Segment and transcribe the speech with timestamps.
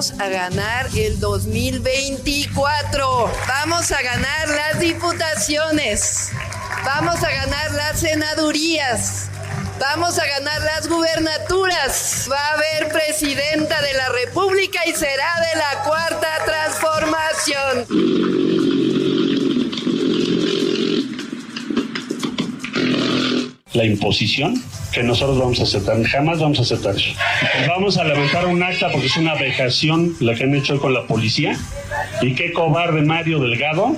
[0.00, 3.30] A ganar el 2024.
[3.46, 6.30] Vamos a ganar las diputaciones.
[6.86, 9.28] Vamos a ganar las senadurías.
[9.78, 12.26] Vamos a ganar las gubernaturas.
[12.32, 18.49] Va a haber presidenta de la República y será de la cuarta transformación.
[23.72, 26.02] La imposición que nosotros vamos a aceptar.
[26.04, 27.10] Jamás vamos a aceptar eso.
[27.68, 30.94] Vamos a levantar un acta porque es una vejación la que han hecho hoy con
[30.94, 31.56] la policía.
[32.20, 33.96] Y qué cobarde Mario Delgado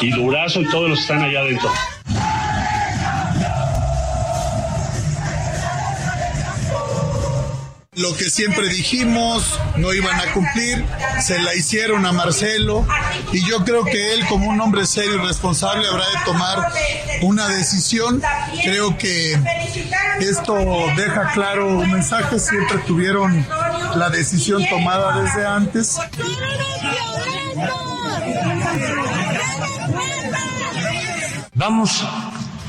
[0.00, 1.70] y Durazo y todos los que están allá adentro.
[7.96, 10.84] Lo que siempre dijimos, no iban a cumplir,
[11.22, 12.86] se la hicieron a Marcelo
[13.32, 16.72] y yo creo que él como un hombre serio y responsable habrá de tomar
[17.22, 18.20] una decisión.
[18.62, 19.40] Creo que
[20.20, 20.54] esto
[20.94, 23.46] deja claro un mensaje, siempre tuvieron
[23.94, 25.98] la decisión tomada desde antes.
[31.54, 32.04] Vamos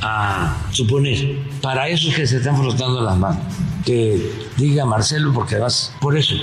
[0.02, 3.44] a suponer, para esos que se están frotando las manos,
[3.88, 6.36] que diga Marcelo, porque vas por eso.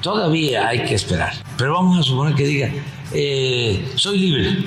[0.00, 2.68] Todavía hay que esperar, pero vamos a suponer que diga,
[3.12, 4.64] eh, soy libre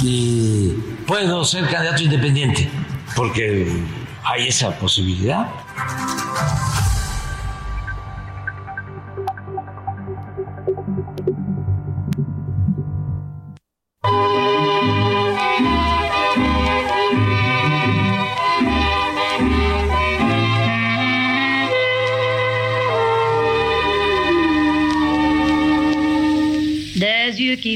[0.00, 0.70] y
[1.06, 2.70] puedo ser candidato independiente,
[3.14, 3.70] porque
[4.24, 5.48] hay esa posibilidad.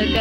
[0.00, 0.12] ça me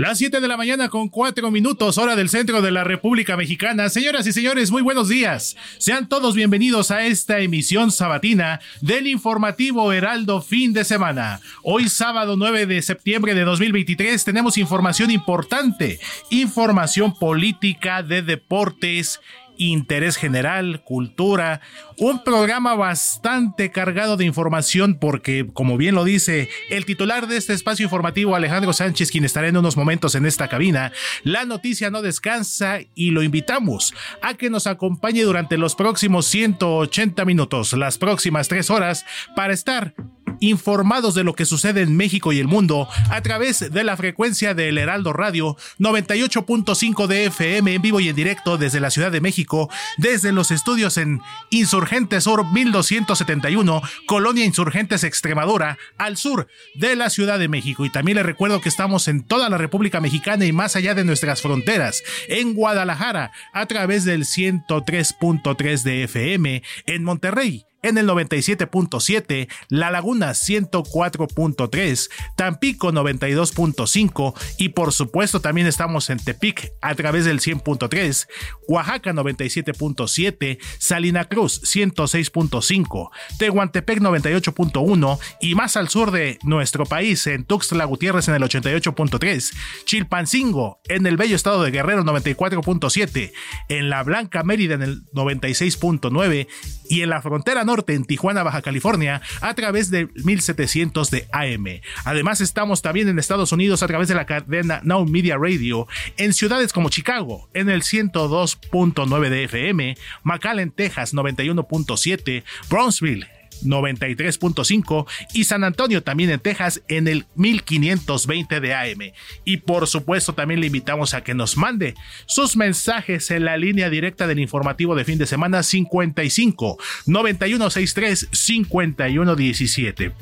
[0.00, 3.88] Las 7 de la mañana con 4 minutos, hora del centro de la República Mexicana.
[3.88, 5.56] Señoras y señores, muy buenos días.
[5.78, 11.40] Sean todos bienvenidos a esta emisión sabatina del informativo Heraldo fin de semana.
[11.62, 16.00] Hoy sábado 9 de septiembre de 2023 tenemos información importante,
[16.30, 19.20] información política de deportes
[19.58, 21.60] interés general, cultura,
[21.98, 27.52] un programa bastante cargado de información porque, como bien lo dice el titular de este
[27.52, 30.92] espacio informativo, Alejandro Sánchez, quien estará en unos momentos en esta cabina,
[31.24, 37.24] la noticia no descansa y lo invitamos a que nos acompañe durante los próximos 180
[37.24, 39.94] minutos, las próximas tres horas, para estar
[40.40, 44.54] informados de lo que sucede en México y el mundo a través de la frecuencia
[44.54, 49.20] del Heraldo Radio 98.5 de FM en vivo y en directo desde la Ciudad de
[49.20, 51.20] México, desde los estudios en
[51.50, 57.84] Insurgentes Sur 1271, Colonia Insurgentes Extremadura, al sur de la Ciudad de México.
[57.84, 61.04] Y también le recuerdo que estamos en toda la República Mexicana y más allá de
[61.04, 69.48] nuestras fronteras, en Guadalajara, a través del 103.3 de FM, en Monterrey en el 97.7,
[69.68, 77.40] La Laguna 104.3, Tampico 92.5 y por supuesto también estamos en Tepic a través del
[77.40, 78.26] 100.3,
[78.66, 87.44] Oaxaca 97.7, Salina Cruz 106.5, Tehuantepec 98.1 y más al sur de nuestro país en
[87.44, 89.54] Tuxtla Gutiérrez en el 88.3,
[89.84, 93.32] Chilpancingo en el bello estado de Guerrero 94.7,
[93.68, 96.48] en La Blanca Mérida en el 96.9
[96.88, 101.80] y en la frontera norte en Tijuana, Baja California, a través de 1700 de AM.
[102.04, 105.86] Además, estamos también en Estados Unidos a través de la cadena Now Media Radio,
[106.16, 113.26] en ciudades como Chicago, en el 102.9 de FM, McAllen, Texas, 91.7, Brownsville,
[113.64, 119.12] 93.5 y San Antonio también en Texas en el 1520 de AM.
[119.44, 121.94] Y por supuesto también le invitamos a que nos mande
[122.26, 130.12] sus mensajes en la línea directa del informativo de fin de semana 55 9163 5117.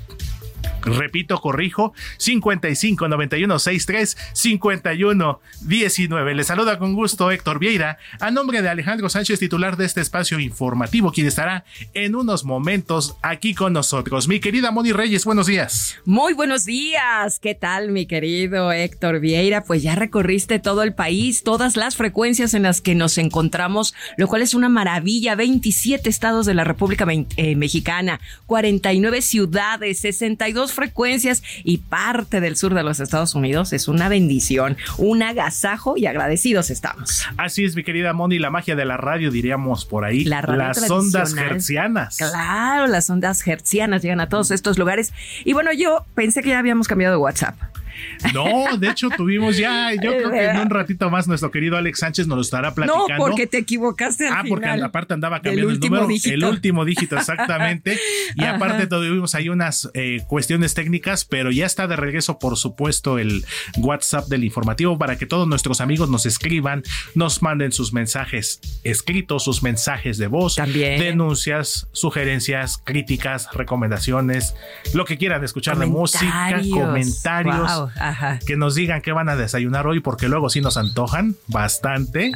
[0.87, 6.35] Repito, corrijo, 55 91 63 51 19.
[6.35, 10.39] Le saluda con gusto Héctor Vieira, a nombre de Alejandro Sánchez, titular de este espacio
[10.39, 14.29] informativo, quien estará en unos momentos aquí con nosotros.
[14.29, 15.99] Mi querida Moni Reyes, buenos días.
[16.05, 17.41] Muy buenos días.
[17.41, 19.65] ¿Qué tal, mi querido Héctor Vieira?
[19.65, 24.29] Pues ya recorriste todo el país, todas las frecuencias en las que nos encontramos, lo
[24.29, 25.35] cual es una maravilla.
[25.35, 27.07] 27 estados de la República
[27.37, 33.73] eh, Mexicana, 49 ciudades, 62 frecuencias y parte del sur de los Estados Unidos.
[33.73, 37.27] Es una bendición, un agasajo y agradecidos estamos.
[37.37, 40.25] Así es, mi querida Moni, la magia de la radio, diríamos por ahí.
[40.25, 42.19] las ondas hertzianas.
[42.19, 45.13] Claro, las ondas hertzianas llegan a todos estos lugares.
[45.45, 47.57] Y bueno, yo pensé que ya habíamos cambiado de WhatsApp.
[48.33, 52.01] No, de hecho tuvimos ya, yo creo que en un ratito más nuestro querido Alex
[52.01, 53.09] Sánchez nos lo estará platicando.
[53.09, 54.29] No, porque te equivocaste.
[54.29, 57.99] ah, porque aparte andaba cambiando el número, el último dígito exactamente.
[58.35, 63.19] y aparte tuvimos ahí unas eh, cuestiones técnicas, pero ya está de regreso, por supuesto,
[63.19, 63.45] el
[63.79, 66.83] WhatsApp del informativo para que todos nuestros amigos nos escriban,
[67.15, 71.01] nos manden sus mensajes escritos, sus mensajes de voz, También.
[71.01, 74.55] denuncias, sugerencias, críticas, recomendaciones,
[74.95, 77.86] lo que quieran escuchar de música, comentarios
[78.47, 82.33] que nos digan qué van a desayunar hoy, porque luego sí nos antojan bastante.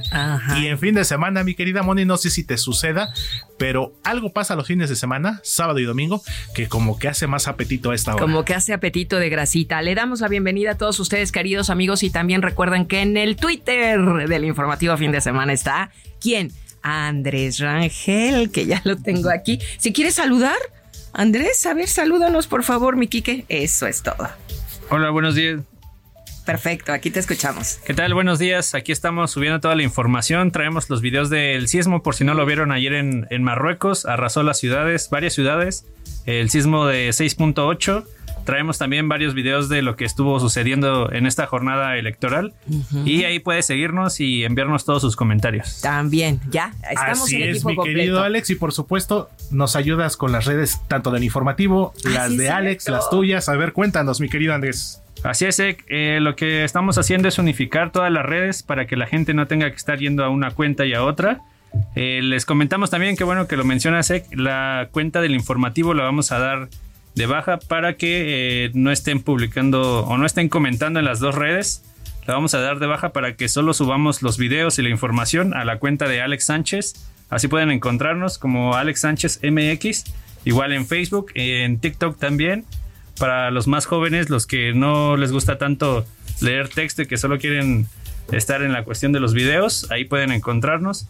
[0.59, 3.13] Y en fin de semana, mi querida Moni, no sé si te suceda,
[3.59, 6.23] pero algo pasa los fines de semana, sábado y domingo,
[6.55, 8.23] que como que hace más apetito a esta hora.
[8.23, 9.83] Como que hace apetito de grasita.
[9.83, 13.37] Le damos la bienvenida a todos ustedes, queridos amigos, y también recuerden que en el
[13.37, 16.53] Twitter del informativo fin de semana está quién?
[16.83, 19.59] Andrés Rangel, que ya lo tengo aquí.
[19.79, 20.57] Si quieres saludar,
[21.13, 23.45] Andrés, a ver, salúdanos por favor, mi Quique.
[23.49, 24.29] Eso es todo.
[24.93, 25.61] Hola, buenos días.
[26.45, 27.79] Perfecto, aquí te escuchamos.
[27.87, 28.13] ¿Qué tal?
[28.13, 28.75] Buenos días.
[28.75, 30.51] Aquí estamos subiendo toda la información.
[30.51, 34.05] Traemos los videos del sismo, por si no lo vieron ayer en, Marruecos.
[34.05, 35.87] Arrasó las ciudades, varias ciudades.
[36.27, 38.05] El sismo de 6.8.
[38.51, 42.53] Traemos también varios videos de lo que estuvo sucediendo en esta jornada electoral.
[43.05, 45.81] Y ahí puedes seguirnos y enviarnos todos sus comentarios.
[45.83, 46.73] También, ya.
[46.91, 47.97] Estamos Así en es, equipo mi completo.
[47.99, 48.51] querido Alex.
[48.51, 52.97] Y por supuesto, nos ayudas con las redes, tanto del informativo, las de Alex, cierto.
[53.01, 53.49] las tuyas.
[53.49, 55.01] A ver, cuéntanos, mi querido Andrés.
[55.23, 55.85] Así es, Ek.
[55.89, 59.47] Eh, lo que estamos haciendo es unificar todas las redes para que la gente no
[59.47, 61.41] tenga que estar yendo a una cuenta y a otra.
[61.95, 66.03] Eh, les comentamos también que bueno que lo mencionas, Ek, la cuenta del informativo la
[66.03, 66.69] vamos a dar
[67.21, 71.35] de baja para que eh, no estén publicando o no estén comentando en las dos
[71.35, 71.85] redes.
[72.27, 75.53] La vamos a dar de baja para que solo subamos los videos y la información
[75.53, 76.95] a la cuenta de Alex Sánchez.
[77.29, 80.05] Así pueden encontrarnos como Alex Sánchez MX,
[80.47, 82.65] igual en Facebook, en TikTok también
[83.19, 86.07] para los más jóvenes, los que no les gusta tanto
[86.41, 87.87] leer texto y que solo quieren
[88.33, 91.07] estar en la cuestión de los videos, ahí pueden encontrarnos.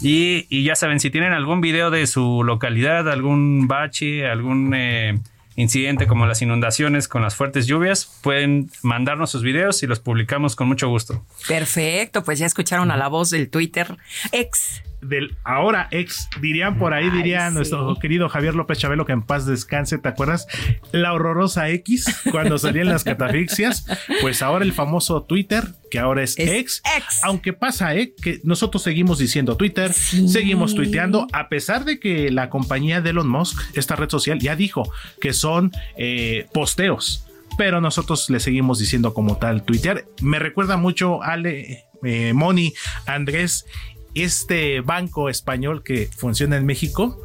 [0.00, 5.18] Y, y ya saben, si tienen algún video de su localidad, algún bache, algún eh,
[5.56, 10.56] incidente como las inundaciones con las fuertes lluvias, pueden mandarnos sus videos y los publicamos
[10.56, 11.24] con mucho gusto.
[11.48, 13.96] Perfecto, pues ya escucharon a la voz del Twitter
[14.32, 18.00] ex del ahora ex, dirían por ahí, diría Ay, nuestro sí.
[18.00, 20.46] querido Javier López Chabelo, que en paz descanse, ¿te acuerdas?
[20.92, 23.84] La horrorosa X, cuando salían las catafixias,
[24.20, 27.20] pues ahora el famoso Twitter, que ahora es, Es ex, ex.
[27.24, 28.14] aunque pasa, ¿eh?
[28.22, 30.28] Que nosotros seguimos diciendo Twitter, Sí.
[30.28, 34.56] seguimos tuiteando, a pesar de que la compañía de Elon Musk, esta red social, ya
[34.56, 34.90] dijo
[35.20, 37.26] que son eh, posteos.
[37.58, 40.06] Pero nosotros le seguimos diciendo como tal Twitter.
[40.22, 42.72] Me recuerda mucho Ale, eh, Moni,
[43.06, 43.66] Andrés,
[44.14, 47.24] este banco español que funciona en México,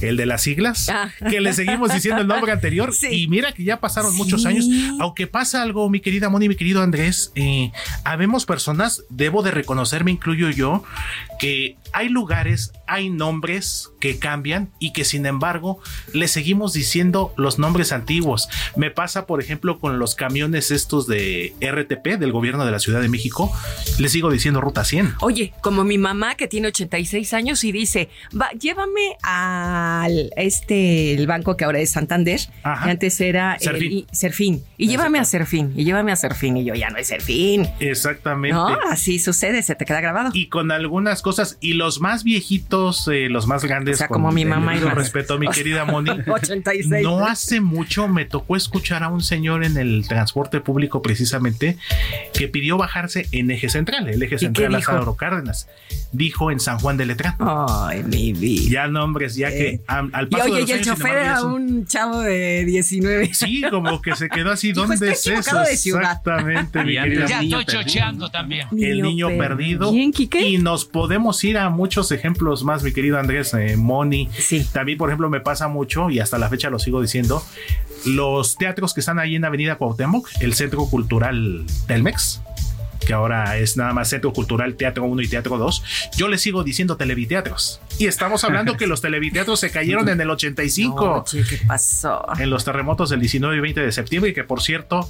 [0.00, 1.10] el de las siglas, Ah.
[1.30, 2.92] que le seguimos diciendo el nombre anterior.
[2.94, 3.08] Sí.
[3.10, 4.18] Y mira que ya pasaron Sí.
[4.18, 4.66] muchos años.
[5.00, 7.70] Aunque pasa algo, mi querida Moni, mi querido Andrés, eh,
[8.04, 10.82] habemos personas, debo de reconocer, me incluyo yo,
[11.38, 15.78] que hay lugares, hay nombres que cambian y que sin embargo
[16.12, 18.48] le seguimos diciendo los nombres antiguos.
[18.76, 23.00] Me pasa, por ejemplo, con los camiones estos de RTP del gobierno de la Ciudad
[23.00, 23.50] de México,
[23.98, 25.14] le sigo diciendo Ruta 100.
[25.20, 28.08] Oye, como mi mamá que tiene 86 años y dice,
[28.38, 32.84] va, llévame al este el banco que ahora es Santander, Ajá.
[32.84, 33.92] que antes era el Serfín.
[33.92, 37.06] y- Serfín, y llévame a Serfín, y llévame a Serfín, y yo ya no es
[37.06, 37.68] Serfín.
[37.80, 38.54] Exactamente.
[38.54, 40.30] No, así sucede, se te queda grabado.
[40.34, 44.32] y con algunas cosas y los más viejitos, eh, los más grandes, O sea, como
[44.32, 44.94] mi mamá y más.
[44.94, 46.10] respeto, mi O sea, querida Moni.
[46.26, 47.02] 86.
[47.04, 51.76] No hace mucho me tocó escuchar a un señor en el transporte público precisamente
[52.32, 54.72] que pidió bajarse en eje central, el eje central?
[54.72, 55.68] Lázaro Cárdenas.
[56.12, 57.34] Dijo en San Juan de Letrán.
[57.40, 58.70] Ay, mi vida.
[58.70, 60.28] Ya nombres, ya que am- al Eh.
[60.30, 63.34] Y paso de oye, los y el años, chofer era un chavo de 19.
[63.34, 64.72] Sí, como que se quedó así.
[64.72, 65.30] ¿Dónde "Está es eso?
[65.32, 66.00] equivocado de ciudad".
[66.02, 68.68] Exactamente, mi querida ya estoy chocheando también.
[68.78, 69.90] El niño perdido.
[69.90, 70.40] ¿Quién, Quique?
[70.48, 74.30] Y nos podemos ir a muchos ejemplos más, mi querido Andrés, eh, Moni.
[74.32, 74.66] Sí.
[74.72, 77.44] También, por ejemplo, me pasa mucho, y hasta la fecha lo sigo diciendo,
[78.06, 82.40] los teatros que están ahí en Avenida Cuauhtémoc, el Centro Cultural Telmex,
[83.06, 85.82] que ahora es nada más Centro Cultural Teatro 1 y Teatro 2,
[86.16, 87.80] yo le sigo diciendo televiteatros.
[87.98, 92.24] Y estamos hablando que los televiteatros se cayeron en el 85 Oye, ¿qué pasó?
[92.38, 95.08] en los terremotos del 19 y 20 de septiembre, y que por cierto,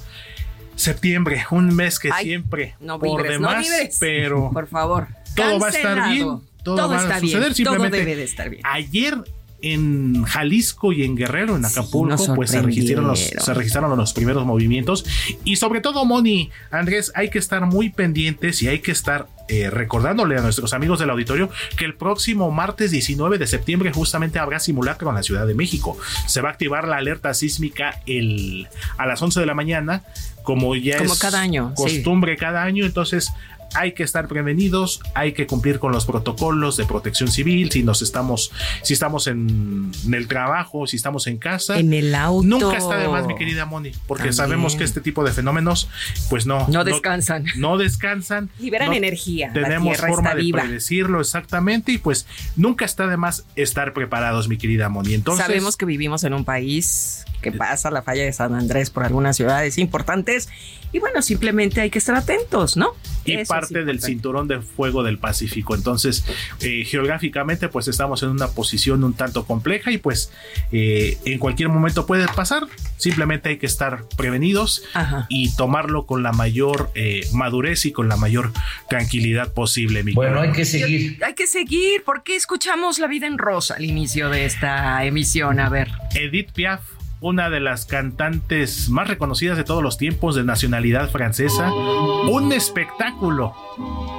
[0.75, 3.67] septiembre, un mes que Ay, siempre No por vibres, demás,
[3.99, 5.07] pero Por favor.
[5.35, 7.97] todo va a estar bien, todo, va está a bien, suceder Todo simplemente.
[7.99, 8.61] debe de estar bien.
[8.65, 9.23] Ayer
[9.61, 14.45] en Jalisco y en Guerrero, en Acapulco, pues se registraron, los, se registraron los primeros
[14.45, 15.05] movimientos.
[15.43, 19.69] Y sobre todo, Moni, Andrés, hay que estar muy pendientes y hay que estar eh,
[19.69, 24.59] recordándole a nuestros amigos del auditorio que el próximo martes 19 de septiembre justamente habrá
[24.59, 25.97] simulacro en la Ciudad de México.
[26.27, 28.67] Se va a activar la alerta sísmica el,
[28.97, 30.03] a las 11 de la mañana,
[30.43, 31.83] como ya Como es cada año, sí.
[31.83, 32.85] costumbre cada año.
[32.85, 33.31] Entonces,
[33.73, 38.01] hay que estar prevenidos, hay que cumplir con los protocolos de protección civil, si nos
[38.01, 38.51] estamos,
[38.83, 41.77] si estamos en, en el trabajo, si estamos en casa.
[41.79, 42.45] En el auto.
[42.47, 44.33] Nunca está de más, mi querida Moni, porque También.
[44.33, 45.89] sabemos que este tipo de fenómenos,
[46.29, 46.67] pues no.
[46.69, 47.45] No descansan.
[47.57, 48.49] No, descansan.
[48.59, 49.47] Liberan no energía.
[49.47, 50.61] La Tenemos tierra forma está de viva.
[50.61, 55.13] predecirlo exactamente y pues nunca está de más estar preparados, mi querida Moni.
[55.13, 59.03] Entonces, Sabemos que vivimos en un país que pasa la falla de San Andrés por
[59.03, 60.49] algunas ciudades importantes
[60.91, 62.93] y bueno, simplemente hay que estar atentos, ¿no?
[63.25, 65.75] y Eso parte del cinturón de fuego del Pacífico.
[65.75, 66.23] Entonces,
[66.61, 70.31] eh, geográficamente, pues estamos en una posición un tanto compleja y pues
[70.71, 72.67] eh, en cualquier momento puede pasar.
[72.97, 75.25] Simplemente hay que estar prevenidos Ajá.
[75.27, 78.53] y tomarlo con la mayor eh, madurez y con la mayor
[78.87, 80.03] tranquilidad posible.
[80.03, 81.19] Mi Bueno, hay que seguir.
[81.25, 82.03] Hay que seguir.
[82.03, 85.59] ¿Por qué escuchamos La Vida en Rosa al inicio de esta emisión?
[85.59, 85.89] A ver.
[86.13, 86.81] Edith Piaf,
[87.21, 93.53] una de las cantantes más reconocidas de todos los tiempos de nacionalidad francesa, un espectáculo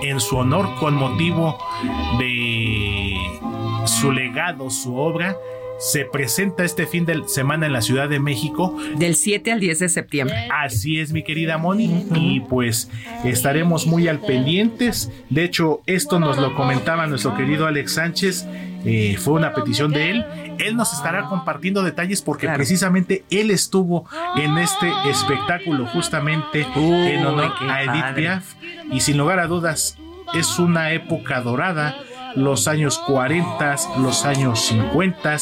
[0.03, 1.59] en su honor con motivo
[2.19, 3.15] de
[3.87, 5.37] su legado, su obra.
[5.79, 8.75] Se presenta este fin de semana en la Ciudad de México.
[8.97, 10.49] Del 7 al 10 de septiembre.
[10.51, 12.07] Así es, mi querida Moni.
[12.15, 12.91] Y pues
[13.25, 15.13] estaremos muy al pendientes.
[15.29, 18.47] De hecho, esto nos lo comentaba nuestro querido Alex Sánchez.
[18.87, 20.25] Eh, fue una petición de él.
[20.59, 22.57] Él nos estará compartiendo detalles porque Claro.
[22.59, 28.23] precisamente él estuvo en este espectáculo justamente en honor a Edith padre.
[28.23, 28.55] Piaf.
[28.93, 29.99] Y sin lugar a dudas,
[30.35, 31.97] es una época dorada.
[32.37, 35.37] Los años 40, los años 50.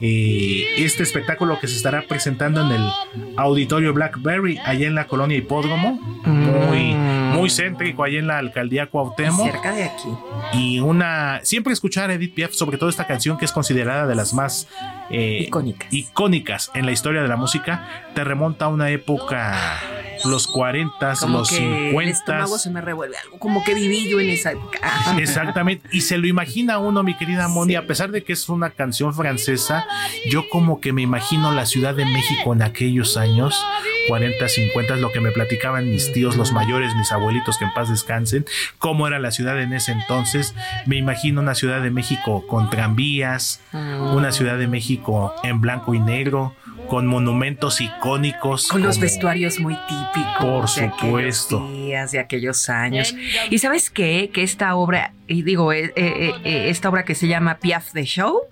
[0.00, 2.90] Eh, este espectáculo que se estará presentando en el
[3.36, 9.50] auditorio Blackberry allá en la colonia Hipódromo muy muy céntrico allá en la alcaldía Cuauhtémoc
[9.50, 10.08] Cerca de aquí.
[10.52, 14.14] y una siempre escuchar a Edith Piaf sobre todo esta canción que es considerada de
[14.14, 14.68] las más
[15.10, 15.92] eh, Icónicas.
[15.92, 19.80] icónicas en la historia de la música te remonta a una época
[20.24, 23.38] los 40 Como los que el 50 estómago se me revuelve algo.
[23.38, 24.78] Como que viví yo en esa época.
[25.18, 28.70] Exactamente, y se lo imagina uno, mi querida Moni, a pesar de que es una
[28.70, 29.86] canción francesa,
[30.30, 33.64] yo como que me imagino la Ciudad de México en aquellos años
[34.08, 37.88] 40, 50, lo que me platicaban mis tíos, los mayores, mis abuelitos, que en paz
[37.88, 38.44] descansen,
[38.78, 40.54] cómo era la ciudad en ese entonces.
[40.86, 46.00] Me imagino una ciudad de México con tranvías, una ciudad de México en blanco y
[46.00, 46.54] negro,
[46.88, 48.68] con monumentos icónicos.
[48.68, 50.36] Con los vestuarios muy típicos.
[50.40, 51.68] Por de aquellos supuesto.
[51.72, 53.14] días, de aquellos años.
[53.50, 54.30] Y sabes qué?
[54.32, 58.04] Que esta obra, y digo, eh, eh, eh, esta obra que se llama Piaf the
[58.04, 58.42] Show,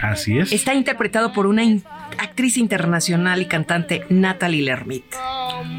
[0.00, 0.52] Así es.
[0.52, 1.84] está interpretado por una in-
[2.18, 5.04] actriz internacional y cantante Natalie Lermit.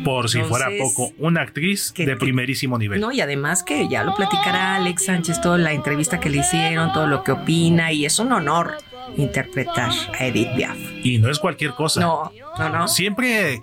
[0.03, 3.00] Por si fuera poco, una actriz que de primerísimo nivel.
[3.00, 6.91] No, y además que ya lo platicará Alex Sánchez, toda la entrevista que le hicieron,
[6.94, 8.77] todo lo que opina, y es un honor
[9.16, 10.78] interpretar a Edith Piaf.
[11.04, 12.02] Y no es cualquier cosa.
[12.02, 12.88] No, no, no.
[12.88, 13.62] Siempre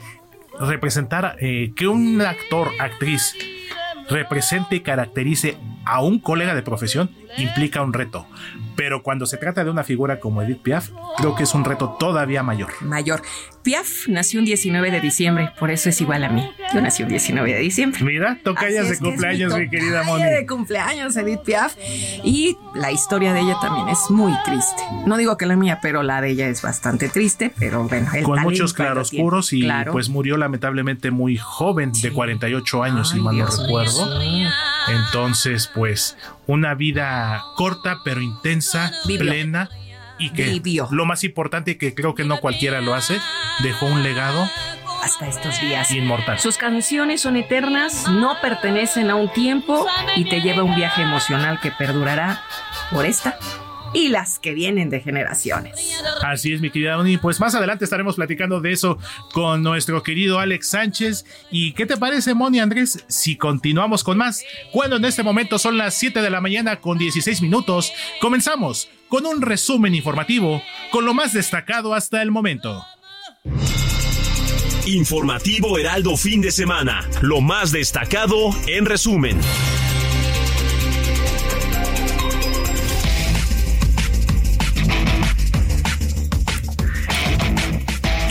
[0.58, 3.34] representar eh, que un actor, actriz,
[4.08, 8.26] represente y caracterice a un colega de profesión implica un reto.
[8.76, 11.96] Pero cuando se trata de una figura como Edith Piaf, creo que es un reto
[11.98, 12.70] todavía mayor.
[12.80, 13.22] Mayor.
[13.62, 16.50] Piaf nació un 19 de diciembre, por eso es igual a mí.
[16.72, 18.04] Yo nací un 19 de diciembre.
[18.04, 20.24] Mira, tocallas de que cumpleaños, mi querida Moni.
[20.24, 21.74] de cumpleaños, Edith Piaf.
[22.24, 24.82] Y la historia de ella también es muy triste.
[25.06, 28.10] No digo que la mía, pero la de ella es bastante triste, pero bueno.
[28.12, 29.62] el Con muchos claroscuros y.
[29.62, 29.92] Claro.
[29.92, 34.20] pues murió lamentablemente muy joven, de 48 años, si mal no recuerdo.
[34.88, 36.16] Entonces, pues,
[36.46, 39.28] una vida corta pero intensa, Vivió.
[39.30, 39.68] plena
[40.18, 40.88] y que Vivió.
[40.90, 43.18] lo más importante que creo que no cualquiera lo hace,
[43.62, 44.48] dejó un legado
[45.02, 45.90] Hasta estos días.
[45.90, 46.38] inmortal.
[46.38, 51.02] Sus canciones son eternas, no pertenecen a un tiempo y te lleva a un viaje
[51.02, 52.42] emocional que perdurará
[52.92, 53.36] por esta
[53.94, 55.94] y las que vienen de generaciones.
[56.22, 57.16] Así es, mi querida Moni.
[57.16, 58.98] Pues más adelante estaremos platicando de eso
[59.32, 61.24] con nuestro querido Alex Sánchez.
[61.50, 64.44] ¿Y qué te parece, Moni Andrés, si continuamos con más?
[64.72, 69.26] Cuando en este momento son las 7 de la mañana con 16 minutos, comenzamos con
[69.26, 70.60] un resumen informativo
[70.90, 72.84] con lo más destacado hasta el momento.
[74.86, 77.08] Informativo Heraldo fin de semana.
[77.22, 79.40] Lo más destacado en resumen.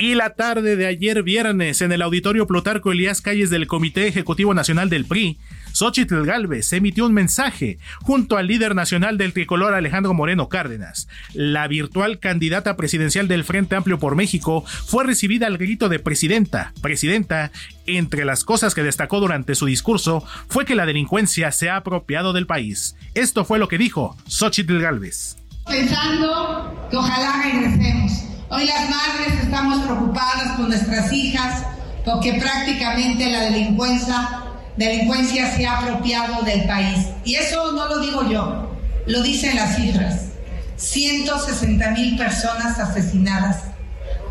[0.03, 4.53] Y la tarde de ayer viernes, en el auditorio Plutarco Elías Calles del Comité Ejecutivo
[4.53, 5.39] Nacional del PRI,
[5.72, 11.07] Xochitl Galvez emitió un mensaje junto al líder nacional del tricolor Alejandro Moreno Cárdenas.
[11.33, 16.73] La virtual candidata presidencial del Frente Amplio por México fue recibida al grito de presidenta,
[16.82, 17.54] presidenta.
[17.86, 22.34] Entre las cosas que destacó durante su discurso fue que la delincuencia se ha apropiado
[22.34, 22.97] del país.
[23.13, 25.38] Esto fue lo que dijo Xochitl Galvez.
[25.65, 28.33] pensando que ojalá regresemos.
[28.53, 31.63] Hoy las madres estamos preocupadas por nuestras hijas
[32.05, 34.43] porque prácticamente la delincuencia,
[34.77, 37.07] delincuencia se ha apropiado del país.
[37.25, 40.33] Y eso no lo digo yo, lo dicen las cifras.
[40.75, 43.63] 160 mil personas asesinadas.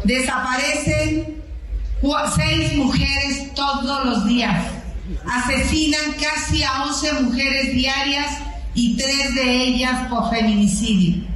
[0.05, 1.43] Desaparecen
[2.37, 4.67] seis mujeres todos los días.
[5.29, 8.39] Asesinan casi a 11 mujeres diarias
[8.73, 11.32] y tres de ellas por feminicidio.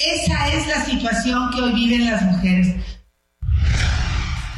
[0.00, 2.74] Esa es la situación que hoy viven las mujeres.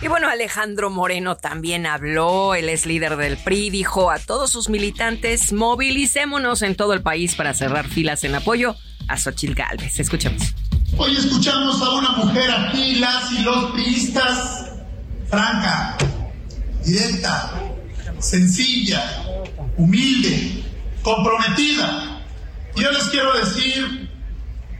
[0.01, 4.69] Y bueno, Alejandro Moreno también habló, él es líder del PRI, dijo a todos sus
[4.69, 8.77] militantes, movilicémonos en todo el país para cerrar filas en apoyo
[9.09, 9.99] a Xochitl Gálvez.
[10.01, 10.55] Escuchemos.
[10.97, 14.71] Hoy escuchamos a una mujer aquí, las y los priistas,
[15.29, 15.97] franca,
[16.85, 17.53] directa,
[18.19, 19.23] sencilla,
[19.77, 20.65] humilde,
[21.03, 22.23] comprometida.
[22.77, 24.02] Yo les quiero decir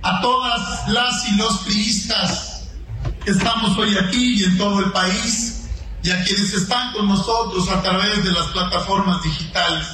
[0.03, 2.69] a todas las y los priistas
[3.25, 5.69] que estamos hoy aquí y en todo el país
[6.03, 9.87] y a quienes están con nosotros a través de las plataformas digitales.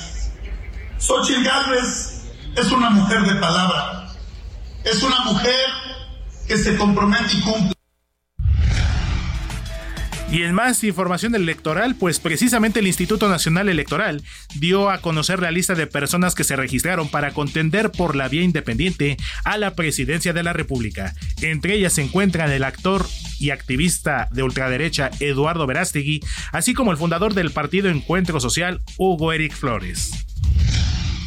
[0.99, 2.23] Xochitl Gálvez
[2.57, 4.09] es una mujer de palabra,
[4.85, 5.66] es una mujer
[6.47, 7.78] que se compromete y cumple.
[10.31, 14.23] Y en más información electoral, pues precisamente el Instituto Nacional Electoral
[14.57, 18.43] dio a conocer la lista de personas que se registraron para contender por la vía
[18.43, 21.14] independiente a la presidencia de la República.
[21.41, 23.07] Entre ellas se encuentran el actor
[23.41, 26.21] y activista de ultraderecha Eduardo Verástegui,
[26.53, 30.28] así como el fundador del partido Encuentro Social, Hugo Eric Flores.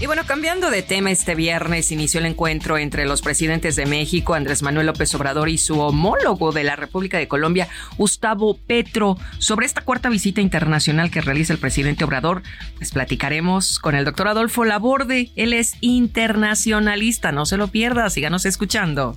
[0.01, 4.33] Y bueno, cambiando de tema, este viernes inició el encuentro entre los presidentes de México,
[4.33, 9.15] Andrés Manuel López Obrador, y su homólogo de la República de Colombia, Gustavo Petro.
[9.37, 12.41] Sobre esta cuarta visita internacional que realiza el presidente Obrador,
[12.77, 15.29] pues platicaremos con el doctor Adolfo Laborde.
[15.35, 19.15] Él es internacionalista, no se lo pierda, síganos escuchando.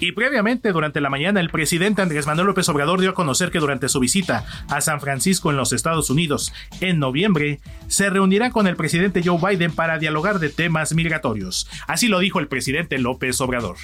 [0.00, 3.58] Y previamente, durante la mañana, el presidente Andrés Manuel López Obrador dio a conocer que
[3.58, 8.66] durante su visita a San Francisco en los Estados Unidos en noviembre, se reunirá con
[8.66, 11.68] el presidente Joe Biden para dialogar de temas migratorios.
[11.86, 13.76] Así lo dijo el presidente López Obrador.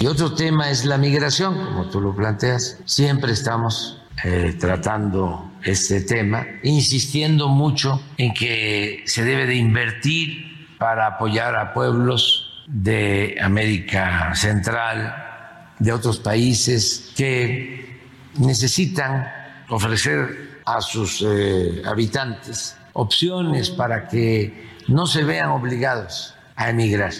[0.00, 2.78] Y otro tema es la migración, como tú lo planteas.
[2.84, 11.06] Siempre estamos eh, tratando este tema, insistiendo mucho en que se debe de invertir para
[11.06, 15.29] apoyar a pueblos de América Central,
[15.80, 17.98] de otros países que
[18.38, 19.26] necesitan
[19.68, 27.12] ofrecer a sus eh, habitantes opciones para que no se vean obligados a emigrar.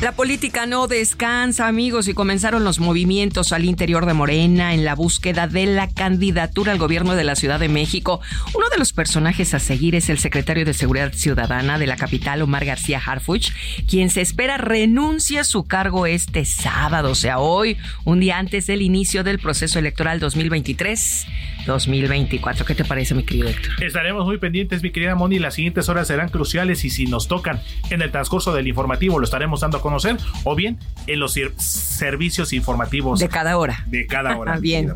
[0.00, 4.94] La política no descansa, amigos, y comenzaron los movimientos al interior de Morena en la
[4.94, 8.20] búsqueda de la candidatura al gobierno de la Ciudad de México.
[8.54, 12.42] Uno de los personajes a seguir es el secretario de Seguridad Ciudadana de la capital,
[12.42, 13.50] Omar García Harfuch,
[13.88, 18.68] quien se espera renuncia a su cargo este sábado, o sea, hoy, un día antes
[18.68, 22.64] del inicio del proceso electoral 2023-2024.
[22.64, 23.82] ¿Qué te parece, mi querido Héctor?
[23.82, 25.40] Estaremos muy pendientes, mi querida Moni.
[25.40, 29.24] Las siguientes horas serán cruciales y si nos tocan en el transcurso del informativo, lo
[29.24, 33.84] estaremos dando a conocer o bien en los servicios informativos De cada hora.
[33.86, 34.54] de cada hora.
[34.56, 34.92] mi Bien.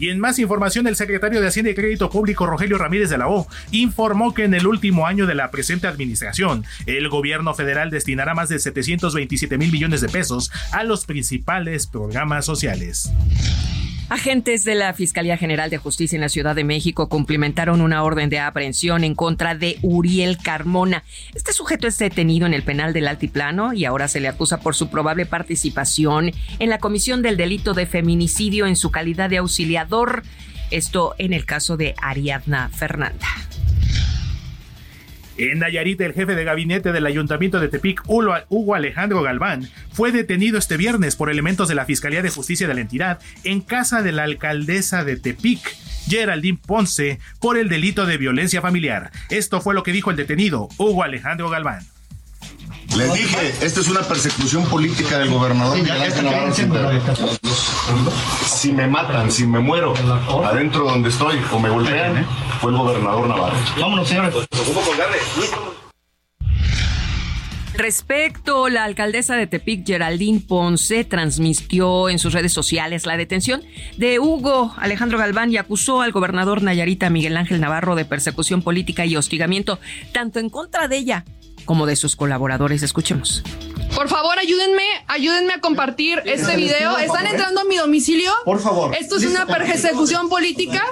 [0.00, 3.28] Y en más información, el secretario de Hacienda y Crédito Público, Rogelio Ramírez de la
[3.28, 8.34] O, informó que en el último año de la presente administración, el gobierno federal destinará
[8.34, 13.12] más de 727 mil millones de pesos a los principales programas sociales.
[14.10, 18.28] Agentes de la Fiscalía General de Justicia en la Ciudad de México cumplimentaron una orden
[18.28, 21.04] de aprehensión en contra de Uriel Carmona.
[21.32, 24.74] Este sujeto es detenido en el penal del Altiplano y ahora se le acusa por
[24.74, 30.24] su probable participación en la comisión del delito de feminicidio en su calidad de auxiliador.
[30.72, 33.28] Esto en el caso de Ariadna Fernanda.
[35.40, 40.58] En Nayarit, el jefe de gabinete del ayuntamiento de Tepic, Hugo Alejandro Galván, fue detenido
[40.58, 44.12] este viernes por elementos de la Fiscalía de Justicia de la entidad en casa de
[44.12, 45.60] la alcaldesa de Tepic,
[46.06, 49.12] Geraldine Ponce, por el delito de violencia familiar.
[49.30, 51.86] Esto fue lo que dijo el detenido, Hugo Alejandro Galván.
[52.96, 56.90] Les dije, esta es una persecución política del gobernador Miguel Ángel Navarro Quintero.
[58.46, 59.94] Si me matan, si me muero
[60.44, 62.26] adentro donde estoy o me golpean,
[62.60, 63.56] fue el gobernador Navarro.
[63.78, 64.34] Vámonos, señores.
[67.74, 73.62] Respecto, la alcaldesa de Tepic, Geraldine Ponce, transmitió en sus redes sociales la detención
[73.96, 79.06] de Hugo Alejandro Galván y acusó al gobernador Nayarita Miguel Ángel Navarro de persecución política
[79.06, 79.78] y hostigamiento,
[80.12, 81.24] tanto en contra de ella
[81.64, 82.82] como de sus colaboradores.
[82.82, 83.42] Escuchemos.
[83.94, 86.96] Por favor, ayúdenme, ayúdenme a compartir este video.
[86.98, 88.32] Están entrando a mi domicilio.
[88.44, 88.94] Por favor.
[88.94, 90.82] Esto es una persecución política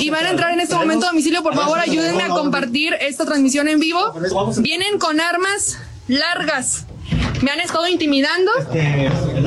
[0.00, 1.42] y van a entrar en este momento a domicilio.
[1.42, 4.12] Por favor, ayúdenme a compartir esta transmisión en vivo.
[4.58, 6.86] Vienen con armas largas.
[7.42, 8.50] Me han estado intimidando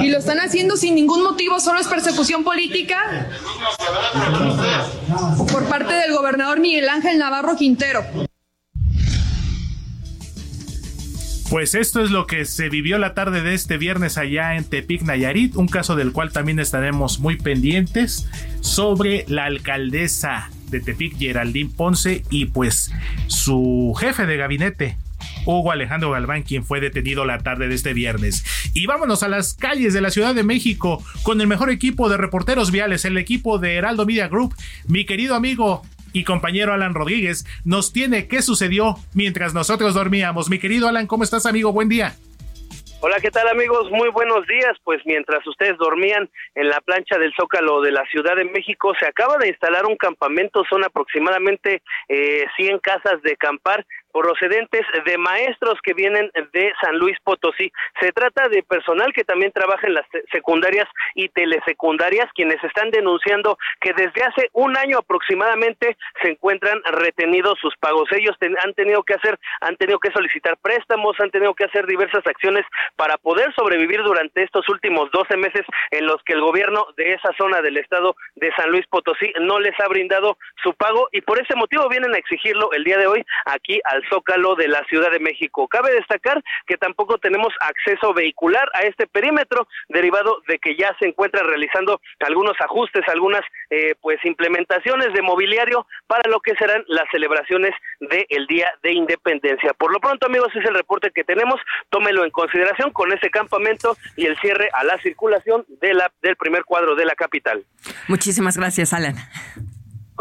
[0.01, 3.27] y lo están haciendo sin ningún motivo, solo es persecución política
[5.51, 8.30] por parte del gobernador Miguel Ángel Navarro Quintero.
[11.51, 15.01] Pues esto es lo que se vivió la tarde de este viernes allá en Tepic,
[15.01, 18.25] Nayarit, un caso del cual también estaremos muy pendientes
[18.61, 22.93] sobre la alcaldesa de Tepic, Geraldine Ponce, y pues
[23.27, 24.97] su jefe de gabinete,
[25.45, 28.45] Hugo Alejandro Galván, quien fue detenido la tarde de este viernes.
[28.73, 32.15] Y vámonos a las calles de la Ciudad de México con el mejor equipo de
[32.15, 34.55] reporteros viales, el equipo de Heraldo Media Group.
[34.87, 35.81] Mi querido amigo
[36.13, 40.49] y compañero Alan Rodríguez nos tiene qué sucedió mientras nosotros dormíamos.
[40.49, 41.71] Mi querido Alan, ¿cómo estás, amigo?
[41.71, 42.13] Buen día.
[43.03, 43.89] Hola, ¿qué tal amigos?
[43.89, 44.77] Muy buenos días.
[44.83, 49.07] Pues mientras ustedes dormían en la plancha del Zócalo de la Ciudad de México, se
[49.07, 55.79] acaba de instalar un campamento, son aproximadamente eh, 100 casas de campar procedentes de maestros
[55.83, 57.71] que vienen de San Luis Potosí.
[57.99, 63.57] Se trata de personal que también trabaja en las secundarias y telesecundarias, quienes están denunciando
[63.79, 68.09] que desde hace un año aproximadamente se encuentran retenidos sus pagos.
[68.11, 72.25] Ellos han tenido que hacer, han tenido que solicitar préstamos, han tenido que hacer diversas
[72.25, 77.13] acciones para poder sobrevivir durante estos últimos 12 meses en los que el gobierno de
[77.13, 81.21] esa zona del estado de San Luis Potosí no les ha brindado su pago y
[81.21, 84.83] por ese motivo vienen a exigirlo el día de hoy aquí al Zócalo de la
[84.85, 85.67] Ciudad de México.
[85.67, 91.07] Cabe destacar que tampoco tenemos acceso vehicular a este perímetro, derivado de que ya se
[91.07, 97.05] encuentra realizando algunos ajustes, algunas eh, pues implementaciones de mobiliario para lo que serán las
[97.11, 99.73] celebraciones del Día de Independencia.
[99.73, 101.59] Por lo pronto, amigos, es el reporte que tenemos.
[101.89, 106.35] Tómelo en consideración con ese campamento y el cierre a la circulación de la, del
[106.35, 107.63] primer cuadro de la capital.
[108.07, 109.15] Muchísimas gracias, Alan.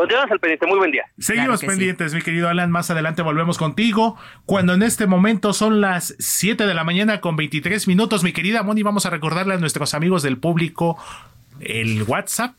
[0.00, 0.66] Continuamos al pendiente.
[0.66, 1.02] Muy buen día.
[1.18, 2.16] Seguimos claro pendientes, sí.
[2.16, 2.70] mi querido Alan.
[2.70, 4.16] Más adelante volvemos contigo.
[4.46, 8.62] Cuando en este momento son las 7 de la mañana con 23 minutos, mi querida
[8.62, 10.96] Moni, vamos a recordarle a nuestros amigos del público
[11.60, 12.54] el WhatsApp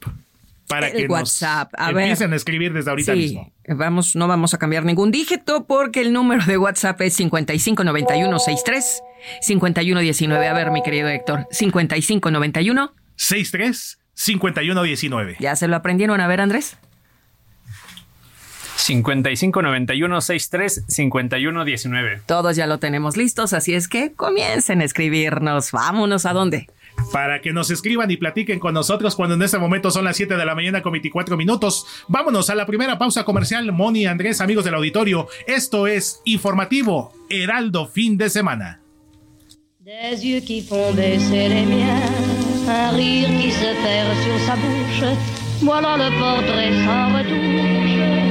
[0.68, 1.72] para el que WhatsApp.
[1.74, 2.34] nos a empiecen ver.
[2.36, 3.52] a escribir desde ahorita sí, mismo.
[3.70, 9.02] Vamos, no vamos a cambiar ningún dígito porque el número de WhatsApp es 559163
[9.42, 10.48] 5119.
[10.48, 15.38] A ver, mi querido Héctor, 5591 63 5119.
[15.40, 16.78] ¿Ya se lo aprendieron a ver, Andrés?
[18.82, 22.22] 55 91 63 51 19.
[22.26, 25.72] Todos ya lo tenemos listos, así es que comiencen a escribirnos.
[25.72, 26.68] Vámonos a dónde.
[27.12, 30.36] Para que nos escriban y platiquen con nosotros cuando en este momento son las 7
[30.36, 31.86] de la mañana con 24 minutos.
[32.08, 33.72] Vámonos a la primera pausa comercial.
[33.72, 35.28] Moni, Andrés, amigos del auditorio.
[35.48, 38.80] Esto es Informativo Heraldo Fin de Semana.
[39.80, 42.00] Des yeux qui font baisser les miens,
[42.68, 45.18] un rire qui se perd sur sa bouche.
[45.64, 48.31] Voilà le portrait sans retouche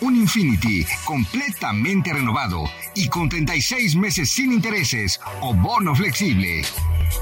[0.00, 6.62] un Infinity completamente renovado y con 36 meses sin intereses o bono flexible.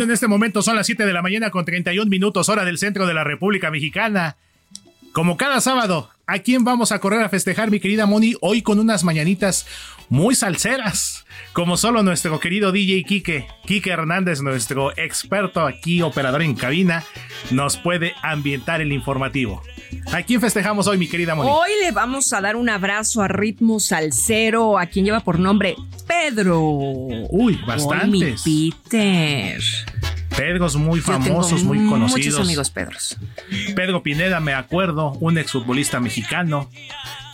[0.01, 3.07] En este momento son las 7 de la mañana con 31 minutos hora del centro
[3.07, 4.37] de la República Mexicana.
[5.13, 8.35] Como cada sábado, ¿a quién vamos a correr a festejar, mi querida Moni?
[8.41, 9.67] Hoy con unas mañanitas
[10.09, 16.55] muy salseras, como solo nuestro querido DJ Quique, Quique Hernández, nuestro experto aquí, operador en
[16.55, 17.05] cabina,
[17.51, 19.63] nos puede ambientar el informativo.
[20.13, 21.51] ¿A quién festejamos hoy, mi querida Moni?
[21.51, 25.77] Hoy le vamos a dar un abrazo a ritmo salsero a quien lleva por nombre
[26.07, 26.61] Pedro.
[26.61, 28.47] Uy, bastantes.
[28.47, 29.61] mi Peter.
[30.37, 32.33] Pedros muy Yo famosos, muy conocidos.
[32.35, 33.17] Muchos amigos Pedros.
[33.75, 36.71] Pedro Pineda, me acuerdo, un exfutbolista mexicano.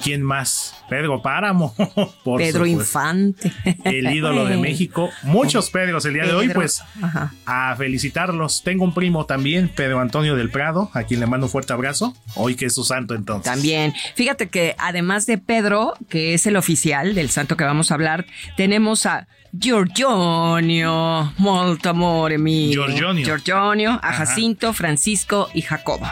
[0.02, 0.76] ¿Quién más?
[0.88, 1.74] Pedro Páramo.
[2.24, 2.66] por Pedro supuesto.
[2.66, 3.52] Infante.
[3.84, 5.10] El ídolo de México.
[5.24, 7.32] Muchos Pedros el día de hoy, pues Ajá.
[7.46, 8.62] a felicitarlos.
[8.62, 12.16] Tengo un primo también, Pedro Antonio del Prado, a quien le mando un fuerte abrazo.
[12.36, 13.50] Hoy que es su santo entonces.
[13.52, 13.92] También.
[14.14, 18.26] Fíjate que además de Pedro, que es el oficial del santo que vamos a hablar,
[18.56, 22.70] tenemos a Giorgionio, molto amore mio.
[22.70, 23.24] Giorgionio.
[23.24, 24.24] Giorgionio, a Ajá.
[24.24, 26.06] Jacinto, Francisco y Jacobo.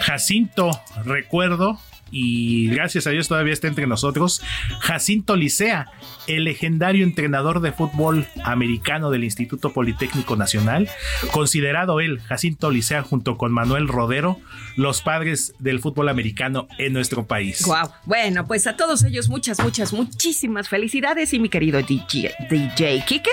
[0.00, 4.42] Jacinto, recuerdo, y gracias a Dios todavía está entre nosotros,
[4.80, 5.90] Jacinto Licea,
[6.26, 10.88] el legendario entrenador de fútbol americano del Instituto Politécnico Nacional,
[11.32, 14.38] considerado él, Jacinto Licea, junto con Manuel Rodero,
[14.76, 17.64] los padres del fútbol americano en nuestro país.
[17.64, 17.90] Guau.
[18.04, 23.30] Bueno, pues a todos ellos muchas, muchas, muchísimas felicidades y mi querido DJ, DJ Kike,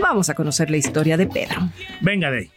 [0.00, 1.70] vamos a conocer la historia de Pedro.
[2.00, 2.50] Venga de ahí.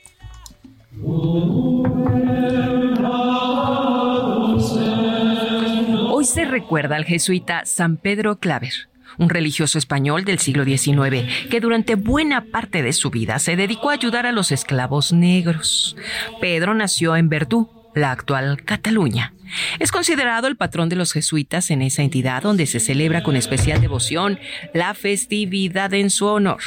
[6.23, 8.71] Se recuerda al jesuita San Pedro Claver,
[9.17, 13.89] un religioso español del siglo XIX que durante buena parte de su vida se dedicó
[13.89, 15.97] a ayudar a los esclavos negros.
[16.39, 19.33] Pedro nació en Verdú, la actual Cataluña.
[19.79, 23.81] Es considerado el patrón de los jesuitas en esa entidad donde se celebra con especial
[23.81, 24.39] devoción
[24.73, 26.61] la festividad en su honor.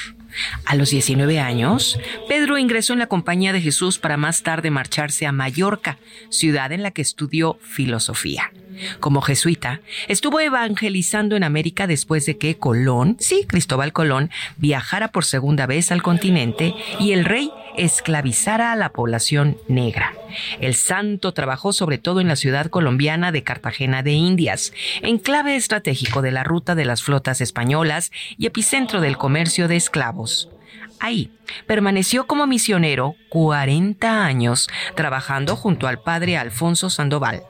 [0.64, 5.26] A los 19 años, Pedro ingresó en la Compañía de Jesús para más tarde marcharse
[5.26, 5.98] a Mallorca,
[6.30, 8.52] ciudad en la que estudió filosofía.
[9.00, 15.24] Como jesuita, estuvo evangelizando en América después de que Colón, sí, Cristóbal Colón, viajara por
[15.24, 20.14] segunda vez al continente y el rey esclavizara a la población negra.
[20.60, 26.22] El santo trabajó sobre todo en la ciudad colombiana de Cartagena de Indias, enclave estratégico
[26.22, 30.50] de la ruta de las flotas españolas y epicentro del comercio de esclavos.
[30.98, 31.30] ahí.
[31.66, 37.42] Permaneció como misionero 40 años trabajando junto al padre Alfonso Sandoval.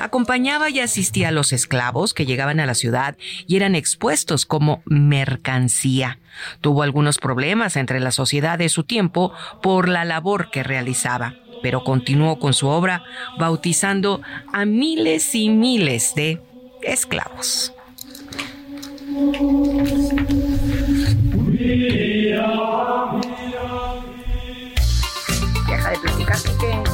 [0.00, 4.82] Acompañaba y asistía a los esclavos que llegaban a la ciudad y eran expuestos como
[4.86, 6.18] mercancía.
[6.60, 9.32] Tuvo algunos problemas entre la sociedad de su tiempo
[9.62, 13.02] por la labor que realizaba, pero continuó con su obra
[13.38, 14.20] bautizando
[14.52, 16.40] a miles y miles de
[16.82, 17.72] esclavos.
[25.66, 26.93] Deja de platicar que...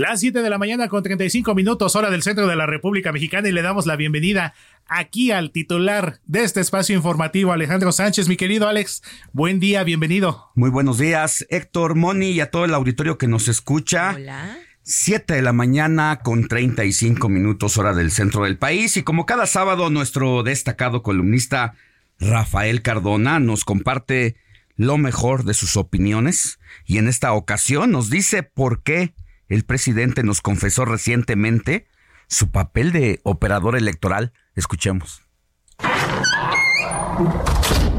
[0.00, 3.50] Las 7 de la mañana con 35 minutos hora del centro de la República Mexicana
[3.50, 4.54] y le damos la bienvenida
[4.86, 8.26] aquí al titular de este espacio informativo, Alejandro Sánchez.
[8.26, 9.02] Mi querido Alex,
[9.34, 10.52] buen día, bienvenido.
[10.54, 14.14] Muy buenos días, Héctor, Moni y a todo el auditorio que nos escucha.
[14.16, 14.56] Hola.
[14.84, 19.44] 7 de la mañana con 35 minutos hora del centro del país y como cada
[19.44, 21.74] sábado nuestro destacado columnista
[22.18, 24.36] Rafael Cardona nos comparte
[24.76, 29.12] lo mejor de sus opiniones y en esta ocasión nos dice por qué
[29.50, 31.86] el presidente nos confesó recientemente
[32.28, 34.32] su papel de operador electoral.
[34.54, 35.22] Escuchemos.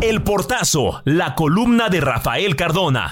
[0.01, 3.11] El portazo, la columna de Rafael Cardona.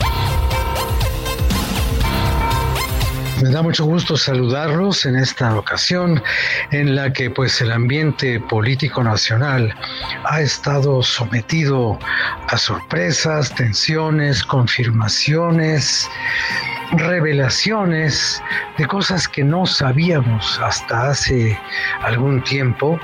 [3.43, 6.21] Me da mucho gusto saludarlos en esta ocasión
[6.71, 9.73] en la que pues el ambiente político nacional
[10.25, 11.97] ha estado sometido
[12.47, 16.09] a sorpresas, tensiones, confirmaciones,
[16.91, 18.41] revelaciones
[18.77, 21.57] de cosas que no sabíamos hasta hace
[22.01, 22.99] algún tiempo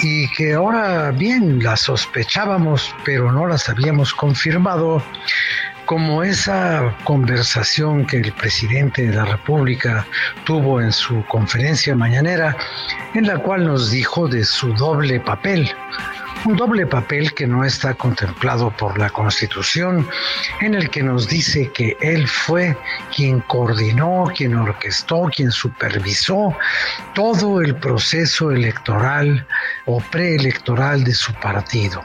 [0.00, 5.02] y que ahora bien las sospechábamos pero no las habíamos confirmado
[5.88, 10.06] como esa conversación que el presidente de la República
[10.44, 12.54] tuvo en su conferencia mañanera,
[13.14, 15.74] en la cual nos dijo de su doble papel,
[16.44, 20.08] un doble papel que no está contemplado por la Constitución,
[20.60, 22.76] en el que nos dice que él fue
[23.14, 26.56] quien coordinó, quien orquestó, quien supervisó
[27.14, 29.46] todo el proceso electoral
[29.86, 32.04] o preelectoral de su partido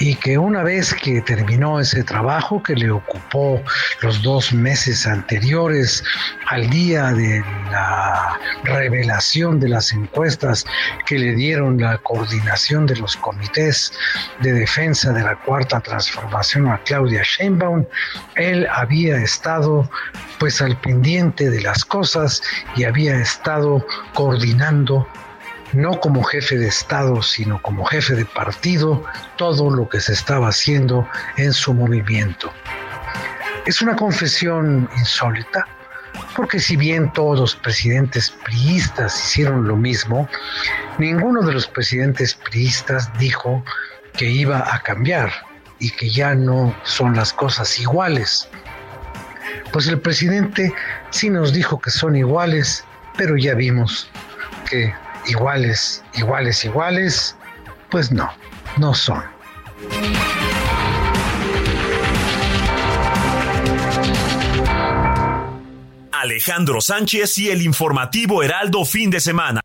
[0.00, 3.62] y que una vez que terminó ese trabajo que le ocupó
[4.00, 6.02] los dos meses anteriores
[6.48, 10.64] al día de la revelación de las encuestas
[11.06, 13.92] que le dieron la coordinación de los comités
[14.40, 17.84] de defensa de la cuarta transformación a Claudia Sheinbaum,
[18.36, 19.88] él había estado
[20.38, 22.42] pues al pendiente de las cosas
[22.74, 25.06] y había estado coordinando
[25.72, 29.04] no como jefe de Estado, sino como jefe de partido,
[29.36, 32.52] todo lo que se estaba haciendo en su movimiento.
[33.66, 35.66] Es una confesión insólita,
[36.34, 40.28] porque si bien todos los presidentes priistas hicieron lo mismo,
[40.98, 43.64] ninguno de los presidentes priistas dijo
[44.14, 45.30] que iba a cambiar
[45.78, 48.48] y que ya no son las cosas iguales.
[49.72, 50.72] Pues el presidente
[51.10, 52.84] sí nos dijo que son iguales,
[53.16, 54.10] pero ya vimos
[54.68, 54.92] que
[55.26, 57.36] iguales, iguales, iguales,
[57.90, 58.30] pues no,
[58.76, 59.22] no son.
[66.12, 69.60] Alejandro Sánchez y el informativo Heraldo fin de semana.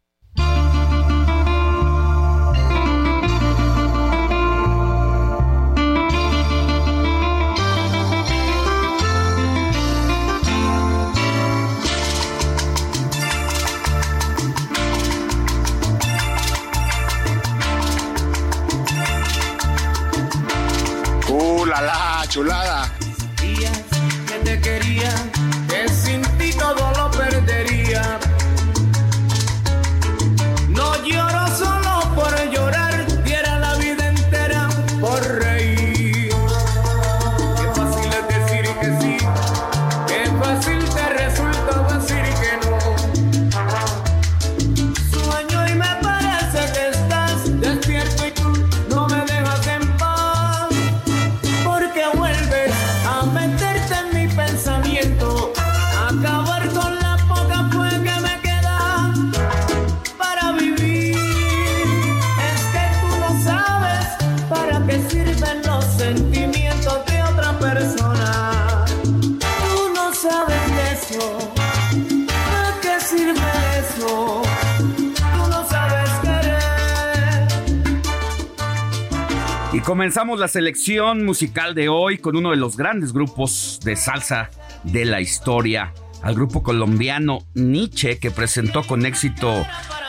[80.05, 84.51] Comenzamos la selección musical de hoy con uno de los grandes grupos de salsa
[84.83, 89.65] de la historia, al grupo colombiano Nietzsche, que presentó con éxito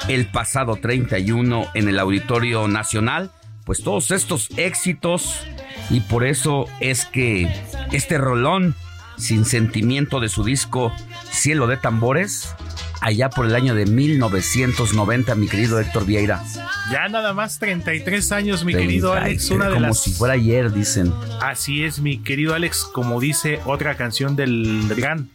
[0.08, 3.30] el pasado 31 en el Auditorio Nacional.
[3.64, 5.40] Pues todos estos éxitos,
[5.88, 7.50] y por eso es que
[7.90, 8.74] este rolón
[9.16, 10.92] sin sentimiento de su disco
[11.30, 12.54] Cielo de Tambores
[13.00, 16.42] allá por el año de 1990, mi querido Héctor Vieira.
[16.90, 19.50] Ya nada más 33 años, mi querido Alex.
[19.50, 20.02] Una de como las...
[20.02, 21.12] si fuera ayer, dicen.
[21.40, 25.30] Así es, mi querido Alex, como dice otra canción del gran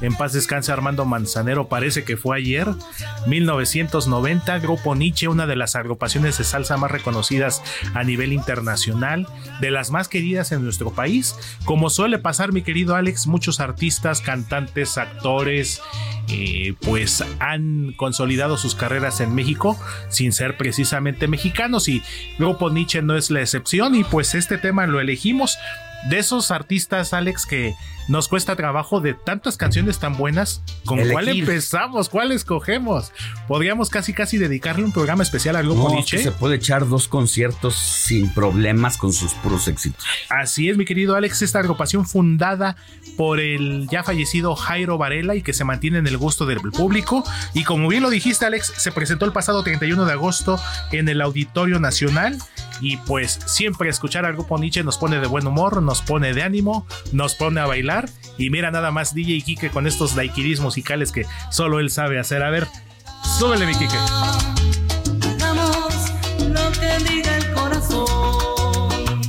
[0.00, 2.68] en paz descanse Armando Manzanero, parece que fue ayer,
[3.26, 7.62] 1990, Grupo Nietzsche, una de las agrupaciones de salsa más reconocidas
[7.94, 9.26] a nivel internacional,
[9.60, 11.36] de las más queridas en nuestro país.
[11.64, 15.80] Como suele pasar, mi querido Alex, muchos artistas, cantantes, actores,
[16.28, 19.78] eh, pues han consolidado sus carreras en México
[20.08, 22.02] sin ser precisamente mexicanos y
[22.38, 25.56] Grupo Nietzsche no es la excepción y pues este tema lo elegimos
[26.08, 27.74] de esos artistas, Alex, que
[28.08, 31.12] nos cuesta trabajo de tantas canciones tan buenas, ¿con Elegir.
[31.12, 32.08] cuál empezamos?
[32.08, 33.12] ¿Cuál escogemos?
[33.48, 36.18] Podríamos casi casi dedicarle un programa especial al grupo No, Nietzsche.
[36.18, 40.04] se puede echar dos conciertos sin problemas con sus puros éxitos.
[40.28, 42.76] Así es, mi querido Alex, esta agrupación fundada
[43.16, 47.24] por el ya fallecido Jairo Varela y que se mantiene en el gusto del público.
[47.54, 50.60] Y como bien lo dijiste, Alex, se presentó el pasado 31 de agosto
[50.92, 52.38] en el Auditorio Nacional.
[52.82, 56.42] Y pues siempre escuchar al grupo Nietzsche nos pone de buen humor, nos pone de
[56.42, 57.95] ánimo, nos pone a bailar.
[58.38, 62.42] Y mira nada más DJ Kike con estos daiquiris musicales que solo él sabe hacer.
[62.42, 62.66] A ver,
[63.38, 63.96] súbele mi Kike.
[65.26, 65.94] Hagamos
[66.40, 69.22] lo que diga el corazón.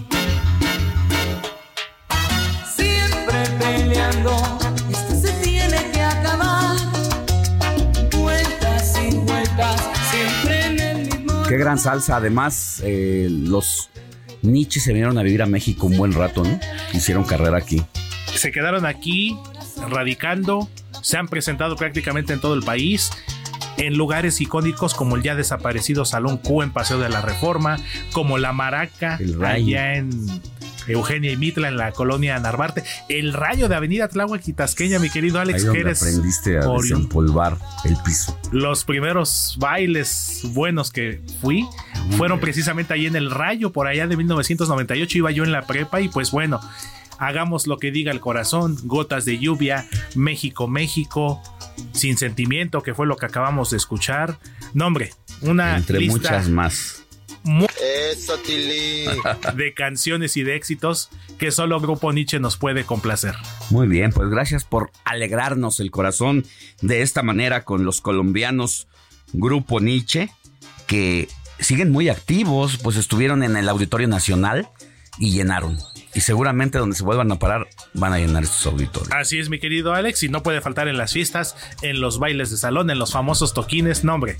[2.76, 4.36] Siempre peleando,
[4.89, 6.76] esto se tiene que acabar.
[8.11, 11.43] Vueltas y vueltas, siempre en el mismo.
[11.47, 12.18] Qué gran salsa.
[12.18, 13.89] Además, eh, los
[14.41, 16.59] Nietzsche se vinieron a vivir a México un buen rato, ¿no?
[16.93, 17.82] Hicieron carrera aquí.
[18.38, 19.38] Se quedaron aquí
[19.90, 20.70] radicando,
[21.02, 23.12] se han presentado prácticamente en todo el país,
[23.78, 27.78] en lugares icónicos como el ya desaparecido Salón Q en Paseo de la Reforma,
[28.12, 30.42] como La Maraca, allá en
[30.88, 35.10] Eugenia y Mitla, en la colonia Narvarte, el Rayo de Avenida Tláhuac y Tasqueña, mi
[35.10, 38.38] querido Ahí Alex, donde eres aprendiste a desempolvar el piso.
[38.52, 41.68] los primeros bailes buenos que fui
[42.12, 46.02] fueron precisamente ahí en el Rayo, por allá de 1998 iba yo en la prepa
[46.02, 46.62] y pues bueno,
[47.20, 51.41] hagamos lo que diga el corazón, gotas de lluvia, México, México,
[51.93, 54.38] sin sentimiento, que fue lo que acabamos de escuchar.
[54.74, 55.11] No, hombre,
[55.41, 57.03] una Entre lista muchas más.
[57.43, 57.68] mu-
[59.55, 63.36] de canciones y de éxitos que solo Grupo Nietzsche nos puede complacer.
[63.70, 66.45] Muy bien, pues gracias por alegrarnos el corazón
[66.82, 68.88] de esta manera con los colombianos
[69.34, 70.30] Grupo Nietzsche,
[70.88, 71.28] que
[71.59, 74.70] siguen muy activos, pues estuvieron en el Auditorio Nacional
[75.20, 75.78] y llenaron.
[76.18, 79.13] Y seguramente donde se vuelvan a parar van a llenar estos auditorios.
[79.13, 82.49] Así es, mi querido Alex, y no puede faltar en las fiestas, en los bailes
[82.49, 84.38] de salón, en los famosos toquines, no hombre.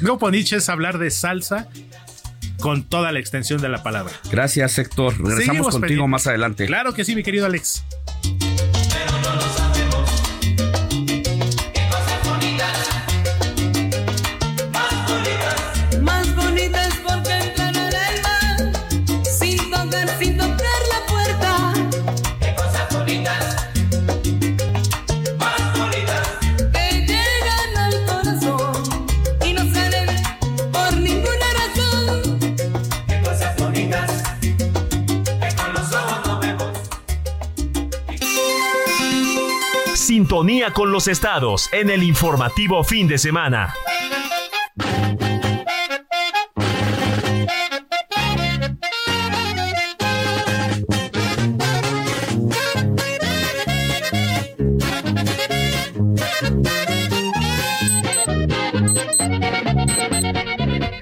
[0.00, 1.68] Grupo Nietzsche es hablar de salsa
[2.58, 4.12] con toda la extensión de la palabra.
[4.32, 5.12] Gracias, Héctor.
[5.12, 6.08] Regresamos Seguimos contigo pendientes.
[6.10, 6.66] más adelante.
[6.66, 7.84] Claro que sí, mi querido Alex.
[40.68, 43.72] Con los estados en el informativo fin de semana.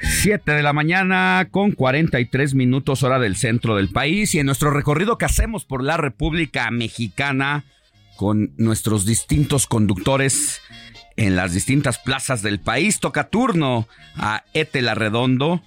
[0.03, 4.71] Siete de la mañana con 43 minutos hora del centro del país y en nuestro
[4.71, 7.65] recorrido que hacemos por la República Mexicana
[8.19, 10.61] con nuestros distintos conductores
[11.17, 15.63] en las distintas plazas del país toca turno a Etel Arredondo,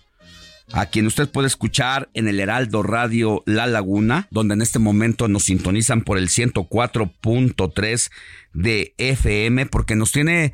[0.74, 5.30] a quien usted puede escuchar en el Heraldo Radio La Laguna, donde en este momento
[5.30, 8.12] nos sintonizan por el 104.3
[8.54, 10.54] de FM, porque nos tiene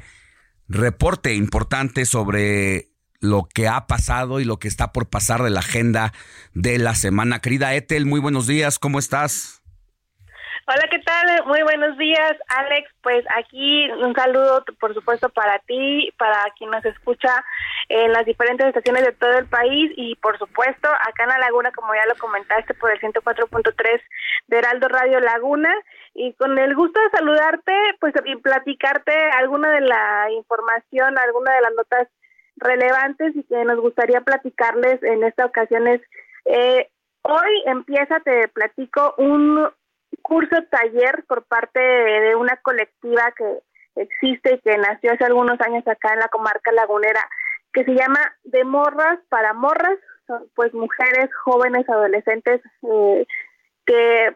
[0.68, 5.62] reporte importante sobre lo que ha pasado y lo que está por pasar de la
[5.62, 6.14] agenda
[6.54, 7.40] de la semana.
[7.40, 9.57] Querida Etel, muy buenos días, ¿cómo estás?
[10.70, 11.46] Hola, ¿qué tal?
[11.46, 12.92] Muy buenos días, Alex.
[13.02, 17.42] Pues aquí un saludo, por supuesto, para ti, para quien nos escucha
[17.88, 21.72] en las diferentes estaciones de todo el país y, por supuesto, acá en La Laguna,
[21.72, 24.02] como ya lo comentaste, por el 104.3
[24.48, 25.74] de Heraldo Radio Laguna.
[26.14, 31.62] Y con el gusto de saludarte, pues, y platicarte alguna de la información, alguna de
[31.62, 32.10] las notas
[32.58, 36.02] relevantes y que nos gustaría platicarles en esta ocasión es,
[36.44, 36.90] eh,
[37.22, 39.70] hoy empieza, te platico, un
[40.22, 43.60] curso taller por parte de una colectiva que
[44.02, 47.28] existe y que nació hace algunos años acá en la comarca lagunera,
[47.74, 49.98] que se llama De Morras para Morras,
[50.28, 53.26] son pues mujeres, jóvenes, adolescentes eh,
[53.86, 54.36] que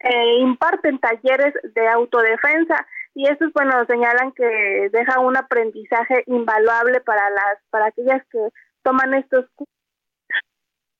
[0.00, 2.86] eh, imparten talleres de autodefensa.
[3.14, 8.38] Y estos bueno señalan que deja un aprendizaje invaluable para las para aquellas que
[8.82, 9.77] toman estos cursos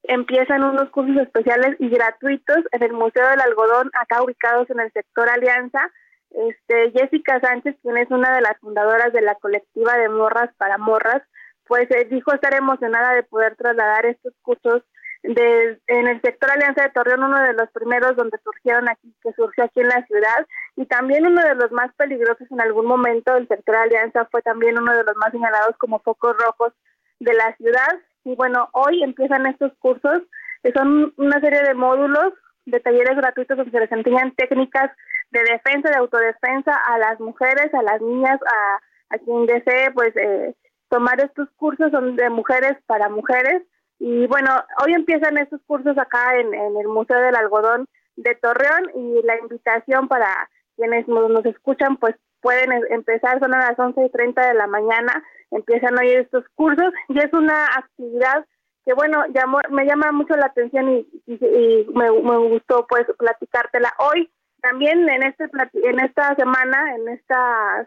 [0.09, 4.91] empiezan unos cursos especiales y gratuitos en el Museo del Algodón, acá ubicados en el
[4.93, 5.91] sector Alianza.
[6.31, 10.79] Este, Jessica Sánchez, quien es una de las fundadoras de la colectiva de Morras para
[10.79, 11.23] Morras,
[11.67, 14.83] pues eh, dijo estar emocionada de poder trasladar estos cursos
[15.23, 19.33] de, en el sector Alianza de Torreón, uno de los primeros donde surgieron aquí, que
[19.33, 20.47] surgió aquí en la ciudad,
[20.77, 24.79] y también uno de los más peligrosos en algún momento, el sector Alianza fue también
[24.79, 26.73] uno de los más señalados como focos rojos
[27.21, 28.01] de la ciudad.
[28.25, 30.21] Y bueno, hoy empiezan estos cursos,
[30.62, 32.35] que son una serie de módulos
[32.66, 34.91] de talleres gratuitos donde se les enseñan técnicas
[35.31, 40.14] de defensa, de autodefensa a las mujeres, a las niñas, a, a quien desee pues
[40.16, 40.55] eh,
[40.89, 43.62] tomar estos cursos, son de mujeres para mujeres.
[43.99, 44.51] Y bueno,
[44.85, 49.39] hoy empiezan estos cursos acá en, en el Museo del Algodón de Torreón y la
[49.39, 54.11] invitación para quienes nos, nos escuchan pues pueden em, empezar, son a las once y
[54.11, 58.45] treinta de la mañana empiezan ir estos cursos y es una actividad
[58.84, 64.30] que bueno, llamó, me llama mucho la atención y, y, me, gustó pues platicártela hoy.
[64.62, 67.86] También en este en esta semana, en estas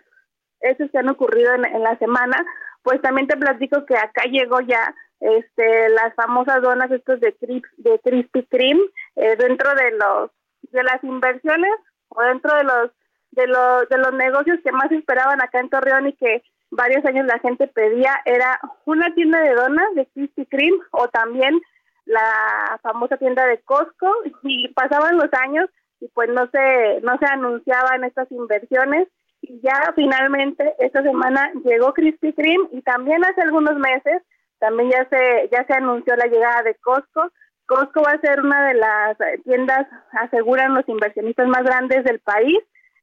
[0.59, 2.45] esos que han ocurrido en, en, la semana,
[2.83, 7.35] pues también te platico que acá llegó ya este las famosas donas estos de
[7.77, 8.81] de Krispy Kreme
[9.15, 10.29] eh, dentro de los
[10.71, 11.71] de las inversiones
[12.09, 12.91] o dentro de los
[13.31, 17.25] de los de los negocios que más esperaban acá en Torreón y que varios años
[17.25, 21.61] la gente pedía era una tienda de donas de Krispy Kreme o también
[22.05, 24.07] la famosa tienda de Costco.
[24.43, 25.69] Y pasaban los años
[25.99, 29.07] y pues no se no se anunciaban estas inversiones.
[29.41, 34.21] Y ya finalmente esta semana llegó Krispy Kreme y también hace algunos meses
[34.59, 37.31] también ya se ya se anunció la llegada de Costco.
[37.65, 42.59] Costco va a ser una de las tiendas aseguran los inversionistas más grandes del país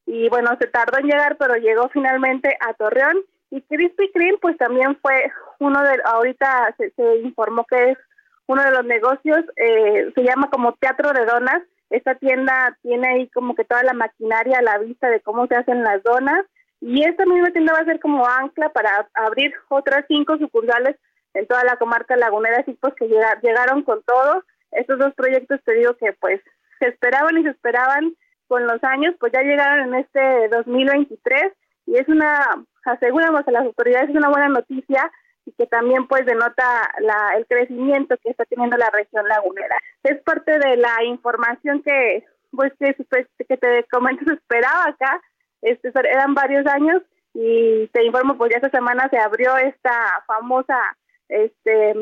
[0.09, 3.19] y bueno se tardó en llegar pero llegó finalmente a Torreón
[3.51, 7.99] y Krispy Kreme, pues también fue uno de, ahorita se, se informó que es
[8.47, 11.63] uno de los negocios, eh, se llama como Teatro de Donas.
[11.91, 15.57] Esta tienda tiene ahí como que toda la maquinaria a la vista de cómo se
[15.57, 16.45] hacen las donas.
[16.81, 20.97] Y esta misma tienda va a ser como ancla para abrir otras cinco sucursales
[21.35, 24.45] en toda la comarca lagunera, así pues que llegar, llegaron con todo.
[24.73, 26.41] Estos dos proyectos te digo que pues
[26.79, 28.15] se esperaban y se esperaban
[28.49, 31.53] con los años, pues ya llegaron en este 2023
[31.87, 32.45] y es una
[32.85, 35.11] aseguramos a las autoridades es una buena noticia
[35.45, 39.79] y que también pues denota la, el crecimiento que está teniendo la región lagunera.
[40.03, 42.95] Es parte de la información que pues que,
[43.47, 45.21] que te comento esperaba acá,
[45.63, 47.03] este, eran varios años
[47.35, 50.79] y te informo pues ya esta semana se abrió esta famosa
[51.29, 51.95] este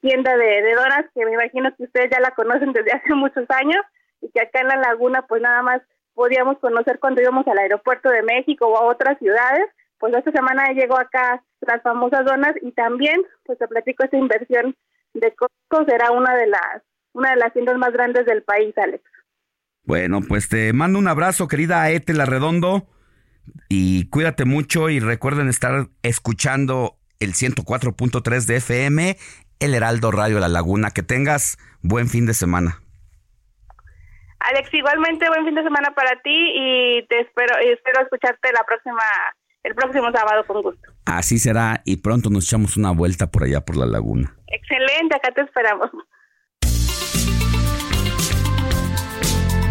[0.00, 3.48] tienda de, de donas que me imagino que ustedes ya la conocen desde hace muchos
[3.50, 3.80] años
[4.24, 5.82] y que acá en la laguna pues nada más
[6.14, 9.66] podíamos conocer cuando íbamos al aeropuerto de México o a otras ciudades
[10.04, 14.76] pues esta semana llegó acá las famosas donas y también, pues te platico, esta inversión
[15.14, 19.02] de Costco será una de las una de las tiendas más grandes del país, Alex.
[19.84, 22.86] Bueno, pues te mando un abrazo, querida Etela Redondo,
[23.70, 29.16] y cuídate mucho y recuerden estar escuchando el 104.3 de FM,
[29.60, 30.90] el Heraldo Radio La Laguna.
[30.90, 32.83] Que tengas buen fin de semana.
[34.50, 39.02] Alex, igualmente buen fin de semana para ti y te espero, espero escucharte la próxima
[39.62, 40.92] el próximo sábado con gusto.
[41.06, 44.36] Así será y pronto nos echamos una vuelta por allá por la laguna.
[44.48, 45.90] Excelente, acá te esperamos.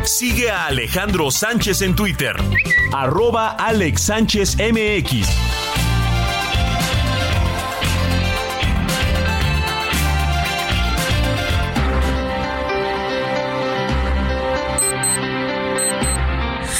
[0.03, 2.36] Sigue a Alejandro Sánchez en Twitter,
[2.93, 5.62] arroba Alex Sánchez MX.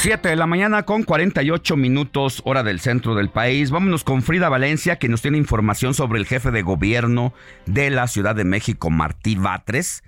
[0.04, 3.70] 7 de la mañana con 48 minutos hora del centro del país.
[3.70, 7.32] Vámonos con Frida Valencia que nos tiene información sobre el jefe de gobierno
[7.64, 10.04] de la Ciudad de México, Martí Batres,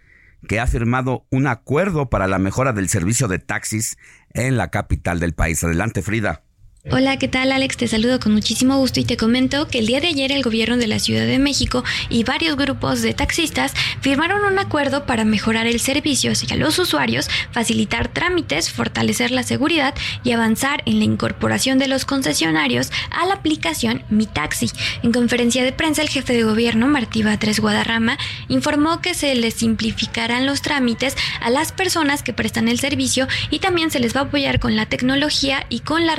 [0.46, 3.96] que ha firmado un acuerdo para la mejora del servicio de taxis
[4.34, 5.64] en la capital del país.
[5.64, 6.42] Adelante, Frida.
[6.88, 7.76] Hola, ¿qué tal Alex?
[7.76, 10.76] Te saludo con muchísimo gusto y te comento que el día de ayer el gobierno
[10.76, 15.66] de la Ciudad de México y varios grupos de taxistas firmaron un acuerdo para mejorar
[15.66, 21.80] el servicio hacia los usuarios, facilitar trámites, fortalecer la seguridad y avanzar en la incorporación
[21.80, 24.70] de los concesionarios a la aplicación Mi Taxi.
[25.02, 28.16] En conferencia de prensa, el jefe de gobierno, Martí Batres Guadarrama,
[28.46, 33.58] informó que se les simplificarán los trámites a las personas que prestan el servicio y
[33.58, 36.14] también se les va a apoyar con la tecnología y con la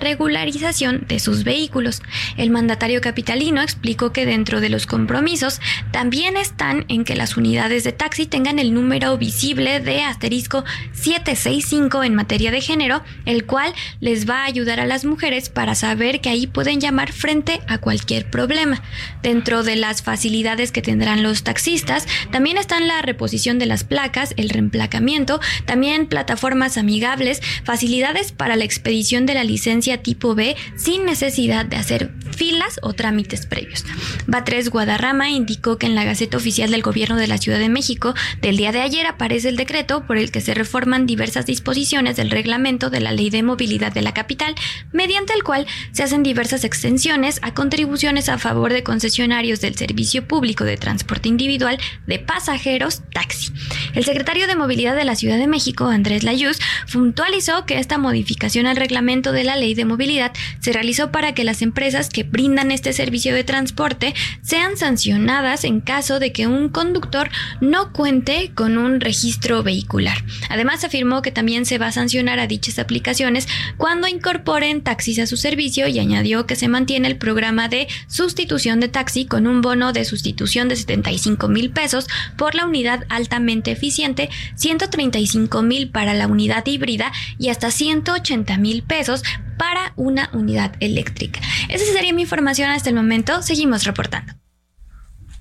[0.60, 2.02] de sus vehículos.
[2.36, 7.84] El mandatario capitalino explicó que dentro de los compromisos también están en que las unidades
[7.84, 13.72] de taxi tengan el número visible de asterisco 765 en materia de género, el cual
[14.00, 17.78] les va a ayudar a las mujeres para saber que ahí pueden llamar frente a
[17.78, 18.82] cualquier problema.
[19.22, 24.34] Dentro de las facilidades que tendrán los taxistas, también están la reposición de las placas,
[24.38, 31.06] el reemplacamiento, también plataformas amigables, facilidades para la expedición de la licencia tipo B sin
[31.06, 33.84] necesidad de hacer filas o trámites previos.
[34.28, 38.14] Batres Guadarrama indicó que en la Gaceta Oficial del Gobierno de la Ciudad de México
[38.42, 42.30] del día de ayer aparece el decreto por el que se reforman diversas disposiciones del
[42.30, 44.56] reglamento de la Ley de Movilidad de la capital,
[44.92, 50.28] mediante el cual se hacen diversas extensiones a contribuciones a favor de concesionarios del servicio
[50.28, 53.52] público de transporte individual de pasajeros taxi.
[53.94, 56.60] El secretario de Movilidad de la Ciudad de México, Andrés Layuz,
[56.92, 60.27] puntualizó que esta modificación al reglamento de la Ley de Movilidad
[60.60, 65.82] se realizó para que las empresas que brindan este servicio de transporte sean sancionadas en
[65.82, 67.30] caso de que un conductor
[67.62, 70.18] no cuente con un registro vehicular.
[70.50, 73.48] Además, afirmó que también se va a sancionar a dichas aplicaciones
[73.78, 78.80] cuando incorporen taxis a su servicio y añadió que se mantiene el programa de sustitución
[78.80, 82.08] de taxi con un bono de sustitución de 75 mil pesos
[82.38, 88.84] por la unidad altamente eficiente, 135 mil para la unidad híbrida y hasta 180 mil
[88.84, 89.24] pesos
[89.58, 91.40] para una unidad eléctrica.
[91.70, 93.42] Esa sería mi información hasta el momento.
[93.42, 94.34] Seguimos reportando.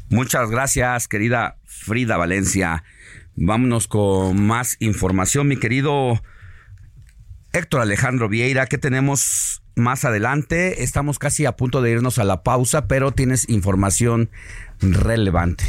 [0.09, 2.85] Muchas gracias, querida Frida Valencia.
[3.35, 6.22] Vámonos con más información, mi querido
[7.53, 8.66] Héctor Alejandro Vieira.
[8.66, 10.83] ¿Qué tenemos más adelante?
[10.83, 14.31] Estamos casi a punto de irnos a la pausa, pero tienes información
[14.81, 15.64] relevante.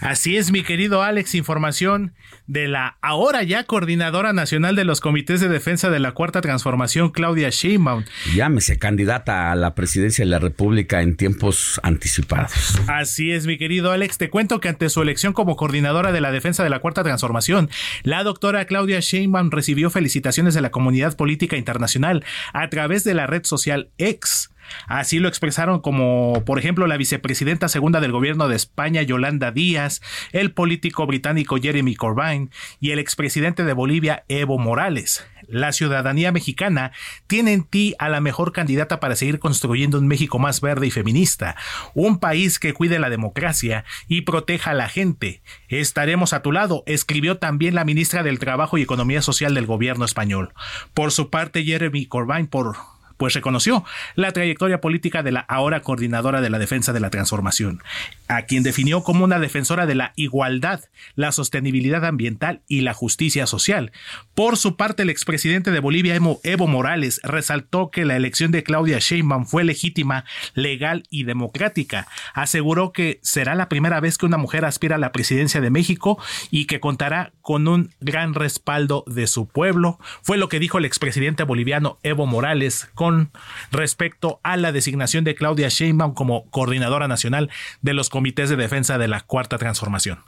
[0.00, 2.14] Así es, mi querido Alex, información
[2.46, 7.10] de la ahora ya coordinadora nacional de los comités de defensa de la Cuarta Transformación,
[7.10, 8.04] Claudia Sheinbaum.
[8.34, 12.80] Llámese candidata a la presidencia de la República en tiempos anticipados.
[12.86, 16.30] Así es, mi querido Alex, te cuento que ante su elección como coordinadora de la
[16.30, 17.68] defensa de la Cuarta Transformación,
[18.02, 23.26] la doctora Claudia Sheinbaum recibió felicitaciones de la comunidad política internacional a través de la
[23.26, 24.50] red social X.
[24.86, 30.00] Así lo expresaron como, por ejemplo, la vicepresidenta segunda del gobierno de España, Yolanda Díaz,
[30.32, 32.50] el político británico Jeremy Corbyn
[32.80, 35.24] y el expresidente de Bolivia, Evo Morales.
[35.48, 36.92] La ciudadanía mexicana
[37.26, 40.90] tiene en ti a la mejor candidata para seguir construyendo un México más verde y
[40.90, 41.56] feminista,
[41.94, 45.40] un país que cuide la democracia y proteja a la gente.
[45.68, 50.04] Estaremos a tu lado, escribió también la ministra del Trabajo y Economía Social del gobierno
[50.04, 50.52] español.
[50.92, 52.76] Por su parte, Jeremy Corbyn, por
[53.18, 57.82] pues reconoció la trayectoria política de la ahora coordinadora de la defensa de la transformación,
[58.28, 60.80] a quien definió como una defensora de la igualdad,
[61.14, 63.92] la sostenibilidad ambiental y la justicia social.
[64.34, 68.98] Por su parte, el expresidente de Bolivia, Evo Morales, resaltó que la elección de Claudia
[68.98, 70.24] Sheinbaum fue legítima,
[70.54, 72.06] legal y democrática.
[72.34, 76.18] Aseguró que será la primera vez que una mujer aspira a la presidencia de México
[76.50, 79.98] y que contará con un gran respaldo de su pueblo.
[80.22, 83.30] Fue lo que dijo el expresidente boliviano Evo Morales con
[83.72, 87.50] respecto a la designación de Claudia Sheinbaum como coordinadora nacional
[87.80, 90.18] de los comités de defensa de la Cuarta Transformación.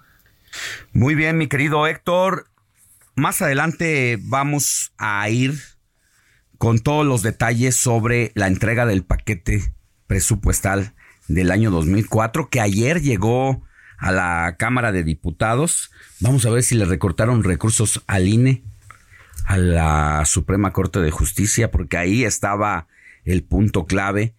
[0.92, 2.46] Muy bien, mi querido Héctor.
[3.16, 5.58] Más adelante vamos a ir
[6.56, 9.74] con todos los detalles sobre la entrega del paquete
[10.06, 10.94] presupuestal
[11.26, 13.66] del año 2004 que ayer llegó
[13.98, 15.90] a la Cámara de Diputados.
[16.20, 18.62] Vamos a ver si le recortaron recursos al INE
[19.46, 22.86] a la Suprema Corte de Justicia, porque ahí estaba
[23.24, 24.36] el punto clave.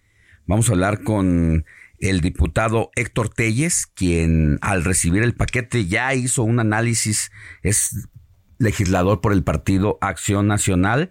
[0.47, 1.65] Vamos a hablar con
[2.01, 7.31] el diputado Héctor Telles, quien al recibir el paquete ya hizo un análisis,
[7.61, 8.09] es
[8.57, 11.09] legislador por el partido Acción Nacional,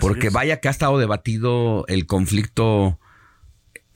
[0.00, 2.98] porque vaya que ha estado debatido el conflicto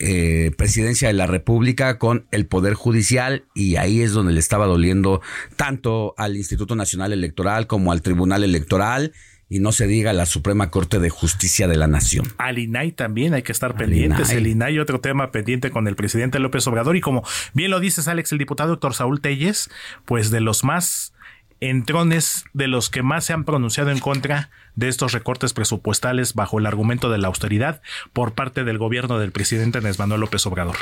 [0.00, 4.66] eh, presidencia de la República con el Poder Judicial y ahí es donde le estaba
[4.66, 5.22] doliendo
[5.56, 9.12] tanto al Instituto Nacional Electoral como al Tribunal Electoral
[9.48, 12.32] y no se diga la Suprema Corte de Justicia de la Nación.
[12.38, 14.30] Al INAI también hay que estar pendientes.
[14.30, 17.22] El INAI otro tema pendiente con el presidente López Obrador y como
[17.52, 19.70] bien lo dices Alex, el diputado doctor Saúl Telles,
[20.04, 21.12] pues de los más
[21.60, 26.58] entrones de los que más se han pronunciado en contra de estos recortes presupuestales bajo
[26.58, 27.80] el argumento de la austeridad
[28.12, 30.76] por parte del gobierno del presidente Andrés Manuel López Obrador.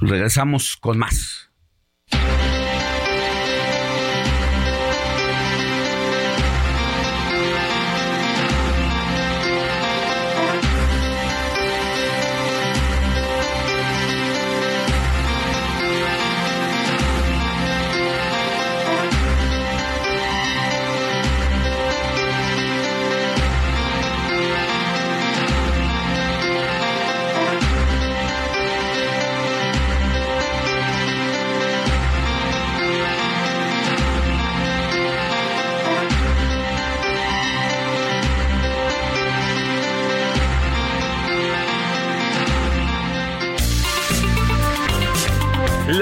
[0.00, 1.47] Regresamos con más.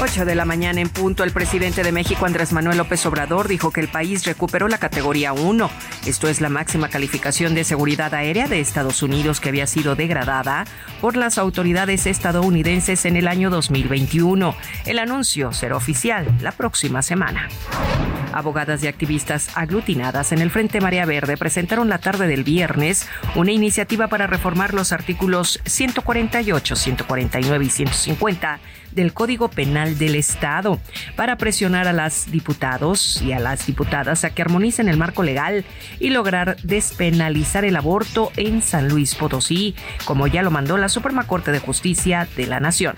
[0.00, 3.72] 8 de la mañana en punto, el presidente de México, Andrés Manuel López Obrador, dijo
[3.72, 5.70] que el país recuperó la categoría 1.
[6.06, 10.66] Esto es la máxima calificación de seguridad aérea de Estados Unidos que había sido degradada
[11.00, 14.54] por las autoridades estadounidenses en el año 2021.
[14.86, 17.48] El anuncio será oficial la próxima semana.
[18.32, 23.50] Abogadas y activistas aglutinadas en el Frente Marea Verde presentaron la tarde del viernes una
[23.50, 28.60] iniciativa para reformar los artículos 148, 149 y 150
[28.92, 30.78] del Código Penal del Estado
[31.16, 35.64] para presionar a las diputados y a las diputadas a que armonicen el marco legal
[36.00, 39.74] y lograr despenalizar el aborto en San Luis Potosí,
[40.04, 42.96] como ya lo mandó la Suprema Corte de Justicia de la Nación.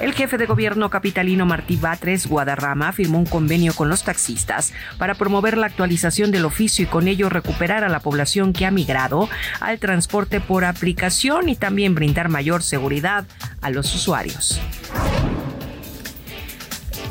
[0.00, 5.14] El jefe de gobierno capitalino Martí Batres Guadarrama firmó un convenio con los taxistas para
[5.14, 9.28] promover la actualización del oficio y con ello recuperar a la población que ha migrado
[9.60, 13.24] al transporte por aplicación y también brindar mayor seguridad
[13.62, 14.60] a los usuarios.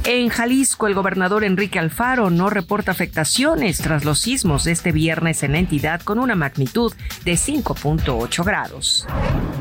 [0.07, 5.41] En Jalisco, el gobernador Enrique Alfaro no reporta afectaciones tras los sismos de este viernes
[5.41, 6.93] en la entidad con una magnitud
[7.23, 9.07] de 5.8 grados.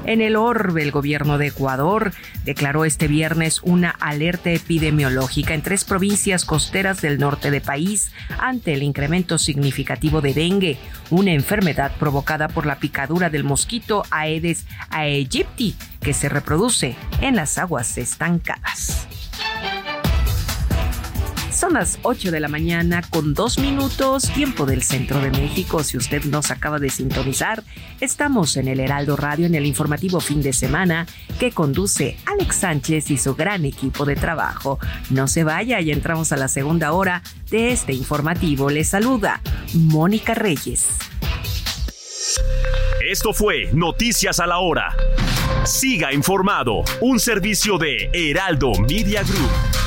[0.05, 2.13] En el orbe, el gobierno de Ecuador
[2.45, 8.75] declaró este viernes una alerta epidemiológica en tres provincias costeras del norte del país ante
[8.75, 10.79] el incremento significativo de dengue,
[11.09, 17.57] una enfermedad provocada por la picadura del mosquito Aedes aegypti que se reproduce en las
[17.57, 19.09] aguas estancadas.
[21.55, 25.85] Son las 8 de la mañana con dos minutos, tiempo del centro de México.
[25.85, 27.63] Si usted nos acaba de sintonizar,
[28.01, 31.07] estamos en el Heraldo Radio en el informativo fin de semana
[31.39, 34.81] que conduce Alex Sánchez y su gran equipo de trabajo.
[35.11, 38.69] No se vaya y entramos a la segunda hora de este informativo.
[38.69, 39.41] Les saluda
[39.75, 40.89] Mónica Reyes.
[43.09, 44.93] Esto fue Noticias a la Hora.
[45.65, 49.84] Siga informado, un servicio de Heraldo Media Group.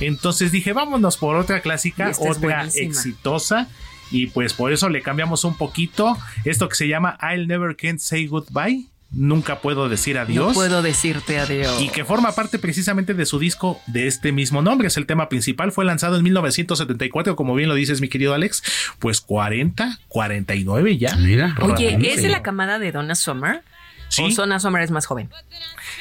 [0.00, 3.68] Entonces dije, vámonos por otra clásica, otra exitosa.
[4.10, 8.00] Y pues por eso le cambiamos un poquito esto que se llama I'll Never Can't
[8.00, 8.86] Say Goodbye.
[9.14, 10.48] Nunca puedo decir adiós.
[10.48, 11.80] No puedo decirte adiós.
[11.80, 14.88] Y que forma parte precisamente de su disco de este mismo nombre.
[14.88, 15.70] Es el tema principal.
[15.70, 18.64] Fue lanzado en 1974, como bien lo dices, mi querido Alex.
[18.98, 21.14] Pues 40, 49 ya.
[21.16, 21.54] Mira.
[21.60, 23.62] Oye, ¿es de la camada de Donna Summer?
[24.08, 24.22] Sí.
[24.24, 25.30] ¿O Donna Summer es más joven?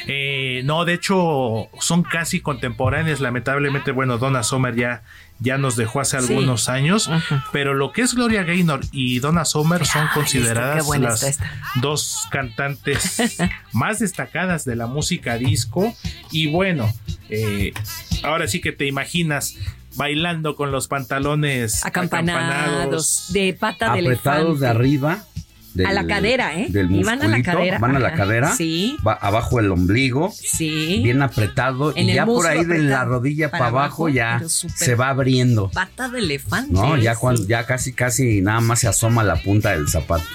[0.08, 3.20] Eh, no, de hecho, son casi contemporáneas.
[3.20, 5.04] Lamentablemente, bueno, Donna Summer ya,
[5.40, 6.28] ya nos dejó hace Sí.
[6.34, 7.10] algunos años.
[7.52, 13.18] Pero lo que es Gloria Gaynor y Donna Summer son consideradas las está dos cantantes
[13.74, 15.96] más destacadas de la música disco.
[16.32, 16.92] Y bueno,
[17.30, 17.74] eh,
[18.24, 19.56] ahora sí que te imaginas
[19.96, 24.80] bailando con los pantalones Acampanados, de pata de Apretados de elefante.
[25.86, 26.68] A la cadera, ¿eh?
[26.70, 27.80] Del a la cadera.
[27.80, 28.18] Van a la Ajá.
[28.18, 28.56] cadera.
[28.56, 28.98] Sí.
[29.06, 30.32] Va abajo el ombligo.
[30.32, 31.02] Sí.
[31.04, 31.96] Bien apretado.
[31.96, 34.96] En y el ya por ahí de la rodilla Para para abajo, abajo, ya se
[34.96, 35.70] va abriendo.
[35.70, 36.74] Pata de elefante.
[36.74, 37.20] No, ya sí.
[37.22, 40.26] cuando, ya casi, casi nada más se asoma la punta del zapato.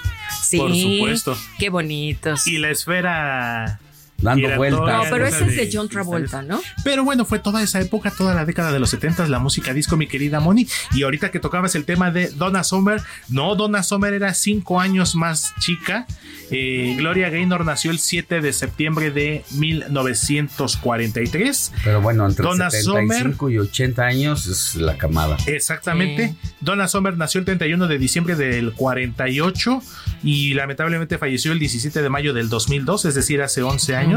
[0.43, 0.59] Sí.
[0.59, 1.37] Por supuesto.
[1.59, 2.47] Qué bonitos.
[2.47, 3.81] Y la esfera.
[4.21, 4.81] Dando vueltas.
[4.81, 6.61] No, pero ese es de John Travolta, ¿no?
[6.83, 9.97] Pero bueno, fue toda esa época, toda la década de los 70, la música disco,
[9.97, 10.67] mi querida Moni.
[10.93, 15.15] Y ahorita que tocabas el tema de Donna Summer, no, Donna Summer era cinco años
[15.15, 16.05] más chica.
[16.51, 21.73] Eh, Gloria Gaynor nació el 7 de septiembre de 1943.
[21.85, 25.37] Pero bueno, entre Donna 75 y 80 años es la camada.
[25.47, 26.35] Exactamente.
[26.61, 29.81] Donna Summer nació el 31 de diciembre del 48
[30.25, 34.08] y lamentablemente falleció el 17 de mayo del 2002, es decir, hace 11 años.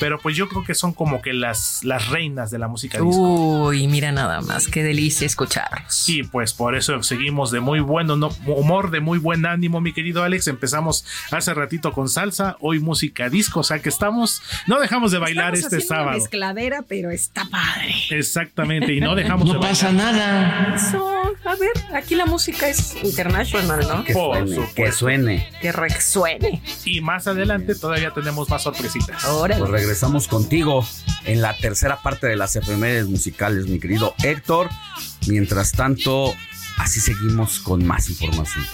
[0.00, 3.66] Pero pues yo creo que son como que las, las reinas de la música disco.
[3.68, 6.08] Uy, mira nada más, qué delicia escucharlos.
[6.08, 9.92] Y pues por eso seguimos de muy buen no- humor, de muy buen ánimo, mi
[9.92, 10.46] querido Alex.
[10.48, 15.18] Empezamos hace ratito con salsa, hoy música disco, o sea que estamos, no dejamos de
[15.18, 16.18] bailar Estamos este haciendo una sábado.
[16.18, 17.94] mezcladera, pero está padre.
[18.10, 19.74] Exactamente, y no dejamos de No bailar.
[19.76, 20.74] pasa nada.
[20.76, 24.04] Eso, a ver, aquí la música es international, ¿no?
[24.04, 24.74] Que Por suene, supuesto.
[24.74, 25.48] que suene.
[25.60, 26.62] Que resuene.
[26.84, 29.24] Y más adelante todavía tenemos más sorpresitas.
[29.30, 29.60] Órale.
[29.60, 30.86] Pues regresamos contigo
[31.24, 34.68] en la tercera parte de las efemérides musicales, mi querido Héctor.
[35.26, 36.34] Mientras tanto,
[36.78, 38.64] así seguimos con más información.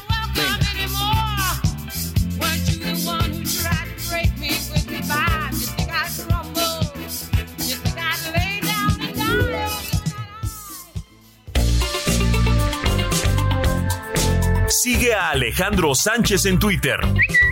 [14.69, 17.01] Sigue a Alejandro Sánchez en Twitter,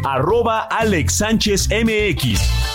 [0.05, 2.72] arroba Alex Sánchez MX.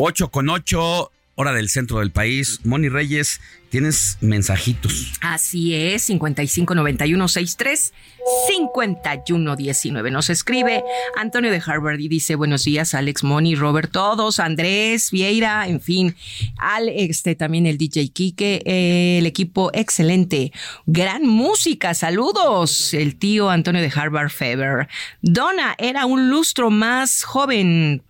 [0.00, 2.60] Ocho con ocho, hora del centro del país.
[2.62, 5.14] Moni Reyes, tienes mensajitos.
[5.20, 7.92] Así es, 559163
[8.46, 10.12] 5119.
[10.12, 10.84] Nos escribe
[11.16, 16.14] Antonio de Harvard y dice: Buenos días, Alex, Moni, Robert, todos, Andrés, Vieira, en fin.
[16.58, 20.52] Al, este, también el DJ Kike, eh, el equipo excelente.
[20.86, 22.94] Gran música, saludos.
[22.94, 24.86] El tío Antonio de Harvard Feber.
[25.22, 28.04] Donna era un lustro más joven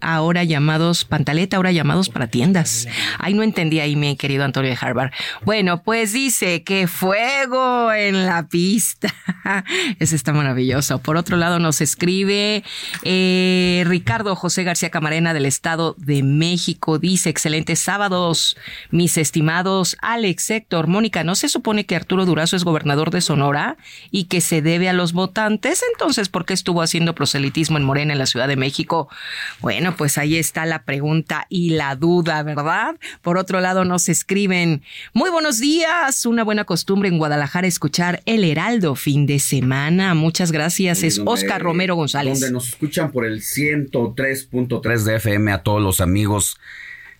[0.00, 2.86] ahora llamados pantaleta, ahora llamados para tiendas.
[3.18, 5.12] Ay, no entendí ahí, mi querido Antonio de Harvard.
[5.44, 9.14] Bueno, pues dice que fuego en la pista.
[9.98, 10.98] Ese está maravilloso.
[10.98, 12.64] Por otro lado, nos escribe
[13.02, 16.98] eh, Ricardo José García Camarena del Estado de México.
[16.98, 18.56] Dice, excelentes sábados,
[18.90, 21.24] mis estimados Alex, Héctor, Mónica.
[21.24, 23.76] ¿No se supone que Arturo Durazo es gobernador de Sonora
[24.10, 25.82] y que se debe a los votantes?
[25.92, 29.08] Entonces, ¿por qué estuvo haciendo proselitismo en Morena en la Ciudad de México?
[29.60, 32.96] Bueno, pues ahí está la pregunta y la duda, ¿verdad?
[33.22, 34.82] Por otro lado, nos escriben,
[35.12, 40.14] muy buenos días, una buena costumbre en Guadalajara escuchar El Heraldo fin de semana.
[40.14, 42.40] Muchas gracias, es Oscar Romero González.
[42.40, 46.58] Donde nos escuchan por el 103.3 de FM a todos los amigos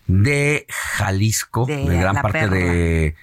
[0.07, 3.15] de Jalisco, de, gran parte de,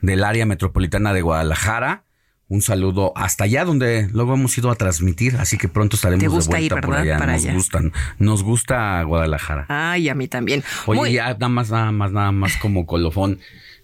[0.00, 2.04] del área metropolitana de Guadalajara
[2.50, 6.28] un saludo hasta allá donde luego hemos ido a transmitir, así que pronto estaremos de
[6.28, 7.18] vuelta ir, por allá.
[7.18, 9.66] nos gustan, nos gusta Guadalajara.
[9.68, 10.64] Ay, a mí también.
[10.86, 13.38] Oye, ya nada más, nada más, nada más como colofón.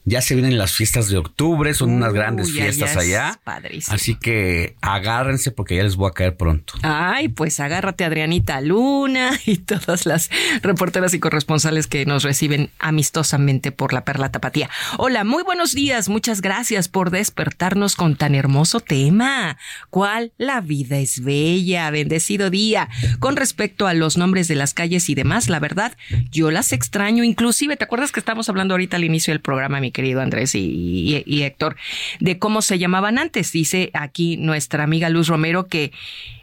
[0.09, 3.40] Ya se vienen las fiestas de octubre, son unas grandes fiestas allá.
[3.88, 6.74] Así que agárrense porque ya les voy a caer pronto.
[6.82, 10.30] Ay, pues agárrate Adrianita Luna y todas las
[10.62, 14.70] reporteras y corresponsales que nos reciben amistosamente por la Perla Tapatía.
[14.96, 19.59] Hola, muy buenos días, muchas gracias por despertarnos con tan hermoso tema.
[19.90, 20.32] ¿Cuál?
[20.38, 22.88] La vida es bella, bendecido día.
[23.18, 25.96] Con respecto a los nombres de las calles y demás, la verdad,
[26.30, 27.24] yo las extraño.
[27.24, 31.42] Inclusive, ¿te acuerdas que estamos hablando ahorita al inicio del programa, mi querido Andrés y,
[31.42, 31.74] Héctor,
[32.20, 33.51] de cómo se llamaban antes.
[33.51, 35.90] Dice aquí nuestra amiga Luz Romero que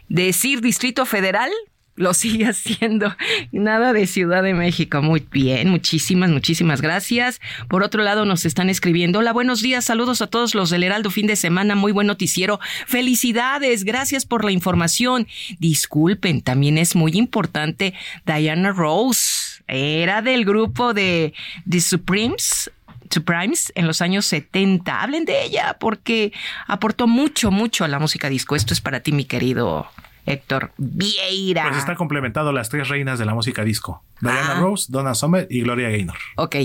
[0.08, 1.52] decir Distrito Federal
[1.94, 3.14] lo sigue haciendo.
[3.52, 5.02] Nada de Ciudad de México.
[5.02, 7.40] Muy bien, muchísimas, muchísimas gracias.
[7.68, 9.20] Por otro lado, nos están escribiendo.
[9.20, 9.84] Hola, buenos días.
[9.84, 11.76] Saludos a todos los del Heraldo fin de semana.
[11.76, 12.58] Muy buen noticiero.
[12.88, 13.84] Felicidades.
[13.84, 15.28] Gracias por la información.
[15.60, 17.94] Disculpen, también es muy importante
[18.26, 19.62] Diana Rose.
[19.68, 21.34] Era del grupo de
[21.70, 22.72] The Supremes
[23.10, 25.02] Supremes en los años 70.
[25.02, 26.32] Hablen de ella porque
[26.66, 28.56] aportó mucho, mucho a la música disco.
[28.56, 29.88] Esto es para ti, mi querido
[30.26, 31.64] Héctor Vieira.
[31.64, 34.02] Pues está complementado las tres reinas de la música disco.
[34.20, 34.60] Diana ah.
[34.60, 36.16] Rose, Donna Summer y Gloria Gaynor.
[36.36, 36.56] Ok.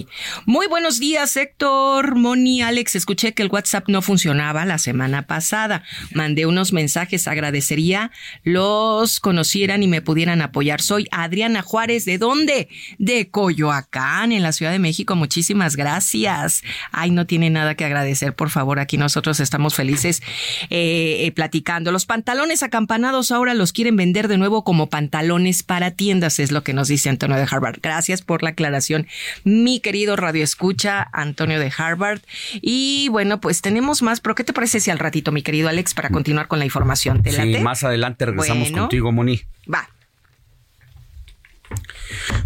[0.46, 2.96] Muy buenos días, Héctor, Moni, Alex.
[2.96, 5.84] Escuché que el WhatsApp no funcionaba la semana pasada.
[6.14, 7.28] Mandé unos mensajes.
[7.28, 8.12] Agradecería
[8.44, 10.82] los conocieran y me pudieran apoyar.
[10.82, 12.06] Soy Adriana Juárez.
[12.06, 12.70] ¿De dónde?
[12.98, 15.16] De Coyoacán, en la Ciudad de México.
[15.16, 16.64] Muchísimas gracias.
[16.92, 18.80] Ay, no tiene nada que agradecer, por favor.
[18.80, 20.22] Aquí nosotros estamos felices
[20.70, 21.92] eh, eh, platicando.
[21.92, 26.64] Los pantalones acampanados ahora los quieren vender de nuevo como pantalones para tiendas, es lo
[26.64, 27.80] que nos dice Antonio de Harvard.
[27.82, 29.08] Gracias por la aclaración,
[29.44, 32.22] mi querido Radio Escucha, Antonio de Harvard.
[32.54, 35.94] Y bueno, pues tenemos más, pero ¿qué te parece si al ratito, mi querido Alex,
[35.94, 37.24] para continuar con la información?
[37.24, 39.42] ¿Te sí, más adelante regresamos contigo, Moni.
[39.72, 39.90] Va.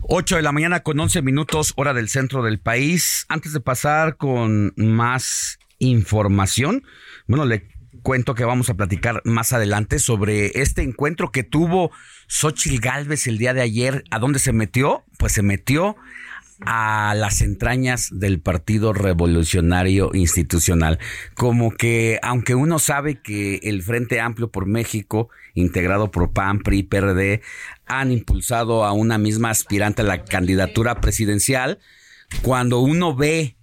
[0.01, 3.25] 8 de la mañana con 11 minutos, hora del centro del país.
[3.29, 6.83] Antes de pasar con más información,
[7.27, 7.72] bueno, le
[8.03, 11.91] cuento que vamos a platicar más adelante sobre este encuentro que tuvo
[12.27, 14.03] Xochitl Galvez el día de ayer.
[14.11, 15.03] ¿A dónde se metió?
[15.17, 15.95] Pues se metió
[16.65, 20.99] a las entrañas del Partido Revolucionario Institucional.
[21.33, 26.83] Como que, aunque uno sabe que el Frente Amplio por México, integrado por PAN, PRI,
[26.83, 27.41] PRD,
[27.85, 31.79] han impulsado a una misma aspirante a la candidatura presidencial,
[32.41, 33.55] cuando uno ve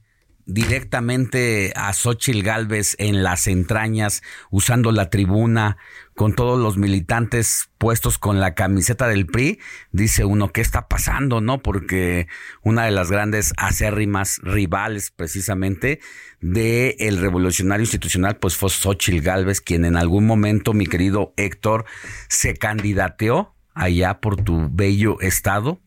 [0.46, 5.76] directamente a Xochitl Galvez en las entrañas, usando la tribuna,
[6.20, 9.58] con todos los militantes puestos con la camiseta del PRI,
[9.90, 11.40] dice uno, ¿qué está pasando?
[11.40, 11.62] ¿No?
[11.62, 12.28] Porque
[12.62, 16.00] una de las grandes acérrimas rivales precisamente
[16.42, 21.86] de el revolucionario institucional, pues fue Xochitl Galvez, quien en algún momento, mi querido Héctor,
[22.28, 25.80] se candidateó allá por tu bello estado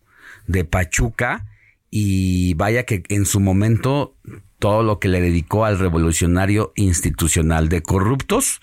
[0.47, 1.45] de Pachuca,
[1.95, 4.15] y vaya que en su momento
[4.57, 8.61] todo lo que le dedicó al revolucionario institucional de corruptos,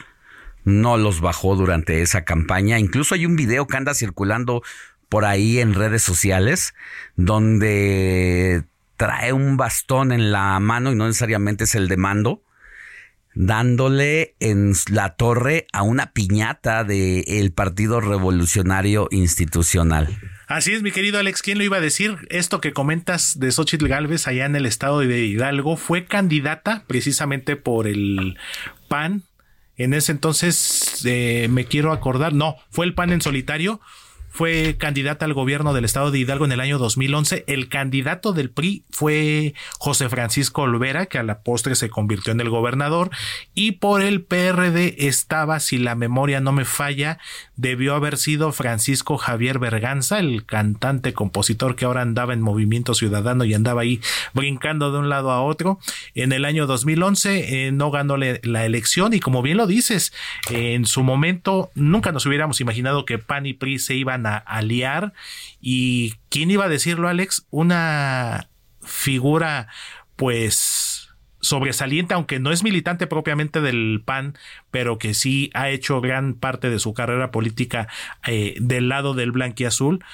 [0.65, 2.81] no los bajó durante esa campaña.
[2.81, 4.65] Incluso hay un video que anda circulando
[5.09, 6.75] por ahí en redes sociales
[7.15, 8.65] donde
[8.97, 12.43] trae un bastón en la mano y no necesariamente es el de mando,
[13.37, 20.19] dándole en la torre a una piñata del Partido Revolucionario Institucional.
[20.51, 22.27] Así es, mi querido Alex, ¿quién lo iba a decir?
[22.29, 27.55] Esto que comentas de Xochitl Galvez allá en el estado de Hidalgo fue candidata precisamente
[27.55, 28.37] por el
[28.89, 29.23] PAN.
[29.77, 33.81] En ese entonces eh, me quiero acordar, no, fue el PAN en solitario
[34.31, 37.45] fue candidata al gobierno del estado de Hidalgo en el año 2011.
[37.47, 42.41] El candidato del PRI fue José Francisco Olvera, que a la postre se convirtió en
[42.41, 43.11] el gobernador.
[43.55, 47.19] Y por el PRD estaba, si la memoria no me falla,
[47.57, 53.45] debió haber sido Francisco Javier Berganza, el cantante compositor que ahora andaba en Movimiento Ciudadano
[53.45, 54.01] y andaba ahí
[54.33, 55.79] brincando de un lado a otro.
[56.15, 60.13] En el año 2011 eh, no ganó la elección y como bien lo dices,
[60.51, 65.13] en su momento nunca nos hubiéramos imaginado que PAN y PRI se iban a aliar
[65.61, 68.49] y quién iba a decirlo Alex, una
[68.83, 69.69] figura
[70.17, 71.09] pues
[71.41, 74.37] sobresaliente, aunque no es militante propiamente del PAN,
[74.71, 77.89] pero que sí ha hecho gran parte de su carrera política
[78.27, 80.05] eh, del lado del blanquiazul,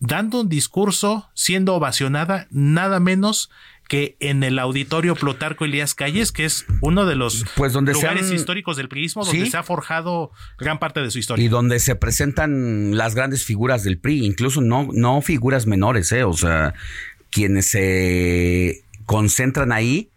[0.00, 3.50] dando un discurso, siendo ovacionada nada menos
[3.88, 8.30] que en el auditorio Plotarco Elías Calles, que es uno de los pues donde lugares
[8.30, 11.44] históricos del priismo, donde se ha forjado gran parte de su historia.
[11.44, 16.24] Y donde se presentan las grandes figuras del PRI, incluso no, no figuras menores, ¿eh?
[16.24, 16.74] o sea,
[17.30, 20.10] quienes se concentran ahí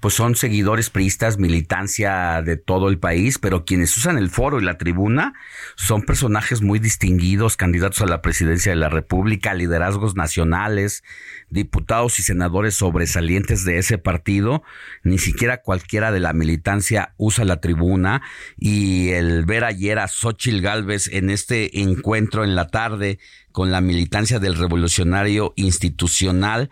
[0.00, 4.64] pues son seguidores priistas, militancia de todo el país, pero quienes usan el foro y
[4.64, 5.34] la tribuna
[5.76, 11.02] son personajes muy distinguidos, candidatos a la presidencia de la República, liderazgos nacionales,
[11.48, 14.62] diputados y senadores sobresalientes de ese partido,
[15.02, 18.22] ni siquiera cualquiera de la militancia usa la tribuna.
[18.56, 23.18] Y el ver ayer a Xochil Gálvez en este encuentro en la tarde
[23.56, 26.68] con la militancia del revolucionario institucional,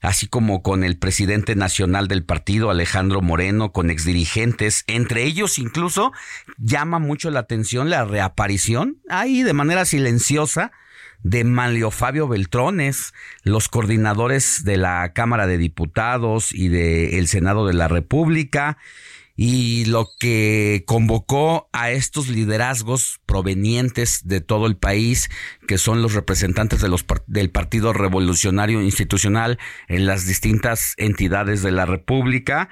[0.00, 6.12] así como con el presidente nacional del partido, Alejandro Moreno, con exdirigentes, entre ellos incluso
[6.56, 10.70] llama mucho la atención la reaparición ahí de manera silenciosa
[11.24, 17.74] de Manlio Fabio Beltrones, los coordinadores de la Cámara de Diputados y del Senado de
[17.74, 18.78] la República,
[19.40, 25.30] y lo que convocó a estos liderazgos provenientes de todo el país,
[25.68, 31.70] que son los representantes de los, del Partido Revolucionario Institucional en las distintas entidades de
[31.70, 32.68] la República,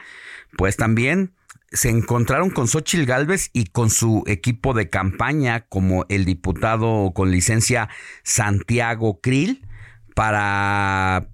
[0.58, 1.36] pues también
[1.70, 7.30] se encontraron con Xochitl Gálvez y con su equipo de campaña, como el diputado con
[7.30, 7.88] licencia
[8.24, 9.64] Santiago Krill,
[10.16, 11.28] para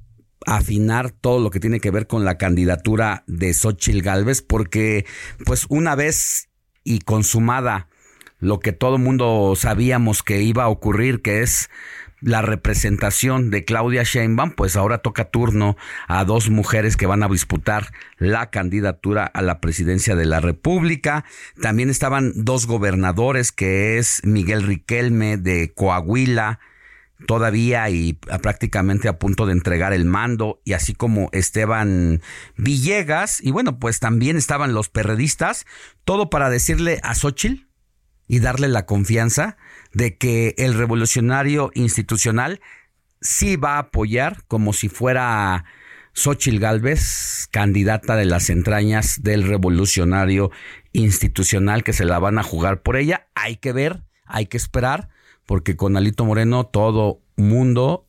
[0.47, 5.07] afinar todo lo que tiene que ver con la candidatura de Xochitl Gálvez, porque
[5.45, 6.49] pues una vez
[6.84, 7.88] y consumada
[8.38, 11.70] lo que todo mundo sabíamos que iba a ocurrir, que es
[12.22, 15.76] la representación de Claudia Sheinbaum, pues ahora toca turno
[16.07, 21.24] a dos mujeres que van a disputar la candidatura a la presidencia de la República.
[21.61, 26.61] También estaban dos gobernadores, que es Miguel Riquelme de Coahuila,
[27.26, 32.20] todavía y prácticamente a punto de entregar el mando, y así como Esteban
[32.56, 35.66] Villegas, y bueno, pues también estaban los perredistas,
[36.04, 37.66] todo para decirle a Xochitl
[38.28, 39.56] y darle la confianza
[39.92, 42.60] de que el revolucionario institucional
[43.20, 45.64] sí va a apoyar como si fuera
[46.14, 50.50] Xochitl Galvez, candidata de las entrañas del revolucionario
[50.92, 53.28] institucional que se la van a jugar por ella.
[53.34, 55.08] Hay que ver, hay que esperar,
[55.53, 58.09] porque con Alito Moreno todo mundo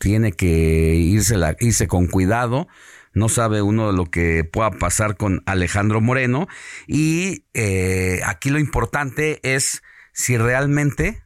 [0.00, 2.66] tiene que irse, la, irse con cuidado.
[3.12, 6.48] No sabe uno lo que pueda pasar con Alejandro Moreno.
[6.88, 11.22] Y eh, aquí lo importante es si realmente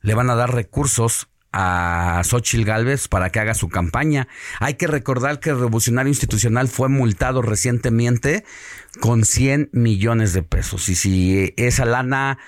[0.00, 4.26] le van a dar recursos a Xochitl Galvez para que haga su campaña.
[4.58, 8.44] Hay que recordar que el Revolucionario Institucional fue multado recientemente
[8.98, 10.88] con 100 millones de pesos.
[10.88, 12.40] Y si esa lana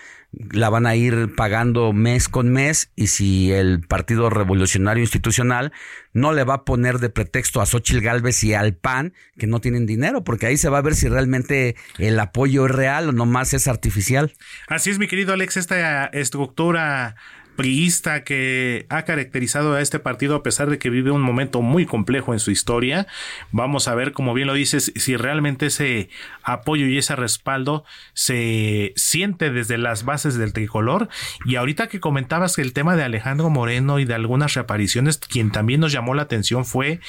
[0.53, 5.73] la van a ir pagando mes con mes y si el Partido Revolucionario Institucional
[6.13, 9.61] no le va a poner de pretexto a Xochitl Galvez y al PAN que no
[9.61, 13.13] tienen dinero, porque ahí se va a ver si realmente el apoyo es real o
[13.13, 14.35] nomás es artificial.
[14.69, 17.17] Así es, mi querido Alex, esta estructura
[17.57, 21.87] priista que ha caracterizado a este partido a pesar de que vive un momento muy
[21.87, 23.07] complejo en su historia.
[23.53, 26.09] Vamos a ver, como bien lo dices, si realmente ese
[26.43, 31.09] apoyo y ese respaldo se siente desde las bases del tricolor.
[31.45, 35.81] Y ahorita que comentabas el tema de Alejandro Moreno y de algunas reapariciones, quien también
[35.81, 37.01] nos llamó la atención fue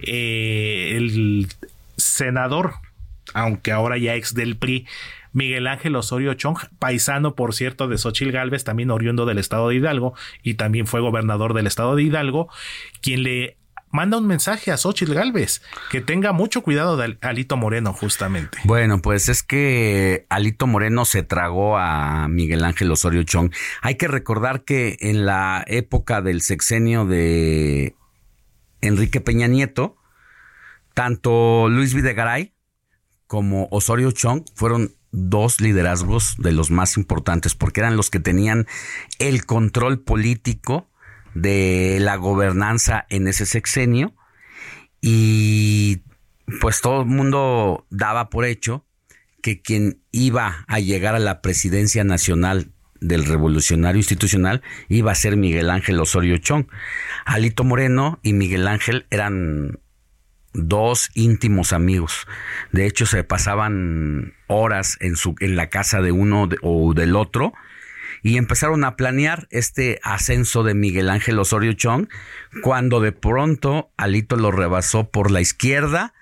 [0.00, 1.48] eh, el
[1.96, 2.74] senador,
[3.32, 4.86] aunque ahora ya ex del PRI,
[5.34, 9.74] Miguel Ángel Osorio Chong, paisano, por cierto, de Xochil Gálvez, también oriundo del estado de
[9.74, 12.48] Hidalgo y también fue gobernador del estado de Hidalgo,
[13.02, 13.58] quien le
[13.94, 18.58] manda un mensaje a Xochitl Galvez, que tenga mucho cuidado de Alito Moreno, justamente.
[18.64, 23.52] Bueno, pues es que Alito Moreno se tragó a Miguel Ángel Osorio Chong.
[23.82, 27.94] Hay que recordar que en la época del sexenio de
[28.80, 29.96] Enrique Peña Nieto,
[30.92, 32.52] tanto Luis Videgaray
[33.28, 38.66] como Osorio Chong fueron dos liderazgos de los más importantes, porque eran los que tenían
[39.18, 40.90] el control político
[41.34, 44.14] de la gobernanza en ese sexenio
[45.00, 46.02] y
[46.60, 48.86] pues todo el mundo daba por hecho
[49.42, 55.36] que quien iba a llegar a la presidencia nacional del revolucionario institucional iba a ser
[55.36, 56.66] Miguel Ángel Osorio Chong.
[57.26, 59.78] Alito Moreno y Miguel Ángel eran
[60.54, 62.26] dos íntimos amigos.
[62.72, 67.52] De hecho, se pasaban horas en, su, en la casa de uno o del otro
[68.22, 72.08] y empezaron a planear este ascenso de Miguel Ángel Osorio Chong
[72.62, 76.14] cuando de pronto Alito lo rebasó por la izquierda,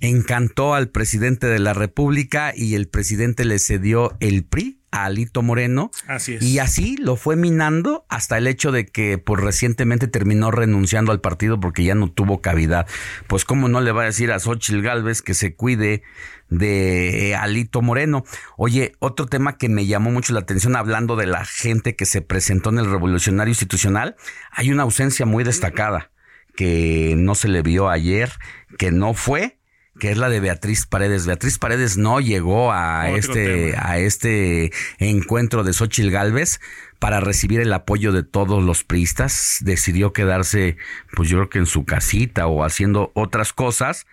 [0.00, 5.42] encantó al presidente de la República y el presidente le cedió el PRI a Alito
[5.42, 5.90] Moreno.
[6.06, 6.42] Así es.
[6.42, 11.20] Y así lo fue minando hasta el hecho de que pues recientemente terminó renunciando al
[11.20, 12.86] partido porque ya no tuvo cavidad.
[13.26, 16.04] Pues cómo no le va a decir a Xochitl Galvez que se cuide
[16.50, 18.24] de Alito Moreno.
[18.56, 22.20] Oye, otro tema que me llamó mucho la atención hablando de la gente que se
[22.20, 24.16] presentó en el Revolucionario Institucional,
[24.50, 26.10] hay una ausencia muy destacada
[26.54, 28.30] que no se le vio ayer,
[28.76, 29.58] que no fue
[30.02, 31.26] que es la de Beatriz Paredes.
[31.26, 36.60] Beatriz Paredes no llegó a este a este encuentro de Xochitl Galvez
[36.98, 39.58] para recibir el apoyo de todos los priistas.
[39.60, 40.76] Decidió quedarse,
[41.14, 44.08] pues yo creo que en su casita o haciendo otras cosas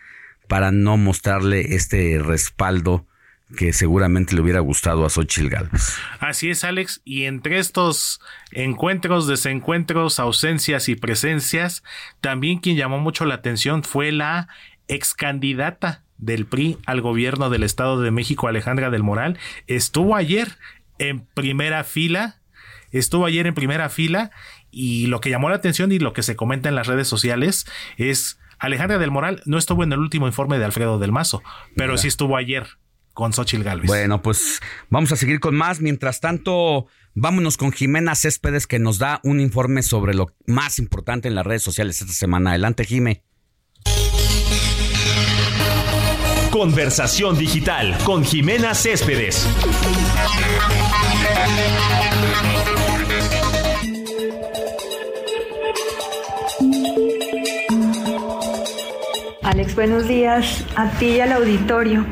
[0.47, 3.07] para no mostrarle este respaldo
[3.57, 5.97] que seguramente le hubiera gustado a Xochitl Galvez.
[6.19, 7.01] Así es, Alex.
[7.03, 8.21] Y entre estos
[8.51, 11.83] encuentros, desencuentros, ausencias y presencias,
[12.21, 14.49] también quien llamó mucho la atención fue la
[14.89, 19.37] ex candidata del PRI al gobierno del Estado de México, Alejandra del Moral.
[19.67, 20.57] Estuvo ayer
[20.97, 22.41] en primera fila,
[22.91, 24.31] estuvo ayer en primera fila
[24.71, 27.65] y lo que llamó la atención y lo que se comenta en las redes sociales
[27.97, 31.41] es Alejandra del Moral no estuvo en el último informe de Alfredo del Mazo,
[31.75, 32.01] pero Mira.
[32.01, 32.67] sí estuvo ayer
[33.13, 33.87] con Xochitl Galvez.
[33.87, 34.59] Bueno, pues
[34.89, 35.81] vamos a seguir con más.
[35.81, 41.27] Mientras tanto, vámonos con Jimena Céspedes que nos da un informe sobre lo más importante
[41.27, 42.51] en las redes sociales esta semana.
[42.51, 43.23] Adelante, Jime.
[46.51, 49.47] Conversación digital con Jimena Céspedes.
[59.43, 62.03] Alex, buenos días a ti y al auditorio.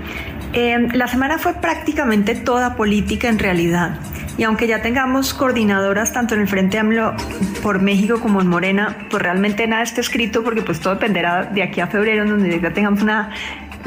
[0.53, 3.99] Eh, la semana fue prácticamente toda política en realidad.
[4.37, 7.15] Y aunque ya tengamos coordinadoras tanto en el Frente AMLO
[7.63, 11.63] por México como en Morena, pues realmente nada está escrito porque pues todo dependerá de
[11.63, 13.31] aquí a febrero, donde ya tengamos una,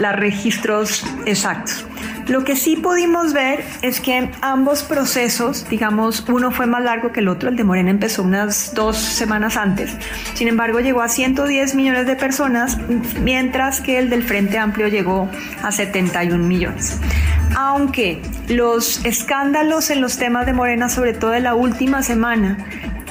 [0.01, 1.85] los registros exactos.
[2.27, 7.21] Lo que sí pudimos ver es que ambos procesos, digamos, uno fue más largo que
[7.21, 9.91] el otro, el de Morena empezó unas dos semanas antes,
[10.35, 12.79] sin embargo llegó a 110 millones de personas,
[13.21, 15.29] mientras que el del Frente Amplio llegó
[15.63, 16.99] a 71 millones.
[17.57, 22.59] Aunque los escándalos en los temas de Morena, sobre todo en la última semana,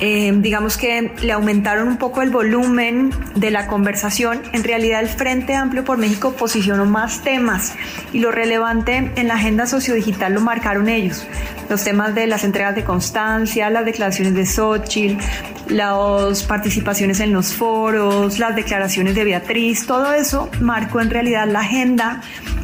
[0.01, 4.41] eh, digamos que le aumentaron un poco el volumen de la conversación.
[4.53, 7.73] En realidad el Frente Amplio por México posicionó más temas
[8.13, 11.27] y lo relevante en la agenda sociodigital lo marcaron ellos.
[11.69, 15.21] Los temas de las entregas de constancia, las declaraciones de Xochitl,
[15.67, 21.59] las participaciones en los foros, las declaraciones de Beatriz, todo eso marcó en realidad la
[21.59, 22.21] agenda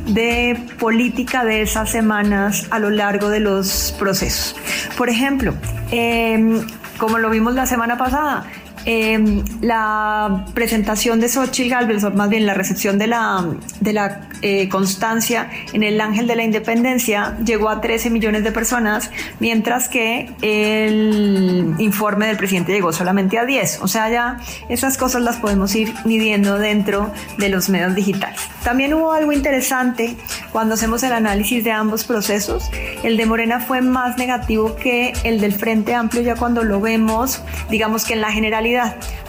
[0.08, 4.56] de política de esas semanas a lo largo de los procesos.
[4.98, 5.54] Por ejemplo,
[5.92, 6.64] eh,
[6.98, 8.46] como lo vimos la semana pasada,
[8.86, 13.46] eh, la presentación de Xochitl Galvez, o más bien la recepción de la,
[13.80, 18.52] de la eh, constancia en el Ángel de la Independencia llegó a 13 millones de
[18.52, 19.10] personas,
[19.40, 23.80] mientras que el informe del presidente llegó solamente a 10.
[23.82, 24.38] O sea, ya
[24.70, 28.40] esas cosas las podemos ir midiendo dentro de los medios digitales.
[28.64, 30.16] También hubo algo interesante
[30.52, 32.70] cuando hacemos el análisis de ambos procesos.
[33.04, 37.42] El de Morena fue más negativo que el del Frente Amplio, ya cuando lo vemos,
[37.70, 38.75] digamos que en la generalidad.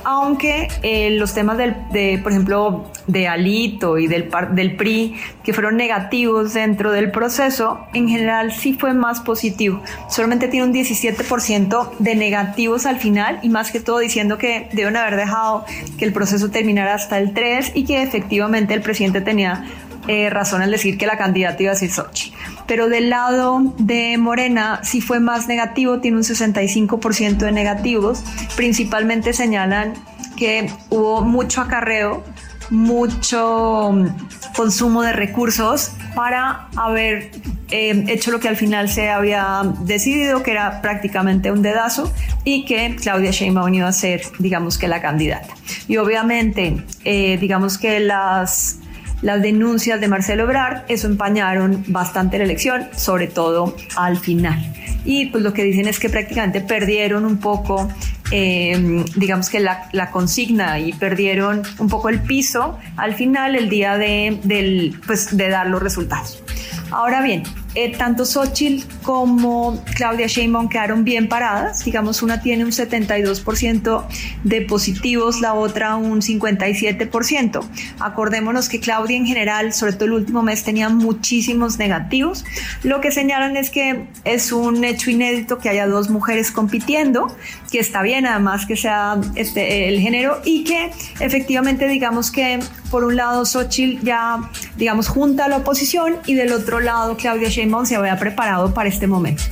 [0.04, 5.52] Aunque eh, los temas del, de, por ejemplo, de Alito y del, del PRI, que
[5.52, 9.82] fueron negativos dentro del proceso, en general sí fue más positivo.
[10.08, 14.96] Solamente tiene un 17% de negativos al final y más que todo diciendo que deben
[14.96, 15.64] haber dejado
[15.98, 19.64] que el proceso terminara hasta el 3 y que efectivamente el presidente tenía
[20.08, 22.32] eh, razón al decir que la candidata iba a ser Sochi.
[22.66, 28.22] Pero del lado de Morena sí fue más negativo, tiene un 65% de negativos.
[28.56, 29.94] Principalmente señalan
[30.36, 32.24] que hubo mucho acarreo,
[32.70, 34.06] mucho mm,
[34.54, 37.30] consumo de recursos para haber
[37.70, 42.12] eh, hecho lo que al final se había decidido, que era prácticamente un dedazo,
[42.44, 45.54] y que Claudia Sheinbaum iba a ser, digamos que la candidata.
[45.88, 48.78] Y obviamente, eh, digamos que las
[49.22, 54.72] las denuncias de Marcelo Ebrard, eso empañaron bastante la elección, sobre todo al final.
[55.04, 57.88] Y pues lo que dicen es que prácticamente perdieron un poco,
[58.32, 63.68] eh, digamos que la, la, consigna y perdieron un poco el piso al final el
[63.68, 66.42] día de, del, pues, de dar los resultados.
[66.90, 67.44] Ahora bien,
[67.76, 71.84] eh, tanto Xochitl como Claudia Sheinbaum quedaron bien paradas.
[71.84, 74.06] Digamos, una tiene un 72%
[74.44, 77.60] de positivos, la otra un 57%.
[78.00, 82.46] Acordémonos que Claudia en general, sobre todo el último mes, tenía muchísimos negativos.
[82.82, 87.36] Lo que señalan es que es un hecho inédito que haya dos mujeres compitiendo,
[87.70, 90.90] que está bien además que sea este, el género y que
[91.20, 92.58] efectivamente digamos que
[92.90, 97.48] por un lado Xochitl ya digamos junta a la oposición y del otro lado Claudia
[97.48, 99.42] Sheinbaum se había preparado para este momento.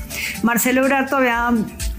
[0.42, 1.52] Marcelo Ebrard todavía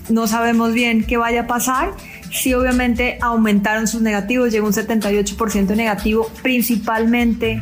[0.10, 1.94] no sabemos bien qué vaya a pasar.
[2.32, 7.62] Sí, obviamente aumentaron sus negativos, llegó un 78% negativo, principalmente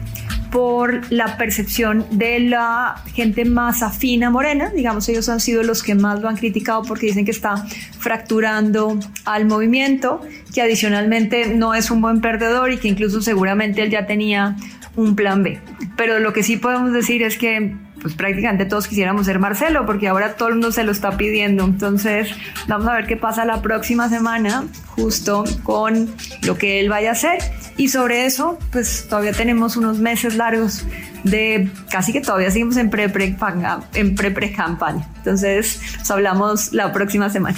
[0.54, 4.70] por la percepción de la gente más afina Morena.
[4.70, 7.66] Digamos, ellos han sido los que más lo han criticado porque dicen que está
[7.98, 10.22] fracturando al movimiento,
[10.54, 14.56] que adicionalmente no es un buen perdedor y que incluso seguramente él ya tenía
[14.96, 15.60] un plan B.
[15.98, 20.10] Pero lo que sí podemos decir es que pues prácticamente todos quisiéramos ser Marcelo, porque
[20.10, 21.64] ahora todo el mundo se lo está pidiendo.
[21.64, 22.30] Entonces,
[22.68, 26.14] vamos a ver qué pasa la próxima semana, justo con
[26.44, 27.40] lo que él vaya a hacer.
[27.78, 30.86] Y sobre eso, pues todavía tenemos unos meses largos
[31.24, 33.80] de casi que todavía seguimos en pre-pre-campaña.
[33.92, 35.06] Pre -pre.
[35.18, 37.58] Entonces, nos hablamos la próxima semana.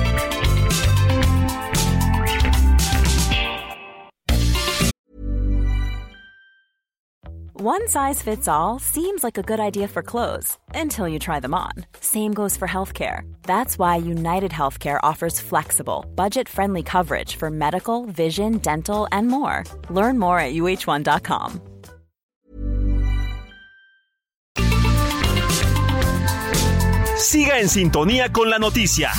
[7.63, 11.53] One size fits all seems like a good idea for clothes until you try them
[11.53, 11.73] on.
[11.99, 13.31] Same goes for healthcare.
[13.43, 19.63] That's why United Healthcare offers flexible, budget friendly coverage for medical, vision, dental, and more.
[19.91, 21.61] Learn more at uh1.com.
[27.19, 29.11] Siga en sintonía con la noticia.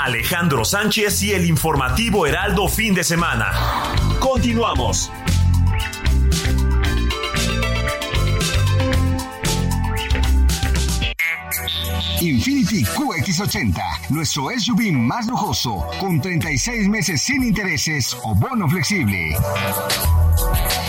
[0.00, 3.52] Alejandro Sánchez y el informativo Heraldo Fin de Semana.
[4.20, 5.10] Continuamos.
[12.20, 19.34] Infinity QX80, nuestro SUV más lujoso, con 36 meses sin intereses o bono flexible.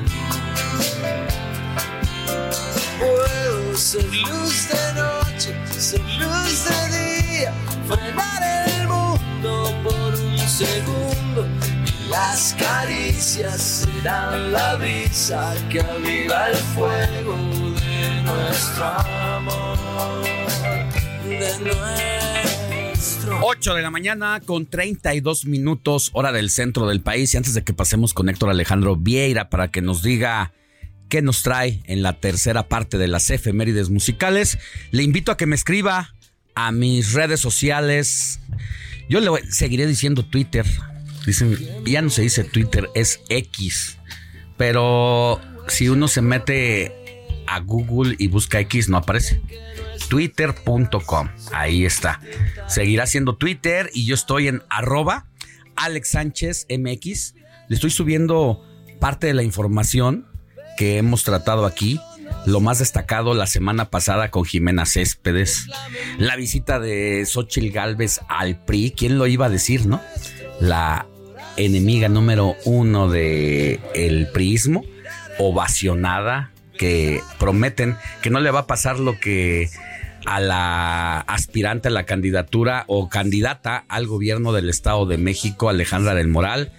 [2.99, 7.53] Puedo ser luz de noche, ser luz de día,
[7.87, 9.49] frenar el mundo
[9.83, 11.47] por un segundo.
[11.85, 17.35] Y las caricias serán la brisa que aviva el fuego
[17.79, 19.77] de nuestro amor,
[23.41, 27.63] 8 de la mañana con 32 minutos hora del centro del país y antes de
[27.63, 30.51] que pasemos con Héctor Alejandro Vieira para que nos diga
[31.07, 34.57] qué nos trae en la tercera parte de las efemérides musicales.
[34.91, 36.13] Le invito a que me escriba
[36.55, 38.39] a mis redes sociales.
[39.09, 40.65] Yo le voy- seguiré diciendo Twitter.
[41.25, 43.97] Dicen, ya no se dice Twitter, es X.
[44.57, 46.91] Pero si uno se mete
[47.47, 49.41] a Google y busca X, no aparece.
[50.09, 51.29] Twitter.com.
[51.53, 52.19] Ahí está.
[52.67, 55.27] Seguirá siendo Twitter y yo estoy en arroba
[55.75, 57.35] Alex Sánchez MX.
[57.67, 58.65] Le estoy subiendo
[58.99, 60.27] parte de la información
[60.77, 62.01] que hemos tratado aquí.
[62.45, 65.67] Lo más destacado la semana pasada con Jimena Céspedes.
[66.17, 68.93] La visita de Xochitl Galvez al PRI.
[68.95, 70.01] ¿Quién lo iba a decir, no?
[70.59, 71.05] La
[71.57, 74.83] enemiga número uno de el priismo,
[75.37, 79.69] ovacionada, que prometen que no le va a pasar lo que
[80.25, 86.15] a la aspirante a la candidatura o candidata al gobierno del Estado de México, Alejandra
[86.15, 86.71] del Moral,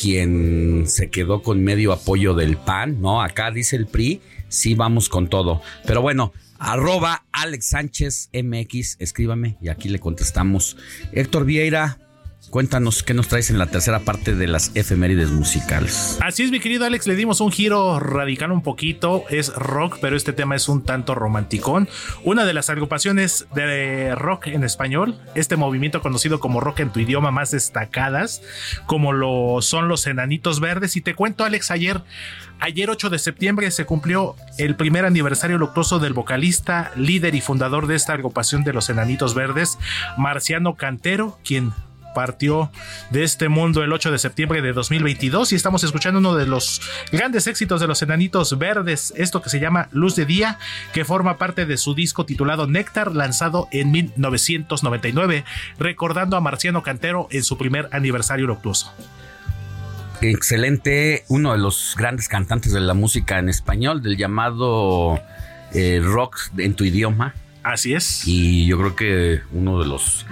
[0.00, 3.22] quien se quedó con medio apoyo del PAN, ¿no?
[3.22, 5.62] Acá dice el PRI, sí vamos con todo.
[5.86, 10.76] Pero bueno, arroba Alex Sánchez MX, escríbame y aquí le contestamos.
[11.12, 11.98] Héctor Vieira,
[12.54, 16.20] cuéntanos qué nos traes en la tercera parte de las efemérides musicales.
[16.22, 19.24] Así es, mi querido Alex, le dimos un giro radical un poquito.
[19.28, 21.88] Es rock, pero este tema es un tanto romanticón.
[22.22, 27.00] Una de las agrupaciones de rock en español, este movimiento conocido como rock en tu
[27.00, 28.40] idioma más destacadas,
[28.86, 30.94] como lo son los Enanitos Verdes.
[30.94, 32.02] Y te cuento, Alex, ayer,
[32.60, 37.88] ayer 8 de septiembre se cumplió el primer aniversario luctuoso del vocalista, líder y fundador
[37.88, 39.76] de esta agrupación de los Enanitos Verdes,
[40.16, 41.72] Marciano Cantero, quien
[42.14, 42.70] partió
[43.10, 46.80] de este mundo el 8 de septiembre de 2022 y estamos escuchando uno de los
[47.12, 50.58] grandes éxitos de los enanitos verdes, esto que se llama Luz de Día,
[50.92, 55.44] que forma parte de su disco titulado Néctar, lanzado en 1999,
[55.78, 58.92] recordando a Marciano Cantero en su primer aniversario luctuoso.
[60.20, 65.20] Excelente, uno de los grandes cantantes de la música en español, del llamado
[65.74, 67.34] eh, rock en tu idioma.
[67.62, 68.26] Así es.
[68.26, 70.24] Y yo creo que uno de los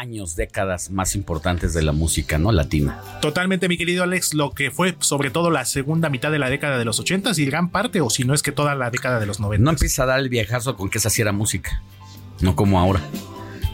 [0.00, 2.52] años, décadas más importantes de la música, ¿no?
[2.52, 3.02] Latina.
[3.20, 6.78] Totalmente, mi querido Alex, lo que fue sobre todo la segunda mitad de la década
[6.78, 9.26] de los 80 y gran parte, o si no es que toda la década de
[9.26, 9.62] los 90.
[9.62, 11.82] No empieza a dar el viejazo con que esa sí era música,
[12.40, 13.00] no como ahora.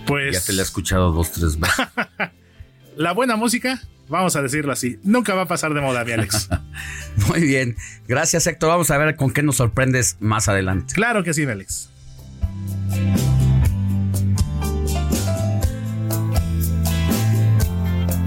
[0.06, 1.86] Pues Ya te la he escuchado dos, tres veces.
[2.96, 6.48] la buena música, vamos a decirlo así, nunca va a pasar de moda, mi Alex.
[7.28, 7.76] Muy bien,
[8.08, 8.70] gracias Héctor.
[8.70, 10.92] Vamos a ver con qué nos sorprendes más adelante.
[10.92, 11.88] claro que sí, mi Alex.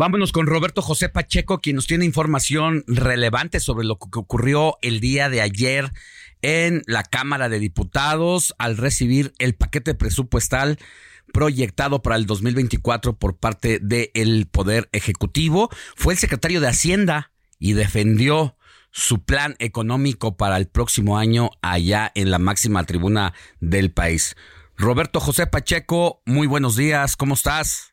[0.00, 4.98] Vámonos con Roberto José Pacheco, quien nos tiene información relevante sobre lo que ocurrió el
[4.98, 5.92] día de ayer
[6.40, 10.78] en la Cámara de Diputados al recibir el paquete presupuestal
[11.34, 15.68] proyectado para el 2024 por parte del Poder Ejecutivo.
[15.96, 18.56] Fue el secretario de Hacienda y defendió
[18.92, 24.34] su plan económico para el próximo año allá en la máxima tribuna del país.
[24.78, 27.89] Roberto José Pacheco, muy buenos días, ¿cómo estás?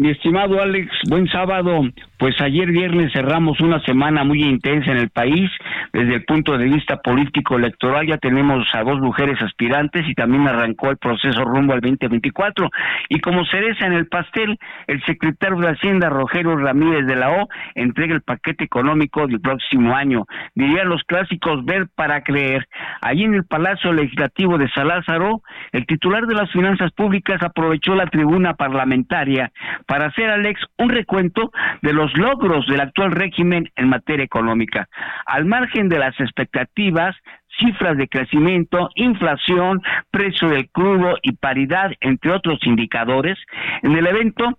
[0.00, 1.80] Mi estimado Alex, buen sábado.
[2.18, 5.50] Pues ayer viernes cerramos una semana muy intensa en el país.
[5.92, 10.46] Desde el punto de vista político electoral ya tenemos a dos mujeres aspirantes y también
[10.46, 12.70] arrancó el proceso rumbo al 2024.
[13.08, 14.56] Y como cereza en el pastel,
[14.86, 19.96] el secretario de Hacienda, Rogelio Ramírez de la O, entrega el paquete económico del próximo
[19.96, 20.26] año.
[20.54, 22.68] Dirían los clásicos ver para creer.
[23.00, 25.42] Allí en el Palacio Legislativo de Salázaro,
[25.72, 29.50] el titular de las finanzas públicas aprovechó la tribuna parlamentaria
[29.88, 31.50] para hacer, Alex, un recuento
[31.80, 34.86] de los logros del actual régimen en materia económica.
[35.24, 37.16] Al margen de las expectativas,
[37.58, 43.38] cifras de crecimiento, inflación, precio del crudo y paridad, entre otros indicadores,
[43.82, 44.58] en el evento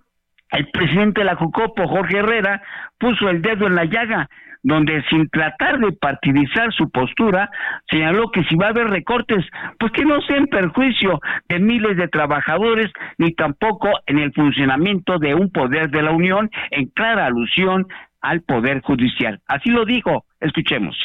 [0.52, 2.64] el presidente de la Jucopo, Jorge Herrera,
[2.98, 4.28] puso el dedo en la llaga,
[4.64, 7.50] donde sin tratar de partidizar su postura,
[7.90, 9.46] señaló que si va a haber recortes,
[9.80, 15.18] pues que no sea en perjuicio de miles de trabajadores, ni tampoco en el funcionamiento
[15.20, 17.88] de un poder de la Unión, en clara alusión
[18.22, 19.42] al Poder Judicial.
[19.48, 20.96] Así lo dijo, escuchemos.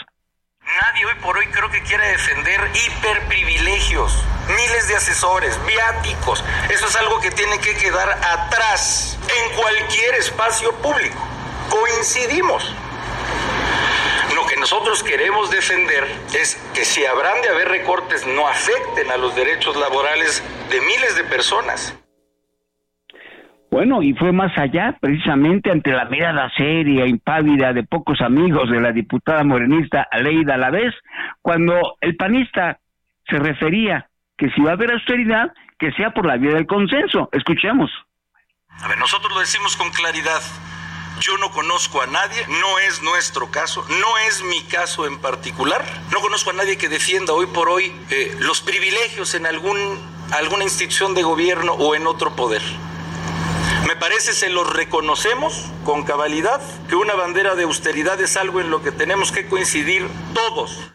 [0.64, 6.42] Nadie hoy por hoy creo que quiere defender hiperprivilegios, miles de asesores, viáticos.
[6.70, 11.20] Eso es algo que tiene que quedar atrás en cualquier espacio público.
[11.68, 12.74] Coincidimos.
[14.54, 19.34] Que nosotros queremos defender es que si habrán de haber recortes no afecten a los
[19.34, 21.98] derechos laborales de miles de personas.
[23.68, 28.80] Bueno, y fue más allá, precisamente ante la mirada seria, impávida de pocos amigos de
[28.80, 30.94] la diputada morenista Aleida Alavés,
[31.42, 32.78] cuando el panista
[33.28, 34.08] se refería
[34.38, 37.28] que si va a haber austeridad, que sea por la vía del consenso.
[37.32, 37.90] Escuchemos.
[38.68, 40.42] A ver, nosotros lo decimos con claridad.
[41.20, 45.84] Yo no conozco a nadie, no es nuestro caso, no es mi caso en particular.
[46.12, 49.78] No conozco a nadie que defienda hoy por hoy eh, los privilegios en algún,
[50.32, 52.62] alguna institución de gobierno o en otro poder.
[53.86, 58.70] Me parece se los reconocemos con cabalidad que una bandera de austeridad es algo en
[58.70, 60.92] lo que tenemos que coincidir todos.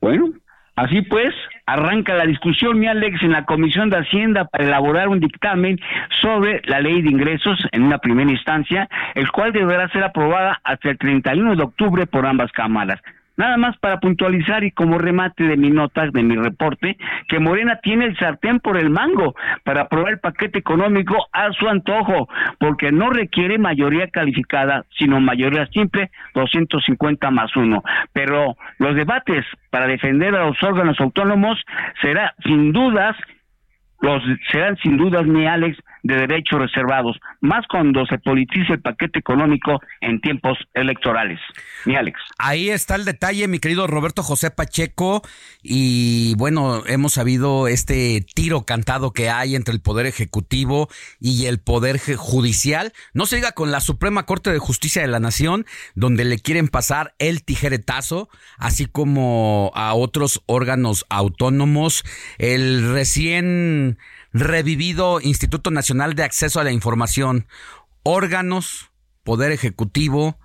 [0.00, 0.32] Bueno,
[0.74, 1.34] así pues,
[1.72, 5.78] arranca la discusión, mi Alex, en la Comisión de Hacienda para elaborar un dictamen
[6.20, 10.90] sobre la ley de ingresos en una primera instancia, el cual deberá ser aprobada hasta
[10.90, 13.00] el 31 de octubre por ambas cámaras.
[13.36, 16.96] Nada más para puntualizar y como remate de mi nota, de mi reporte,
[17.28, 19.34] que Morena tiene el sartén por el mango
[19.64, 22.28] para aprobar el paquete económico a su antojo,
[22.58, 27.82] porque no requiere mayoría calificada, sino mayoría simple, 250 más uno.
[28.12, 31.58] Pero los debates para defender a los órganos autónomos
[32.00, 33.16] será sin dudas
[34.02, 39.18] los serán sin dudas mi Alex de derechos reservados, más cuando se politice el paquete
[39.18, 41.38] económico en tiempos electorales.
[41.84, 42.18] Mi Alex.
[42.38, 45.22] Ahí está el detalle, mi querido Roberto José Pacheco,
[45.62, 50.88] y bueno, hemos sabido este tiro cantado que hay entre el Poder Ejecutivo
[51.20, 55.20] y el Poder Judicial, no se diga con la Suprema Corte de Justicia de la
[55.20, 62.04] Nación, donde le quieren pasar el tijeretazo, así como a otros órganos autónomos,
[62.38, 63.98] el recién
[64.32, 67.46] revivido Instituto Nacional de Acceso a la Información,
[68.02, 68.90] órganos,
[69.24, 70.38] Poder Ejecutivo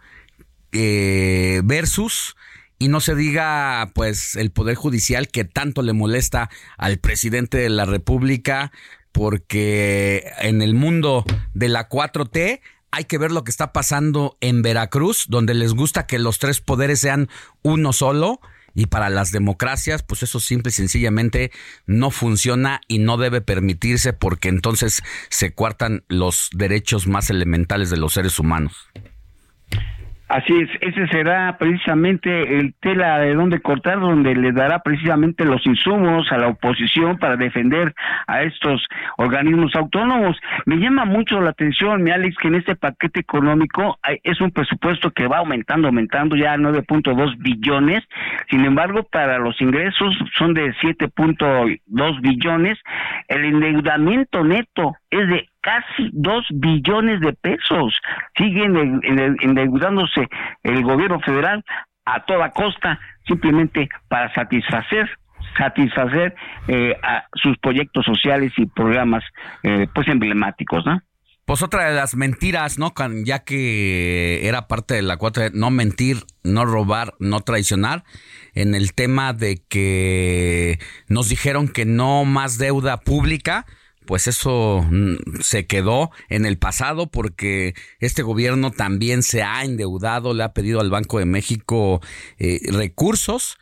[0.71, 2.35] eh, versus
[2.79, 7.69] y no se diga pues el poder judicial que tanto le molesta al presidente de
[7.69, 8.71] la República
[9.11, 12.61] porque en el mundo de la 4T
[12.91, 16.61] hay que ver lo que está pasando en Veracruz donde les gusta que los tres
[16.61, 17.29] poderes sean
[17.63, 18.39] uno solo
[18.77, 21.51] y para las democracias, pues eso simple y sencillamente
[21.87, 27.97] no funciona y no debe permitirse porque entonces se cuartan los derechos más elementales de
[27.97, 28.87] los seres humanos.
[30.29, 35.65] Así es, ese será precisamente el tela de donde cortar, donde le dará precisamente los
[35.65, 37.93] insumos a la oposición para defender
[38.27, 38.85] a estos
[39.17, 40.35] organismos autónomos.
[40.65, 45.11] Me llama mucho la atención, mi Alex, que en este paquete económico es un presupuesto
[45.11, 48.03] que va aumentando, aumentando ya a 9.2 billones.
[48.49, 52.77] Sin embargo, para los ingresos son de 7.2 billones.
[53.29, 57.93] El endeudamiento neto es de casi dos billones de pesos.
[58.37, 59.01] Siguen
[59.41, 60.29] endeudándose
[60.63, 61.61] el gobierno federal
[62.05, 65.09] a toda costa simplemente para satisfacer
[65.57, 66.35] satisfacer
[66.67, 69.23] eh, a sus proyectos sociales y programas
[69.63, 71.01] eh, pues emblemáticos, ¿no?
[71.45, 72.93] Pues otra de las mentiras, ¿no?
[73.23, 78.03] Ya que era parte de la cuatro, no mentir, no robar, no traicionar,
[78.53, 83.65] en el tema de que nos dijeron que no más deuda pública,
[84.07, 90.33] pues eso mm, se quedó en el pasado porque este gobierno también se ha endeudado,
[90.33, 92.01] le ha pedido al Banco de México
[92.39, 93.59] eh, recursos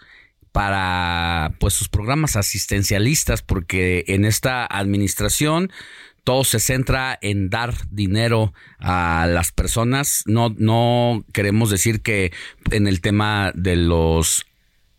[0.53, 5.69] para pues sus programas asistencialistas porque en esta administración
[6.23, 10.23] todo se centra en dar dinero a las personas.
[10.25, 12.31] No, no queremos decir que
[12.71, 14.45] en el tema de los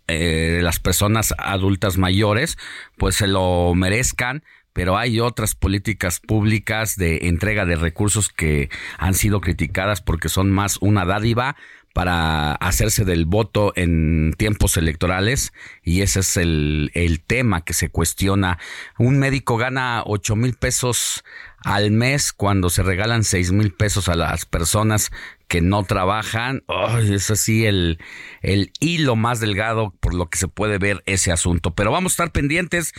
[0.08, 2.58] eh, las personas adultas mayores
[2.96, 4.44] pues se lo merezcan
[4.76, 10.50] pero hay otras políticas públicas de entrega de recursos que han sido criticadas porque son
[10.50, 11.56] más una dádiva
[11.94, 17.88] para hacerse del voto en tiempos electorales y ese es el, el tema que se
[17.88, 18.58] cuestiona.
[18.98, 21.24] Un médico gana ocho mil pesos
[21.64, 25.10] al mes cuando se regalan seis mil pesos a las personas
[25.48, 26.64] que no trabajan.
[27.00, 27.98] es así el,
[28.42, 31.74] el hilo más delgado por lo que se puede ver ese asunto.
[31.74, 32.92] Pero vamos a estar pendientes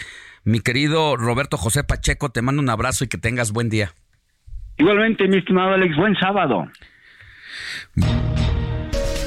[0.47, 3.93] mi querido Roberto José Pacheco, te mando un abrazo y que tengas buen día.
[4.77, 6.71] Igualmente, mi estimado Alex, buen sábado.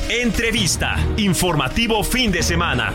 [0.09, 2.95] Entrevista, informativo fin de semana.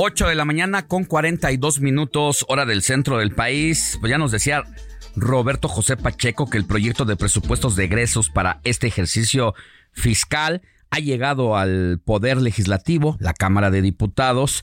[0.00, 3.98] 8 de la mañana con 42 minutos, hora del centro del país.
[3.98, 4.62] Pues ya nos decía
[5.16, 9.56] Roberto José Pacheco que el proyecto de presupuestos de egresos para este ejercicio
[9.90, 14.62] fiscal ha llegado al Poder Legislativo, la Cámara de Diputados,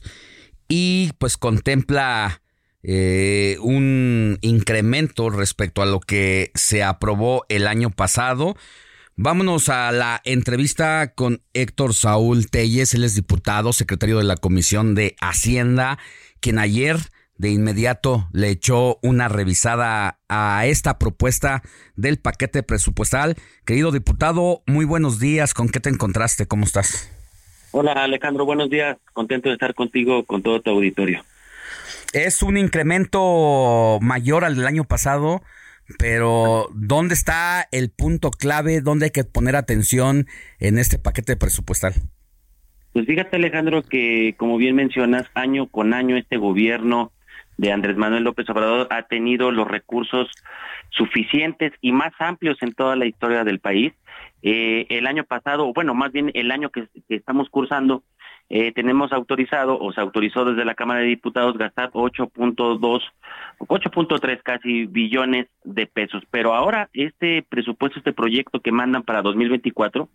[0.68, 2.40] y pues contempla
[2.82, 8.56] eh, un incremento respecto a lo que se aprobó el año pasado.
[9.18, 14.94] Vámonos a la entrevista con Héctor Saúl Telles, él es diputado, secretario de la Comisión
[14.94, 15.98] de Hacienda,
[16.40, 16.98] quien ayer
[17.38, 21.62] de inmediato le echó una revisada a esta propuesta
[21.94, 23.36] del paquete presupuestal.
[23.64, 26.44] Querido diputado, muy buenos días, ¿con qué te encontraste?
[26.46, 27.10] ¿Cómo estás?
[27.70, 31.24] Hola Alejandro, buenos días, contento de estar contigo, con todo tu auditorio.
[32.12, 35.40] Es un incremento mayor al del año pasado,
[35.98, 38.80] pero ¿dónde está el punto clave?
[38.80, 40.26] ¿Dónde hay que poner atención
[40.58, 41.94] en este paquete presupuestal?
[42.92, 47.12] Pues fíjate Alejandro que como bien mencionas, año con año este gobierno
[47.58, 50.30] de Andrés Manuel López Obrador ha tenido los recursos
[50.90, 53.92] suficientes y más amplios en toda la historia del país.
[54.42, 58.02] Eh, el año pasado, bueno, más bien el año que, estamos cursando,
[58.48, 63.02] eh, tenemos autorizado o se autorizó desde la Cámara de Diputados gastar 8.2,
[63.58, 66.22] 8.3 casi billones de pesos.
[66.30, 70.08] Pero ahora este presupuesto, este proyecto que mandan para 2024,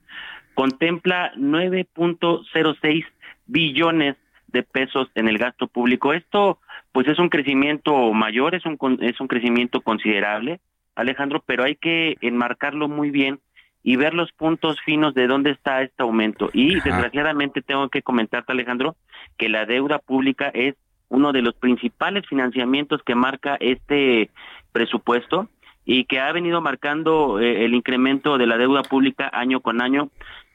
[0.53, 3.05] contempla 9.06
[3.47, 4.15] billones
[4.47, 6.13] de pesos en el gasto público.
[6.13, 6.59] Esto
[6.93, 10.59] pues es un crecimiento mayor, es un, es un crecimiento considerable,
[10.95, 13.39] Alejandro, pero hay que enmarcarlo muy bien
[13.83, 16.49] y ver los puntos finos de dónde está este aumento.
[16.53, 18.95] Y desgraciadamente tengo que comentarte, Alejandro,
[19.37, 20.75] que la deuda pública es
[21.09, 24.29] uno de los principales financiamientos que marca este
[24.71, 25.49] presupuesto
[25.83, 30.09] y que ha venido marcando eh, el incremento de la deuda pública año con año.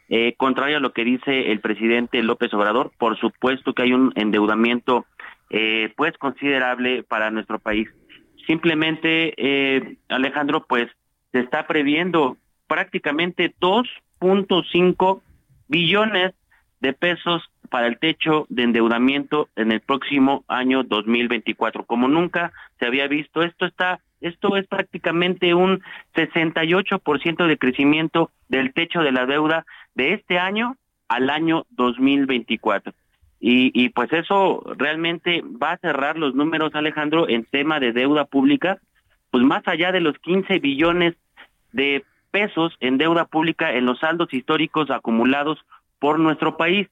[0.09, 4.12] Eh, contrario a lo que dice el presidente López Obrador, por supuesto que hay un
[4.15, 5.05] endeudamiento
[5.51, 7.89] eh, pues considerable para nuestro país.
[8.47, 10.89] Simplemente, eh, Alejandro, pues
[11.32, 12.36] se está previendo
[12.67, 15.21] prácticamente 2.5
[15.69, 16.35] billones
[16.81, 21.85] de pesos para el techo de endeudamiento en el próximo año 2024.
[21.85, 25.83] Como nunca se había visto, esto está esto es prácticamente un
[26.15, 30.77] 68% de crecimiento del techo de la deuda de este año
[31.09, 32.93] al año 2024.
[33.41, 38.25] Y, y pues eso realmente va a cerrar los números, Alejandro, en tema de deuda
[38.25, 38.79] pública,
[39.31, 41.15] pues más allá de los 15 billones
[41.73, 42.03] de
[42.37, 45.59] pesos en deuda pública en los saldos históricos acumulados
[45.99, 46.87] por nuestro país.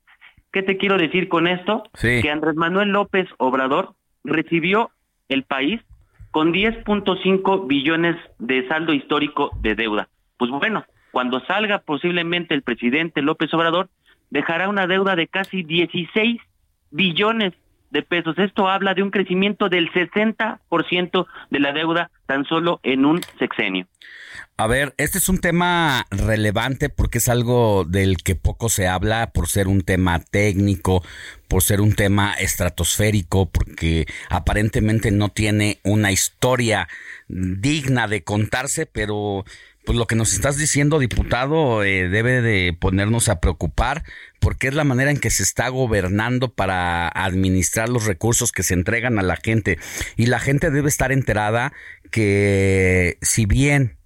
[0.55, 1.83] ¿Qué te quiero decir con esto?
[2.01, 3.93] Que Andrés Manuel López Obrador
[4.25, 4.91] recibió
[5.29, 5.83] el país
[6.31, 10.09] con 10.5 billones de saldo histórico de deuda.
[10.39, 13.91] Pues bueno, cuando salga posiblemente el presidente López Obrador,
[14.31, 16.41] dejará una deuda de casi 16
[16.91, 17.53] billones
[17.95, 18.37] de pesos.
[18.39, 23.87] Esto habla de un crecimiento del 60% de la deuda tan solo en un sexenio.
[24.57, 29.31] A ver, este es un tema relevante porque es algo del que poco se habla
[29.33, 31.03] por ser un tema técnico,
[31.49, 36.89] por ser un tema estratosférico, porque aparentemente no tiene una historia
[37.29, 39.45] digna de contarse, pero
[39.85, 44.03] pues lo que nos estás diciendo, diputado, eh, debe de ponernos a preocupar
[44.41, 48.75] porque es la manera en que se está gobernando para administrar los recursos que se
[48.75, 49.79] entregan a la gente.
[50.17, 51.73] Y la gente debe estar enterada
[52.11, 53.97] que si bien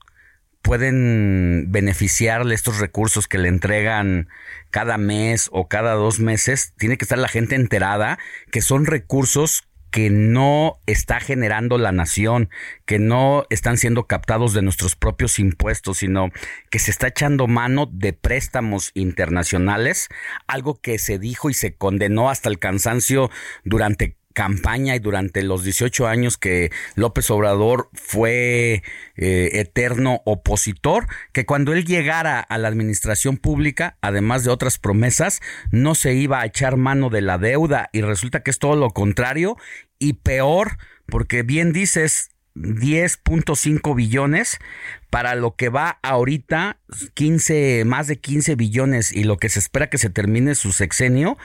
[0.63, 4.29] pueden beneficiarle estos recursos que le entregan
[4.71, 8.19] cada mes o cada dos meses, tiene que estar la gente enterada
[8.51, 12.51] que son recursos que no está generando la nación,
[12.85, 16.31] que no están siendo captados de nuestros propios impuestos, sino
[16.71, 20.09] que se está echando mano de préstamos internacionales,
[20.47, 23.31] algo que se dijo y se condenó hasta el cansancio
[23.65, 28.85] durante campaña y durante los 18 años que López Obrador fue
[29.17, 35.41] eh, eterno opositor, que cuando él llegara a la administración pública, además de otras promesas,
[35.73, 37.91] no se iba a echar mano de la deuda.
[37.93, 39.57] Y resulta que es todo lo contrario
[39.99, 44.59] y peor, porque bien dices, 10.5 billones
[45.11, 46.79] para lo que va ahorita
[47.15, 51.39] 15 más de 15 billones y lo que se espera que se termine su sexenio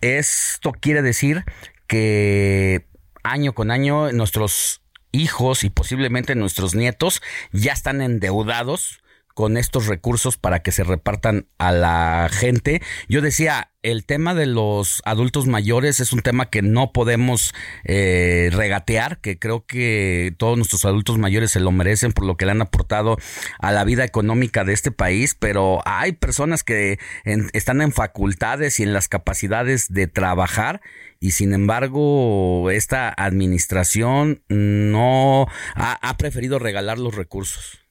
[0.00, 1.44] esto quiere decir
[1.86, 2.86] que
[3.22, 4.82] año con año nuestros
[5.12, 9.00] hijos y posiblemente nuestros nietos ya están endeudados
[9.34, 12.80] con estos recursos para que se repartan a la gente.
[13.08, 17.52] Yo decía, el tema de los adultos mayores es un tema que no podemos
[17.82, 22.46] eh, regatear, que creo que todos nuestros adultos mayores se lo merecen por lo que
[22.46, 23.18] le han aportado
[23.58, 28.84] a la vida económica de este país, pero hay personas que están en facultades y
[28.84, 30.80] en las capacidades de trabajar
[31.24, 37.82] y sin embargo esta administración no ha, preferido regalar los recursos.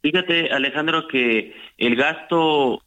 [0.00, 2.82] Fíjate, Alejandro, que el gasto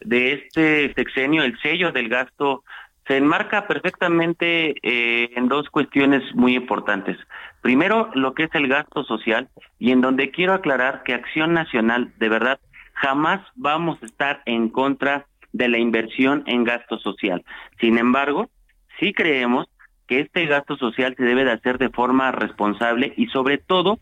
[0.00, 2.64] de este sexenio, el sello del gasto,
[3.06, 7.16] se enmarca perfectamente eh, en dos cuestiones muy importantes.
[7.62, 12.12] Primero, lo que es el gasto social, y en donde quiero aclarar que Acción Nacional,
[12.18, 12.58] de verdad,
[12.94, 17.44] jamás vamos a estar en contra de la inversión en gasto social.
[17.78, 18.50] Sin embargo,
[18.98, 19.66] sí creemos
[20.06, 23.98] que este gasto social se debe de hacer de forma responsable y sobre todo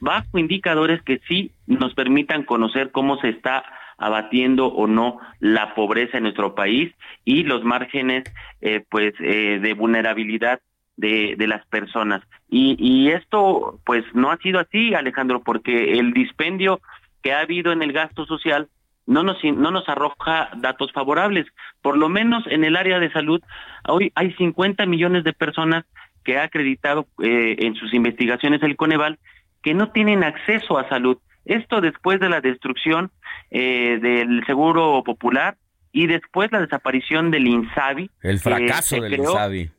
[0.00, 3.64] bajo indicadores que sí nos permitan conocer cómo se está
[3.96, 6.92] abatiendo o no la pobreza en nuestro país
[7.24, 8.24] y los márgenes
[8.60, 10.60] eh, pues eh, de vulnerabilidad
[10.96, 12.22] de, las personas.
[12.48, 16.80] Y, y esto pues no ha sido así Alejandro porque el dispendio
[17.22, 18.68] que ha habido en el gasto social
[19.08, 21.46] no nos, no nos arroja datos favorables.
[21.82, 23.40] Por lo menos en el área de salud,
[23.88, 25.84] hoy hay 50 millones de personas
[26.24, 29.18] que ha acreditado eh, en sus investigaciones el Coneval
[29.62, 31.16] que no tienen acceso a salud.
[31.46, 33.10] Esto después de la destrucción
[33.50, 35.56] eh, del Seguro Popular
[35.90, 38.10] y después la desaparición del INSABI.
[38.22, 39.70] El fracaso del creó- INSABI.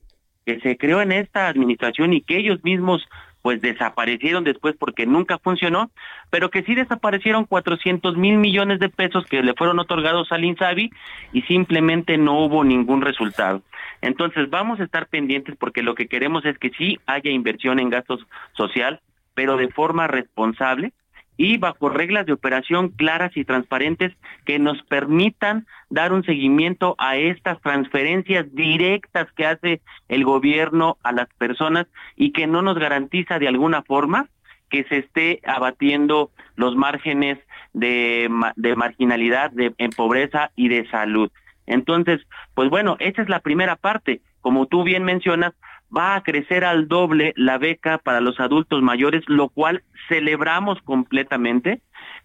[0.46, 3.08] Que se creó en esta administración y que ellos mismos
[3.42, 5.90] pues desaparecieron después porque nunca funcionó,
[6.30, 10.92] pero que sí desaparecieron 400 mil millones de pesos que le fueron otorgados al INSABI
[11.34, 13.62] y simplemente no hubo ningún resultado.
[14.02, 17.90] Entonces vamos a estar pendientes porque lo que queremos es que sí haya inversión en
[17.90, 19.00] gastos social,
[19.34, 20.92] pero de forma responsable
[21.40, 24.12] y bajo reglas de operación claras y transparentes
[24.46, 31.14] que nos permitan dar un seguimiento a estas transferencias directas que hace el gobierno a
[31.14, 31.88] las personas
[32.18, 34.28] y que no nos garantiza de alguna forma
[34.70, 37.40] que se esté abatiendo los márgenes
[37.72, 41.32] de, de marginalidad, de en pobreza y de salud.
[41.68, 42.20] Entonces,
[42.54, 44.20] pues bueno, esa es la primera parte.
[44.42, 45.54] Como tú bien mencionas,
[45.96, 51.82] va a crecer al doble la beca para los adultos mayores, lo cual celebramos completamente.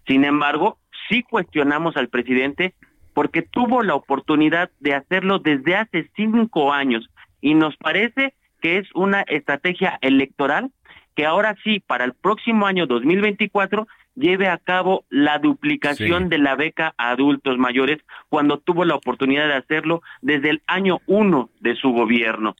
[0.07, 0.77] Sin embargo,
[1.09, 2.73] sí cuestionamos al presidente
[3.13, 7.09] porque tuvo la oportunidad de hacerlo desde hace cinco años
[7.41, 10.71] y nos parece que es una estrategia electoral
[11.15, 16.29] que ahora sí, para el próximo año 2024, lleve a cabo la duplicación Sí.
[16.29, 20.99] de la beca a adultos mayores cuando tuvo la oportunidad de hacerlo desde el año
[21.05, 22.55] uno de su gobierno.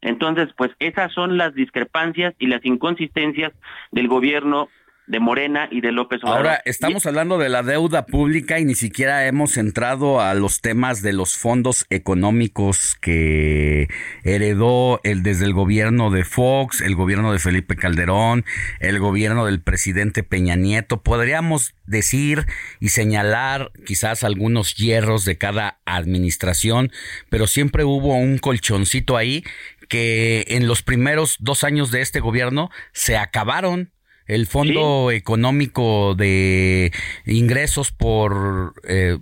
[0.00, 3.52] Entonces, pues esas son las discrepancias y las inconsistencias
[3.90, 4.68] del gobierno
[5.06, 6.46] de Morena y de López Obrador.
[6.46, 11.00] Ahora, estamos hablando de la deuda pública y ni siquiera hemos entrado a los temas
[11.00, 13.88] de los fondos económicos que
[14.24, 18.44] heredó el desde el gobierno de Fox, el gobierno de Felipe Calderón,
[18.80, 21.02] el gobierno del presidente Peña Nieto.
[21.02, 22.46] Podríamos decir
[22.80, 26.90] y señalar quizás algunos hierros de cada administración,
[27.30, 29.44] pero siempre hubo un colchoncito ahí
[29.88, 33.90] que en los primeros dos años de este gobierno se acabaron
[34.26, 36.92] el fondo económico de
[37.26, 39.18] ingresos por eh,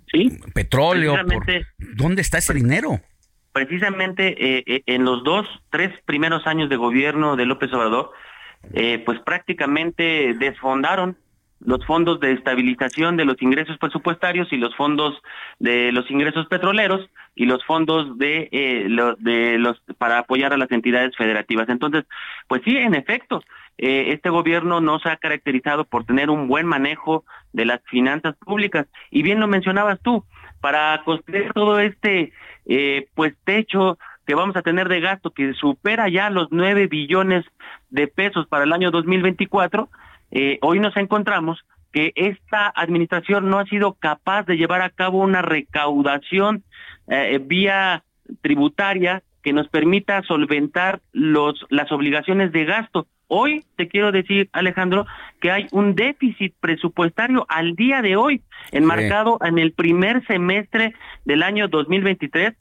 [0.55, 1.15] petróleo.
[1.27, 1.45] por-
[1.78, 3.01] ¿Dónde está ese dinero?
[3.53, 8.11] precisamente eh, eh, en los dos, tres primeros años de gobierno de López Obrador,
[8.73, 11.16] eh, pues prácticamente desfondaron
[11.65, 15.20] los fondos de estabilización de los ingresos presupuestarios y los fondos
[15.59, 20.59] de los ingresos petroleros y los fondos de, eh, lo- de los para apoyar a
[20.59, 21.69] las entidades federativas.
[21.69, 22.05] Entonces,
[22.49, 23.43] pues sí, en efecto,
[23.78, 28.36] eh, este gobierno no se ha caracterizado por tener un buen manejo de las finanzas
[28.36, 28.86] públicas.
[29.11, 30.24] Y bien lo mencionabas tú,
[30.61, 32.32] para construir todo este
[32.66, 37.45] eh, pues techo que vamos a tener de gasto que supera ya los 9 billones
[37.91, 39.89] de pesos para el año 2024,
[40.35, 45.20] eh, hoy nos encontramos que esta administración no ha sido capaz de llevar a cabo
[45.20, 46.65] una recaudación
[47.06, 48.02] eh, vía
[48.43, 53.06] tributaria que nos permita solventar los las obligaciones de gasto.
[53.28, 55.06] Hoy te quiero decir, Alejandro,
[55.40, 58.43] que hay un déficit presupuestario al día de hoy,
[58.73, 60.94] enmarcado en el primer semestre
[61.24, 62.55] del año 2023,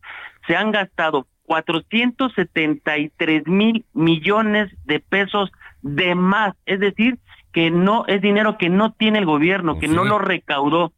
[0.46, 5.52] se han gastado 473 mil millones de pesos
[5.82, 7.18] de más, es decir,
[7.54, 10.92] que no es dinero que no tiene el gobierno, que no lo recaudó,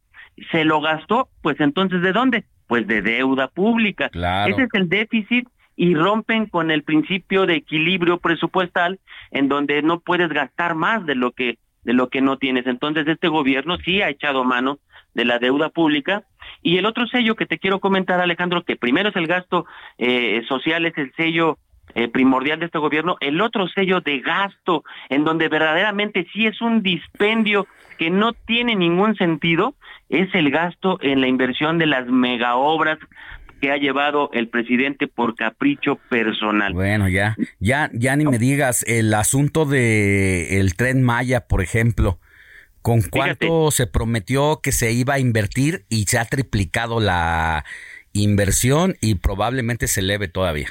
[0.50, 2.44] se lo gastó, pues entonces ¿de dónde?
[2.66, 4.08] Pues de deuda pública.
[4.08, 4.52] Claro.
[4.52, 8.98] Ese es el déficit y rompen con el principio de equilibrio presupuestal
[9.30, 12.66] en donde no puedes gastar más de lo que de lo que no tienes.
[12.66, 14.80] Entonces este gobierno sí ha echado mano
[15.14, 16.24] de la deuda pública
[16.62, 19.66] y el otro sello que te quiero comentar Alejandro que primero es el gasto
[19.98, 21.58] eh, social es el sello
[21.96, 26.60] eh, primordial de este gobierno, el otro sello de gasto, en donde verdaderamente sí es
[26.60, 27.66] un dispendio
[27.96, 29.74] que no tiene ningún sentido,
[30.10, 32.98] es el gasto en la inversión de las megaobras
[33.62, 36.74] que ha llevado el presidente por capricho personal.
[36.74, 42.18] Bueno, ya, ya, ya ni me digas el asunto de el tren Maya, por ejemplo.
[42.82, 47.64] ¿Con cuánto se prometió que se iba a invertir y se ha triplicado la
[48.12, 50.68] inversión y probablemente se eleve todavía?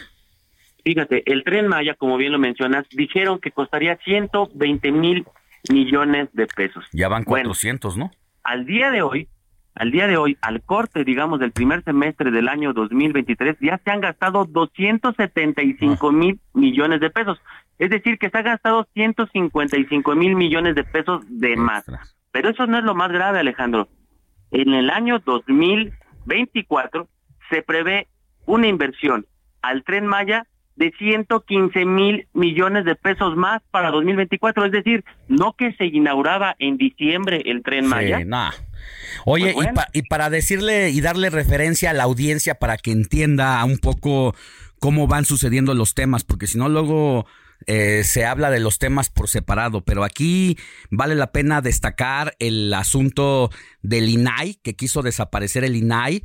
[0.86, 5.26] Fíjate, el tren Maya, como bien lo mencionas, dijeron que costaría 120 mil
[5.70, 6.86] millones de pesos.
[6.94, 8.12] Ya van Bueno, 400, ¿no?
[8.44, 9.28] al día de hoy,
[9.74, 13.92] al día de hoy, al corte, digamos, del primer semestre del año 2023, ya se
[13.92, 17.42] han gastado 275 mil millones de pesos.
[17.80, 21.84] Es decir, que se ha gastado 155 mil millones de pesos de más.
[22.32, 23.90] Pero eso no es lo más grave, Alejandro.
[24.52, 27.10] En el año 2024
[27.50, 28.08] se prevé
[28.46, 29.26] una inversión
[29.62, 30.46] al tren Maya
[30.76, 34.66] de 115 mil millones de pesos más para 2024.
[34.66, 38.20] Es decir, no que se inauguraba en diciembre el tren Maya.
[38.20, 38.52] Sí, nah.
[39.26, 42.92] Oye, Pues y, pa- y para decirle y darle referencia a la audiencia para que
[42.92, 44.36] entienda un poco
[44.80, 47.26] cómo van sucediendo los temas, porque si no luego
[47.68, 50.58] eh, se habla de los temas por separado, pero aquí
[50.92, 53.50] vale la pena destacar el asunto
[53.82, 56.22] del INAI, que quiso desaparecer el INAI.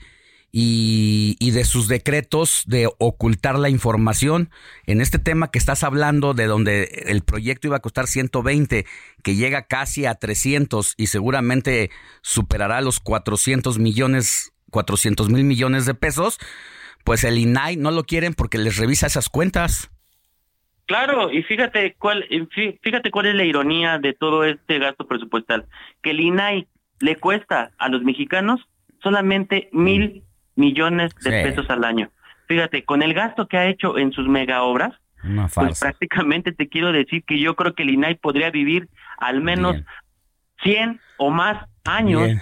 [0.52, 4.50] Y, y de sus decretos de ocultar la información.
[4.84, 8.84] En este tema que estás hablando, de donde el proyecto iba a costar 120,
[9.22, 11.90] que llega casi a 300 y seguramente
[12.22, 16.38] superará los 400 millones, 400 mil millones de pesos,
[17.04, 19.88] pues el INAI no lo quieren porque les revisa esas cuentas.
[20.86, 25.66] Claro, y fíjate cuál, fí- fíjate cuál es la ironía de todo este gasto presupuestal,
[26.02, 26.66] que el INAI
[26.98, 28.60] le cuesta a los mexicanos
[29.00, 30.24] solamente mil
[30.56, 31.48] millones de Sí.
[31.48, 32.10] pesos al año.
[32.48, 36.68] Fíjate, con el gasto que ha hecho en sus mega obras, Una pues prácticamente te
[36.68, 39.76] quiero decir que yo creo que el INAI podría vivir al menos
[40.62, 42.40] 100 o más años Bien.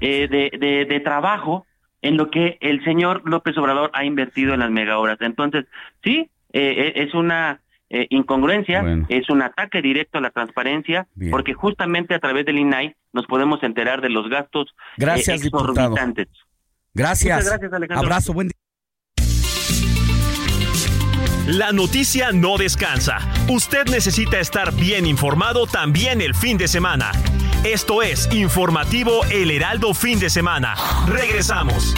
[0.00, 1.66] eh, de, de, de trabajo
[2.00, 5.18] en lo que el señor López Obrador ha invertido en las mega obras.
[5.20, 5.66] Entonces,
[6.02, 7.60] sí, eh, eh, es una
[7.90, 11.30] eh, incongruencia, es un ataque directo a la transparencia, Bien.
[11.30, 15.94] porque justamente a través del INAI nos podemos enterar de los gastos eh, Gracias, diputado.
[16.94, 17.36] Gracias.
[17.36, 18.06] Muchas gracias, Alejandro.
[18.06, 18.62] Abrazo, buen día.
[21.46, 23.18] La noticia no descansa.
[23.48, 27.10] Usted necesita estar bien informado también el fin de semana.
[27.64, 30.74] Esto es Informativo El Heraldo Fin de Semana.
[31.06, 31.94] Regresamos.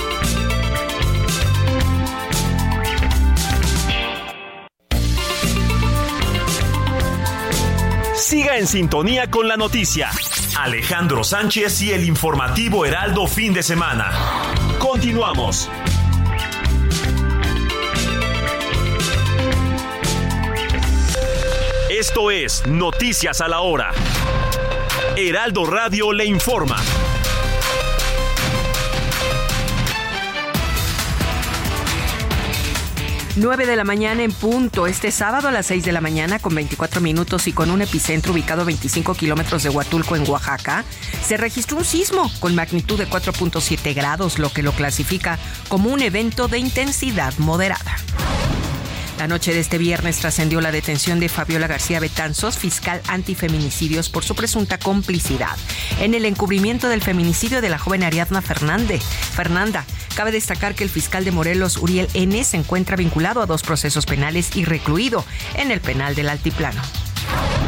[8.14, 10.10] Siga en sintonía con la noticia.
[10.56, 14.12] Alejandro Sánchez y el Informativo Heraldo Fin de Semana.
[14.78, 15.68] Continuamos.
[21.90, 23.90] Esto es Noticias a la Hora.
[25.16, 26.76] Heraldo Radio le informa.
[33.36, 36.54] Nueve de la mañana en punto, este sábado a las 6 de la mañana con
[36.54, 40.84] 24 minutos y con un epicentro ubicado a 25 kilómetros de Huatulco en Oaxaca,
[41.20, 46.00] se registró un sismo con magnitud de 4.7 grados, lo que lo clasifica como un
[46.00, 47.96] evento de intensidad moderada.
[49.18, 54.24] La noche de este viernes trascendió la detención de Fabiola García Betanzos, fiscal antifeminicidios, por
[54.24, 55.56] su presunta complicidad
[56.00, 59.02] en el encubrimiento del feminicidio de la joven Ariadna Fernández.
[59.02, 59.84] Fernanda,
[60.14, 64.04] cabe destacar que el fiscal de Morelos, Uriel N., se encuentra vinculado a dos procesos
[64.04, 65.24] penales y recluido
[65.54, 66.82] en el penal del Altiplano.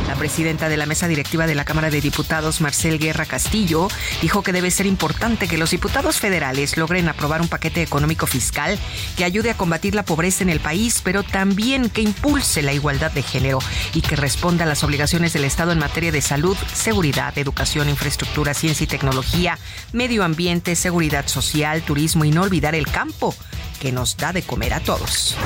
[0.06, 3.88] La presidenta de la mesa directiva de la Cámara de Diputados, Marcel Guerra Castillo,
[4.22, 8.78] dijo que debe ser importante que los diputados federales logren aprobar un paquete económico fiscal
[9.16, 13.10] que ayude a combatir la pobreza en el país, pero también que impulse la igualdad
[13.10, 13.58] de género
[13.94, 18.54] y que responda a las obligaciones del Estado en materia de salud, seguridad, educación, infraestructura,
[18.54, 19.58] ciencia y tecnología,
[19.92, 23.34] medio ambiente, seguridad social, turismo y no olvidar el campo
[23.80, 25.36] que nos da de comer a todos.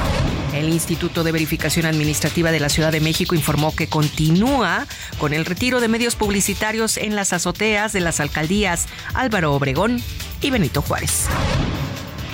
[0.53, 4.50] El Instituto de Verificación Administrativa de la Ciudad de México informó que continúa
[5.19, 10.03] con el retiro de medios publicitarios en las azoteas de las alcaldías Álvaro Obregón
[10.41, 11.29] y Benito Juárez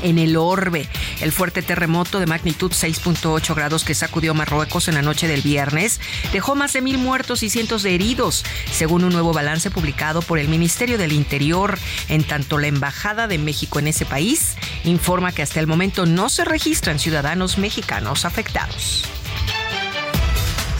[0.02, 0.88] en el orbe.
[1.20, 6.00] El fuerte terremoto de magnitud 6.8 grados que sacudió Marruecos en la noche del viernes
[6.32, 10.38] dejó más de mil muertos y cientos de heridos, según un nuevo balance publicado por
[10.38, 11.78] el Ministerio del Interior.
[12.08, 16.28] En tanto, la Embajada de México en ese país informa que hasta el momento no
[16.28, 19.04] se registran ciudadanos mexicanos afectados.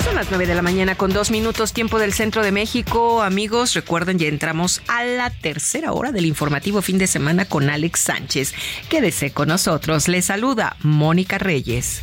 [0.06, 3.22] Son las 9 de la mañana con dos minutos tiempo del centro de México.
[3.22, 7.98] Amigos, recuerden, ya entramos a la tercera hora del informativo fin de semana con Alex
[7.98, 8.54] Sánchez.
[8.88, 10.06] Quédese con nosotros.
[10.06, 12.02] Le saluda Mónica Reyes.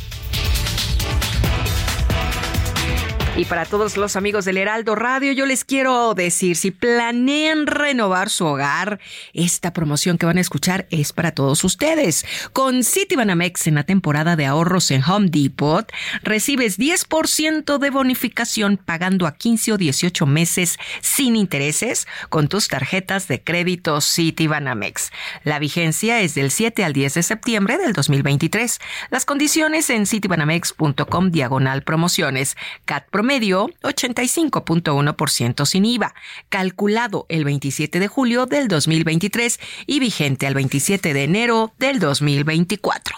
[3.36, 8.30] Y para todos los amigos del Heraldo Radio, yo les quiero decir, si planean renovar
[8.30, 9.00] su hogar,
[9.32, 12.24] esta promoción que van a escuchar es para todos ustedes.
[12.52, 15.90] Con Citibanamex en la temporada de ahorros en Home Depot,
[16.22, 23.26] recibes 10% de bonificación pagando a 15 o 18 meses sin intereses con tus tarjetas
[23.26, 25.10] de crédito Citibanamex.
[25.42, 28.78] La vigencia es del 7 al 10 de septiembre del 2023.
[29.10, 32.56] Las condiciones en citibanamex.com diagonal promociones.
[32.84, 36.14] CAT promedio 85.1% sin IVA,
[36.50, 43.16] calculado el 27 de julio del 2023 y vigente al 27 de enero del 2024.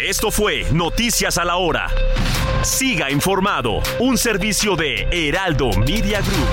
[0.00, 1.88] Esto fue Noticias a la Hora.
[2.62, 6.48] Siga informado, un servicio de Heraldo Media Group.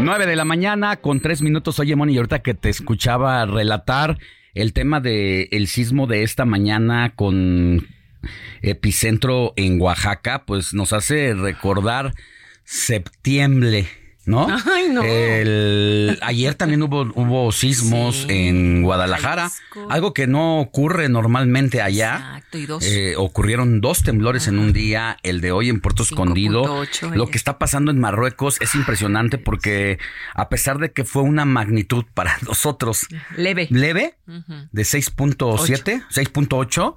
[0.00, 1.78] Nueve de la mañana con tres minutos.
[1.78, 4.18] Oye, Moni, ahorita que te escuchaba relatar
[4.58, 7.86] el tema del el sismo de esta mañana con
[8.60, 12.12] epicentro en Oaxaca, pues nos hace recordar
[12.64, 13.86] septiembre.
[14.28, 14.46] ¿No?
[14.70, 15.02] Ay, no.
[15.02, 19.50] El- ayer también hubo, hubo sismos en Guadalajara,
[19.88, 22.16] algo que no ocurre normalmente allá.
[22.36, 22.84] Exacto, y dos.
[22.84, 26.64] Eh, ocurrieron dos temblores en un día, el de hoy en Puerto Escondido.
[26.64, 27.32] 5.8 Lo ayer.
[27.32, 29.98] que está pasando en Marruecos es impresionante porque
[30.34, 33.06] a pesar de que fue una magnitud para nosotros
[33.36, 33.66] Leve.
[33.70, 36.94] leve, de 6.7, 6.8,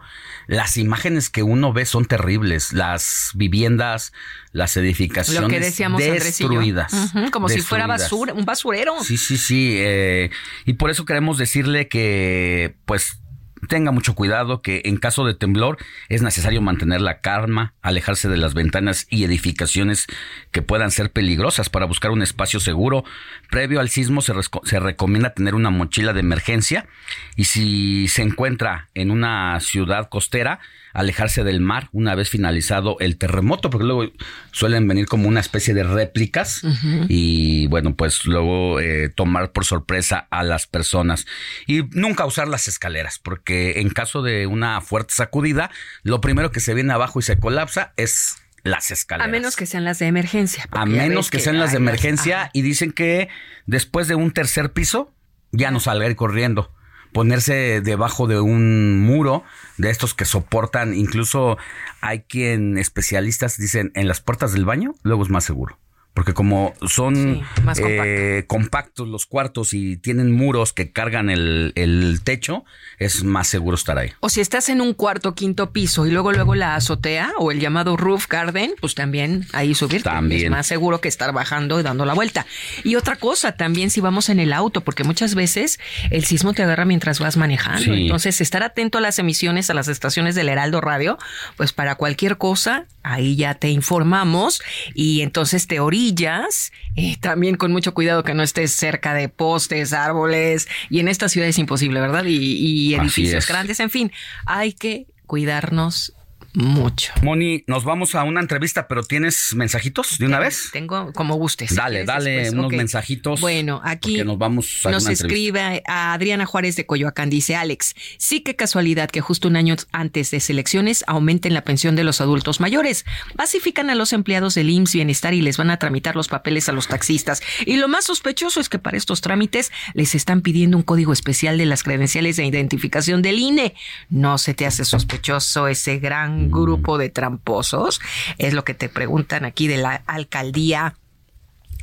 [0.47, 2.73] las imágenes que uno ve son terribles.
[2.73, 4.11] Las viviendas,
[4.51, 7.13] las edificaciones Lo que decíamos destruidas.
[7.31, 8.95] Como si fuera basura, un basurero.
[9.03, 9.75] Sí, sí, sí.
[9.77, 10.29] eh,
[10.65, 13.21] y por eso queremos decirle que, pues,
[13.67, 15.77] tenga mucho cuidado, que en caso de temblor
[16.09, 20.07] es necesario mantener la calma, alejarse de las ventanas y edificaciones
[20.51, 23.03] que puedan ser peligrosas para buscar un espacio seguro.
[23.51, 24.33] Previo al sismo se,
[24.63, 26.87] se recomienda tener una mochila de emergencia
[27.35, 30.61] y si se encuentra en una ciudad costera,
[30.93, 34.11] alejarse del mar una vez finalizado el terremoto, porque luego
[34.51, 36.61] suelen venir como una especie de réplicas
[37.07, 41.25] y bueno, pues luego eh, tomar por sorpresa a las personas
[41.67, 45.71] y nunca usar las escaleras, porque en caso de una fuerte sacudida,
[46.03, 49.31] lo primero que se viene abajo y se colapsa es las A escaleras.
[49.31, 50.67] menos que sean las de emergencia.
[50.71, 53.29] A menos que sean las de emergencia y dicen que
[53.65, 55.13] después de un tercer piso
[55.51, 56.73] ya no salga a ir corriendo.
[57.13, 59.43] Ponerse debajo de un muro
[59.77, 61.57] de estos que soportan, incluso
[61.99, 65.77] hay quien especialistas dicen en las puertas del baño, luego es más seguro.
[66.13, 72.21] Porque como son más eh, compactos los cuartos y tienen muros que cargan el, el
[72.23, 72.65] techo,
[72.99, 74.11] es más seguro estar ahí.
[74.19, 77.59] O si estás en un cuarto, quinto piso y luego luego la azotea o el
[77.59, 80.03] llamado roof garden, pues también ahí subir.
[80.03, 80.45] También.
[80.45, 82.45] Es más seguro que estar bajando y dando la vuelta.
[82.83, 85.79] Y otra cosa, también si vamos en el auto, porque muchas veces
[86.09, 87.93] el sismo te agarra mientras vas manejando.
[87.93, 88.01] Sí.
[88.03, 91.17] Entonces, estar atento a las emisiones, a las estaciones del Heraldo Radio,
[91.57, 94.61] pues para cualquier cosa, ahí ya te informamos
[94.93, 99.93] y entonces te orillas, eh, también con mucho cuidado que no estés cerca de postes,
[99.93, 102.23] árboles, y en esta ciudad es imposible, ¿verdad?
[102.25, 103.47] Y, edificios es.
[103.47, 104.11] grandes, en fin,
[104.45, 106.13] hay que cuidarnos
[106.53, 107.13] mucho.
[107.21, 110.69] Moni, nos vamos a una entrevista, pero ¿tienes mensajitos de una vez?
[110.71, 111.75] Tengo como gustes.
[111.75, 112.53] Dale, ¿Quieres dale después?
[112.53, 113.41] unos mensajitos.
[113.41, 117.29] Bueno, aquí nos vamos a nos escribe a Adriana Juárez de Coyoacán.
[117.29, 121.95] Dice Alex, sí que casualidad que justo un año antes de elecciones aumenten la pensión
[121.95, 123.05] de los adultos mayores.
[123.35, 126.71] Basifican a los empleados del IMSS Bienestar y les van a tramitar los papeles a
[126.71, 127.41] los taxistas.
[127.65, 131.57] Y lo más sospechoso es que para estos trámites les están pidiendo un código especial
[131.57, 133.73] de las credenciales de identificación del INE.
[134.09, 136.51] ¿No se te hace sospechoso ese gran Mm.
[136.51, 138.01] grupo de tramposos?
[138.37, 140.95] Es lo que te preguntan aquí de la alcaldía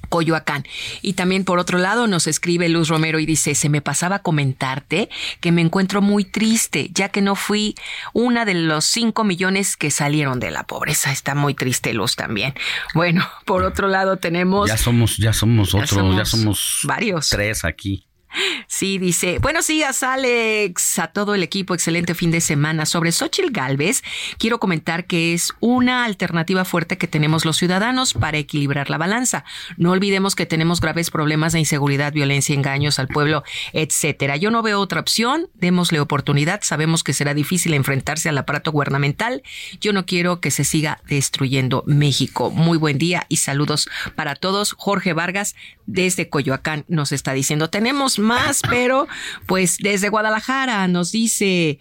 [0.09, 0.65] Coyoacán.
[1.03, 5.09] Y también por otro lado nos escribe Luz Romero y dice, se me pasaba comentarte
[5.41, 7.75] que me encuentro muy triste, ya que no fui
[8.13, 11.13] una de los cinco millones que salieron de la pobreza.
[11.13, 12.55] Está muy triste Luz también.
[12.95, 14.69] Bueno, por otro lado tenemos...
[14.69, 17.29] Ya somos, ya somos Ya otros, ya somos somos varios.
[17.29, 18.08] Tres aquí.
[18.67, 22.85] Sí, dice, buenos días Alex, a todo el equipo, excelente fin de semana.
[22.87, 24.03] Sobre Xochitl Galvez,
[24.39, 29.45] quiero comentar que es una alternativa fuerte que tenemos los ciudadanos para equilibrar la balanza.
[29.77, 33.43] No olvidemos que tenemos graves problemas de inseguridad, violencia, engaños al pueblo,
[33.73, 34.37] etcétera.
[34.37, 39.43] Yo no veo otra opción, démosle oportunidad, sabemos que será difícil enfrentarse al aparato gubernamental.
[39.81, 42.51] Yo no quiero que se siga destruyendo México.
[42.51, 44.75] Muy buen día y saludos para todos.
[44.79, 45.57] Jorge Vargas
[45.87, 49.09] desde Coyoacán nos está diciendo, tenemos más, pero
[49.47, 51.79] pues desde Guadalajara nos dice...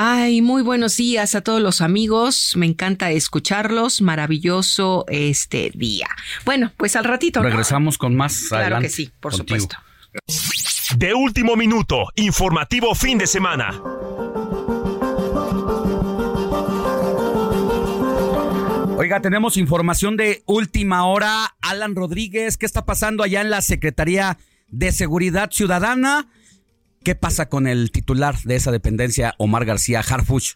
[0.00, 2.52] Ay, muy buenos días a todos los amigos.
[2.54, 4.00] Me encanta escucharlos.
[4.00, 6.06] Maravilloso este día.
[6.44, 7.40] Bueno, pues al ratito.
[7.40, 7.48] ¿no?
[7.48, 9.58] Regresamos con más Claro adelante que sí, por contigo.
[9.58, 9.88] supuesto.
[10.96, 13.70] De último minuto, informativo fin de semana.
[18.96, 21.54] Oiga, tenemos información de última hora.
[21.60, 24.38] Alan Rodríguez, ¿qué está pasando allá en la Secretaría
[24.68, 26.26] de Seguridad Ciudadana?
[27.04, 30.54] ¿Qué pasa con el titular de esa dependencia, Omar García Harfuch?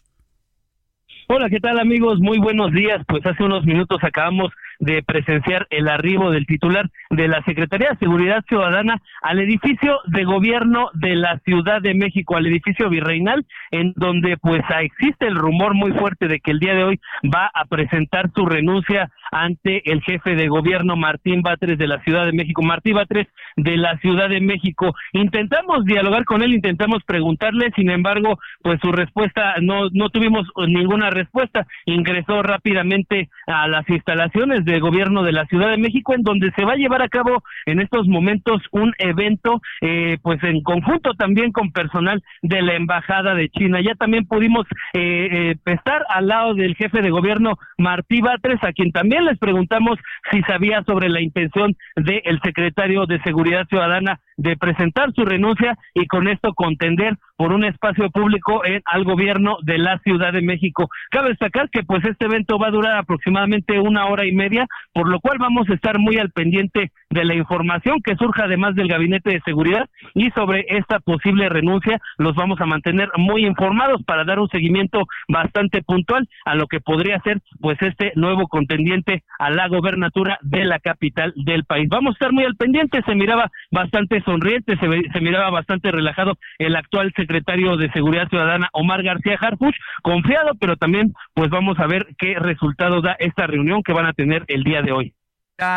[1.29, 2.19] Hola, ¿qué tal amigos?
[2.19, 3.01] Muy buenos días.
[3.07, 4.51] Pues hace unos minutos acabamos
[4.83, 10.23] de presenciar el arribo del titular de la Secretaría de Seguridad Ciudadana al edificio de
[10.25, 15.73] gobierno de la Ciudad de México, al edificio virreinal, en donde pues existe el rumor
[15.73, 16.99] muy fuerte de que el día de hoy
[17.33, 22.25] va a presentar su renuncia ante el jefe de gobierno Martín Batres de la Ciudad
[22.25, 24.93] de México, Martín Batres de la Ciudad de México.
[25.13, 31.09] Intentamos dialogar con él, intentamos preguntarle, sin embargo, pues su respuesta no no tuvimos ninguna
[31.09, 31.65] respuesta.
[31.85, 36.65] Ingresó rápidamente a las instalaciones de gobierno de la Ciudad de México, en donde se
[36.65, 41.51] va a llevar a cabo en estos momentos un evento, eh, pues en conjunto también
[41.51, 43.81] con personal de la Embajada de China.
[43.81, 48.73] Ya también pudimos eh, eh, estar al lado del jefe de gobierno Martí Batres, a
[48.73, 49.97] quien también les preguntamos
[50.31, 56.07] si sabía sobre la intención del secretario de Seguridad Ciudadana de presentar su renuncia y
[56.07, 60.89] con esto contender por un espacio público en, al gobierno de la Ciudad de México.
[61.09, 65.09] Cabe destacar que pues este evento va a durar aproximadamente una hora y media, por
[65.09, 68.87] lo cual vamos a estar muy al pendiente de la información que surja además del
[68.87, 74.23] Gabinete de Seguridad y sobre esta posible renuncia los vamos a mantener muy informados para
[74.23, 79.49] dar un seguimiento bastante puntual a lo que podría ser pues este nuevo contendiente a
[79.49, 81.87] la gobernatura de la capital del país.
[81.89, 86.37] Vamos a estar muy al pendiente, se miraba bastante sonriente, se, se miraba bastante relajado
[86.57, 91.87] el actual secretario de Seguridad Ciudadana Omar García Harfuch, confiado, pero también pues vamos a
[91.87, 95.13] ver qué resultado da esta reunión que van a tener el día de hoy.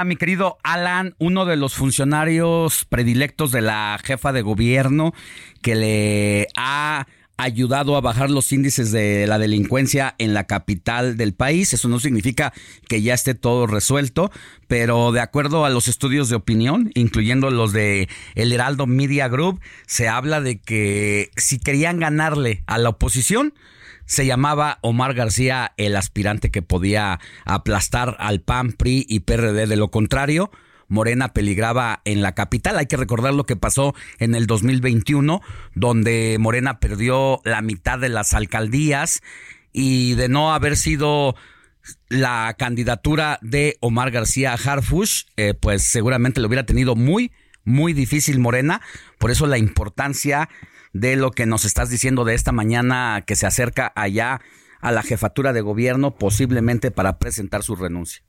[0.04, 5.12] Mi querido Alan, uno de los funcionarios predilectos de la jefa de gobierno
[5.62, 7.06] que le ha
[7.36, 11.72] ayudado a bajar los índices de la delincuencia en la capital del país.
[11.72, 12.52] Eso no significa
[12.88, 14.30] que ya esté todo resuelto,
[14.68, 19.60] pero de acuerdo a los estudios de opinión, incluyendo los de El Heraldo Media Group,
[19.86, 23.54] se habla de que si querían ganarle a la oposición,
[24.06, 29.66] se llamaba Omar García el aspirante que podía aplastar al PAN, PRI y PRD.
[29.66, 30.50] De lo contrario,
[30.88, 32.78] Morena peligraba en la capital.
[32.78, 35.40] Hay que recordar lo que pasó en el 2021,
[35.74, 39.22] donde Morena perdió la mitad de las alcaldías
[39.72, 41.34] y de no haber sido
[42.08, 47.32] la candidatura de Omar García Harfush, eh, pues seguramente lo hubiera tenido muy,
[47.64, 48.80] muy difícil Morena.
[49.18, 50.48] Por eso la importancia
[50.92, 54.40] de lo que nos estás diciendo de esta mañana que se acerca allá
[54.80, 58.25] a la jefatura de gobierno, posiblemente para presentar su renuncia.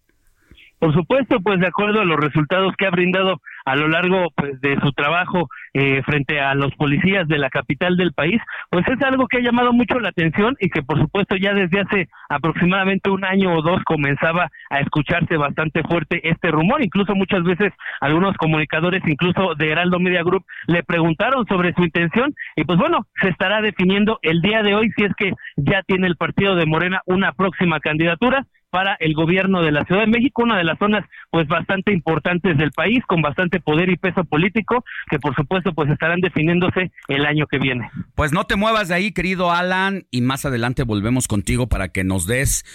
[0.79, 4.61] Por supuesto, pues de acuerdo a los resultados que ha brindado a lo largo pues,
[4.61, 8.39] de su trabajo eh, frente a los policías de la capital del país,
[8.69, 11.81] pues es algo que ha llamado mucho la atención y que por supuesto ya desde
[11.81, 16.83] hace aproximadamente un año o dos comenzaba a escucharse bastante fuerte este rumor.
[16.83, 22.35] Incluso muchas veces algunos comunicadores, incluso de Heraldo Media Group, le preguntaron sobre su intención
[22.55, 26.05] y pues bueno, se estará definiendo el día de hoy si es que ya tiene
[26.05, 30.43] el partido de Morena una próxima candidatura para el gobierno de la Ciudad de México,
[30.43, 34.83] una de las zonas pues bastante importantes del país, con bastante poder y peso político,
[35.09, 37.89] que por supuesto pues estarán definiéndose el año que viene.
[38.15, 42.03] Pues no te muevas de ahí, querido Alan, y más adelante volvemos contigo para que
[42.03, 42.65] nos des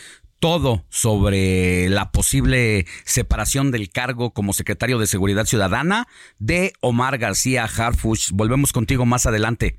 [0.42, 6.06] todo sobre la posible separación del cargo como secretario de Seguridad Ciudadana
[6.40, 8.32] de Omar García Harfuch.
[8.32, 9.76] Volvemos contigo más adelante.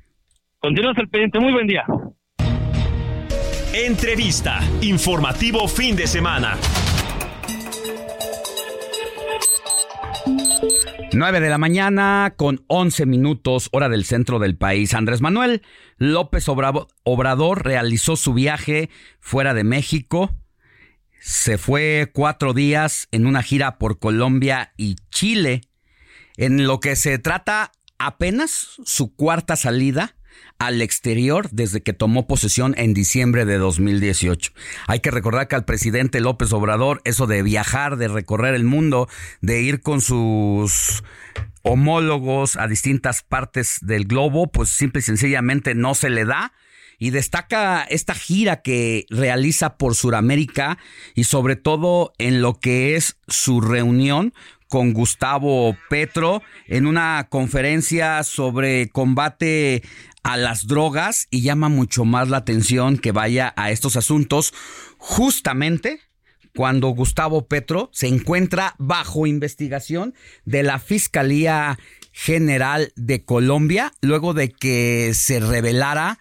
[0.60, 1.38] Continuamos al pendiente.
[1.38, 1.84] Muy buen día.
[3.76, 4.60] Entrevista.
[4.82, 6.56] Informativo fin de semana.
[11.12, 14.94] 9 de la mañana con 11 minutos hora del centro del país.
[14.94, 15.62] Andrés Manuel
[15.96, 20.30] López Obrador realizó su viaje fuera de México.
[21.20, 25.62] Se fue cuatro días en una gira por Colombia y Chile.
[26.36, 30.14] En lo que se trata apenas su cuarta salida
[30.58, 34.52] al exterior desde que tomó posesión en diciembre de 2018.
[34.86, 39.08] Hay que recordar que al presidente López Obrador eso de viajar, de recorrer el mundo,
[39.40, 41.02] de ir con sus
[41.62, 46.52] homólogos a distintas partes del globo, pues simple y sencillamente no se le da.
[46.96, 50.78] Y destaca esta gira que realiza por Sudamérica
[51.14, 54.32] y sobre todo en lo que es su reunión
[54.68, 59.82] con Gustavo Petro en una conferencia sobre combate
[60.24, 64.52] a las drogas y llama mucho más la atención que vaya a estos asuntos
[64.98, 66.00] justamente
[66.56, 70.14] cuando Gustavo Petro se encuentra bajo investigación
[70.44, 71.78] de la Fiscalía
[72.12, 76.18] general de Colombia luego de que se revelara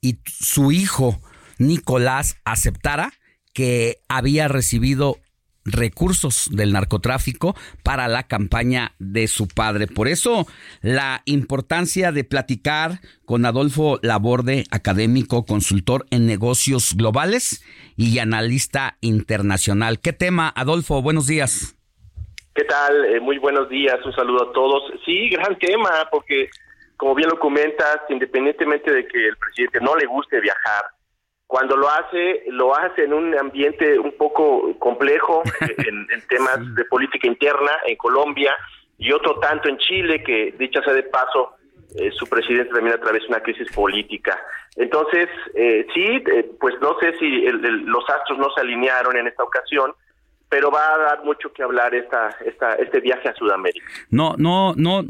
[0.00, 1.20] y su hijo
[1.58, 3.12] Nicolás aceptara
[3.52, 5.18] que había recibido
[5.64, 9.86] recursos del narcotráfico para la campaña de su padre.
[9.86, 10.46] Por eso
[10.80, 17.64] la importancia de platicar con Adolfo Laborde, académico, consultor en negocios globales
[17.96, 20.00] y analista internacional.
[20.00, 21.02] ¿Qué tema, Adolfo?
[21.02, 21.76] Buenos días.
[22.54, 23.04] ¿Qué tal?
[23.06, 24.82] Eh, muy buenos días, un saludo a todos.
[25.06, 26.50] Sí, gran tema, porque
[26.96, 30.84] como bien lo comentas, independientemente de que el presidente no le guste viajar,
[31.52, 37.26] cuando lo hace, lo hace en un ambiente un poco complejo en, temas de política
[37.28, 38.56] interna en Colombia
[38.96, 41.50] y otro tanto en Chile, que dicha sea de paso,
[41.96, 44.40] eh, su presidente también atraviesa una crisis política.
[44.76, 49.42] Entonces, eh, sí, eh, pues no sé si los astros no se alinearon en esta
[49.42, 49.92] ocasión,
[50.48, 53.84] pero va a dar mucho que hablar esta, esta, este viaje a Sudamérica.
[54.08, 55.04] No, no, no,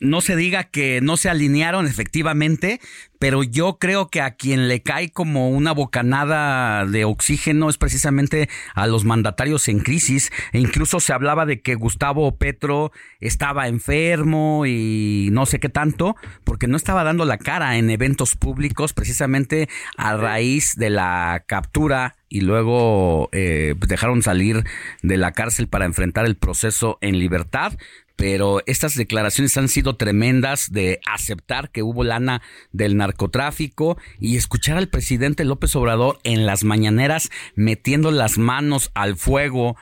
[0.00, 2.80] no se diga que no se alinearon efectivamente,
[3.18, 8.48] pero yo creo que a quien le cae como una bocanada de oxígeno es precisamente
[8.74, 10.32] a los mandatarios en crisis.
[10.52, 16.16] E incluso se hablaba de que Gustavo Petro estaba enfermo y no sé qué tanto,
[16.44, 22.16] porque no estaba dando la cara en eventos públicos precisamente a raíz de la captura
[22.28, 24.64] y luego eh, dejaron salir
[25.02, 27.74] de la cárcel para enfrentar el proceso en libertad
[28.20, 34.76] pero estas declaraciones han sido tremendas de aceptar que hubo lana del narcotráfico y escuchar
[34.76, 39.74] al presidente López Obrador en las mañaneras metiendo las manos al fuego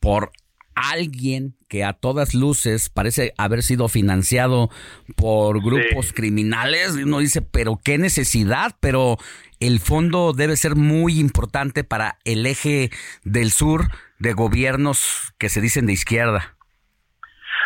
[0.00, 0.32] por
[0.74, 4.70] alguien que a todas luces parece haber sido financiado
[5.14, 6.94] por grupos criminales.
[6.94, 9.18] Uno dice, pero qué necesidad, pero
[9.60, 12.90] el fondo debe ser muy importante para el eje
[13.22, 13.88] del sur
[14.18, 16.53] de gobiernos que se dicen de izquierda.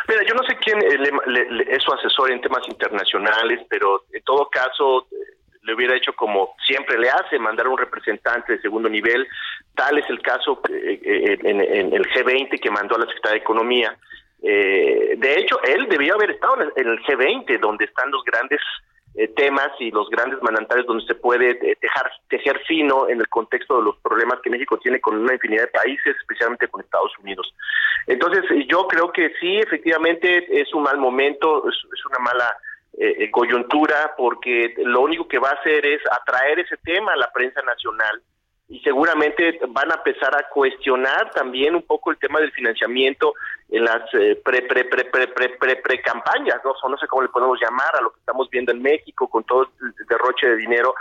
[0.08, 4.48] Mira, yo no sé quién eh, es su asesor en temas internacionales, pero en todo
[4.48, 9.28] caso eh, le hubiera hecho como siempre le hace, mandar un representante de segundo nivel.
[9.74, 11.60] Tal es el caso eh, en,
[11.92, 13.96] el G20 que mandó a la Secretaría de Economía.
[14.40, 18.60] de hecho, él debió haber estado en el G20, donde están los grandes
[19.20, 23.28] eh, temas y los grandes manantiales donde se puede eh, tejar, tejer fino en el
[23.28, 27.10] contexto de los problemas que México tiene con una infinidad de países, especialmente con Estados
[27.18, 27.52] Unidos.
[28.06, 32.56] Entonces, eh, yo creo que sí, efectivamente, es un mal momento, es, una mala
[33.32, 37.60] coyuntura, porque lo único que va a hacer es atraer ese tema a la prensa
[37.62, 38.22] nacional
[38.68, 43.32] y seguramente van a empezar a cuestionar también un poco el tema del financiamiento
[43.70, 47.06] en las eh, pre pre pre pre pre pre pre campañas no o no sé
[47.06, 50.48] cómo le podemos llamar a lo que estamos viendo en México con todo el derroche
[50.48, 50.94] de dinero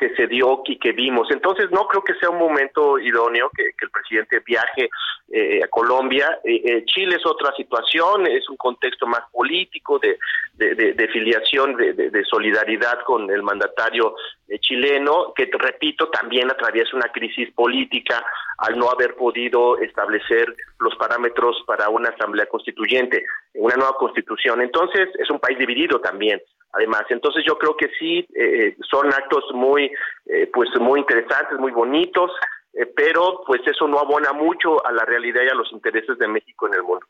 [0.00, 1.30] que se dio y que vimos.
[1.30, 4.88] Entonces, no creo que sea un momento idóneo que, el presidente viaje
[5.30, 6.40] eh, a Colombia.
[6.42, 10.16] Eh, eh, Chile es otra situación, es un contexto más político, de,
[10.54, 14.14] de, filiación, de, solidaridad con el mandatario
[14.60, 18.24] chileno, que, repito, también atraviesa una crisis política
[18.58, 23.24] al no haber podido establecer los parámetros para una asamblea constituyente,
[23.54, 24.62] una nueva constitución.
[24.62, 26.40] Entonces, es un país dividido también
[26.72, 27.02] además.
[27.10, 29.90] Entonces yo creo que sí, eh, son actos muy,
[30.26, 32.30] eh, pues muy interesantes, muy bonitos,
[32.72, 36.28] eh, pero pues eso no abona mucho a la realidad y a los intereses de
[36.28, 37.06] México en el mundo.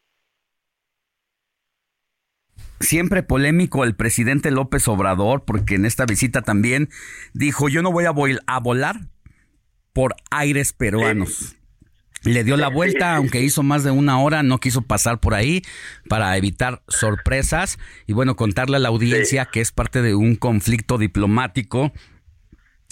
[2.80, 6.88] Siempre polémico el presidente López Obrador, porque en esta visita también
[7.34, 8.14] dijo, yo no voy a,
[8.46, 8.96] a volar
[9.92, 11.59] por aires peruanos.
[12.22, 15.62] Le dio la vuelta, aunque hizo más de una hora, no quiso pasar por ahí
[16.08, 20.98] para evitar sorpresas y bueno, contarle a la audiencia que es parte de un conflicto
[20.98, 21.92] diplomático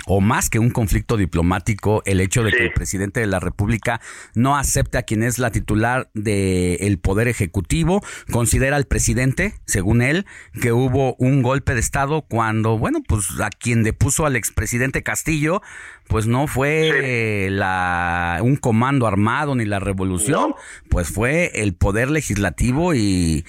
[0.06, 4.00] o más que un conflicto diplomático, el hecho de que el presidente de la República
[4.34, 10.26] no acepte a quien es la titular del Poder Ejecutivo, considera al presidente, según él,
[10.60, 15.62] que hubo un golpe de Estado cuando, bueno, pues a quien depuso al expresidente Castillo,
[16.08, 20.54] pues no fue la, un comando armado ni la revolución,
[20.88, 23.44] pues fue el Poder Legislativo y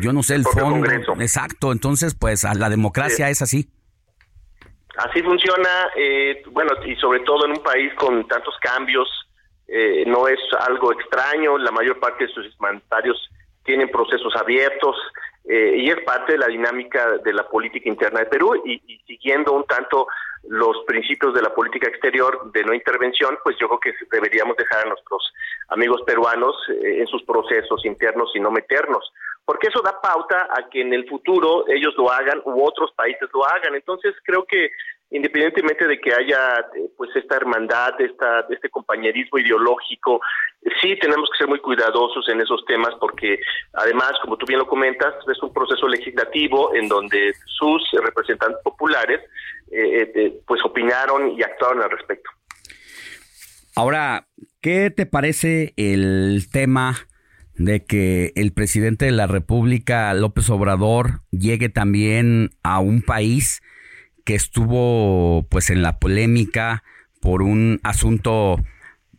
[0.00, 0.86] yo no sé el fondo.
[1.20, 3.68] Exacto, entonces pues a la democracia es así.
[4.96, 9.08] Así funciona, eh, bueno, y sobre todo en un país con tantos cambios,
[9.66, 13.30] eh, no es algo extraño, la mayor parte de sus mandatarios
[13.64, 14.96] tienen procesos abiertos
[15.48, 18.98] eh, y es parte de la dinámica de la política interna de Perú y, y,
[19.06, 20.06] siguiendo un tanto
[20.48, 24.84] los principios de la política exterior de no intervención, pues yo creo que deberíamos dejar
[24.84, 25.32] a nuestros
[25.68, 29.12] amigos peruanos en sus procesos internos y no meternos
[29.44, 33.28] porque eso da pauta a que en el futuro ellos lo hagan u otros países
[33.32, 33.74] lo hagan.
[33.74, 34.70] Entonces creo que
[35.10, 40.20] independientemente de que haya eh, pues esta hermandad, esta, este compañerismo ideológico,
[40.80, 43.38] sí tenemos que ser muy cuidadosos en esos temas porque
[43.74, 49.20] además, como tú bien lo comentas, es un proceso legislativo en donde sus representantes populares
[49.70, 52.30] eh, eh, pues opinaron y actuaron al respecto.
[53.76, 54.26] Ahora,
[54.60, 56.94] ¿qué te parece el tema
[57.56, 63.62] de que el presidente de la República, López Obrador, llegue también a un país
[64.24, 66.82] que estuvo pues en la polémica
[67.20, 68.62] por un asunto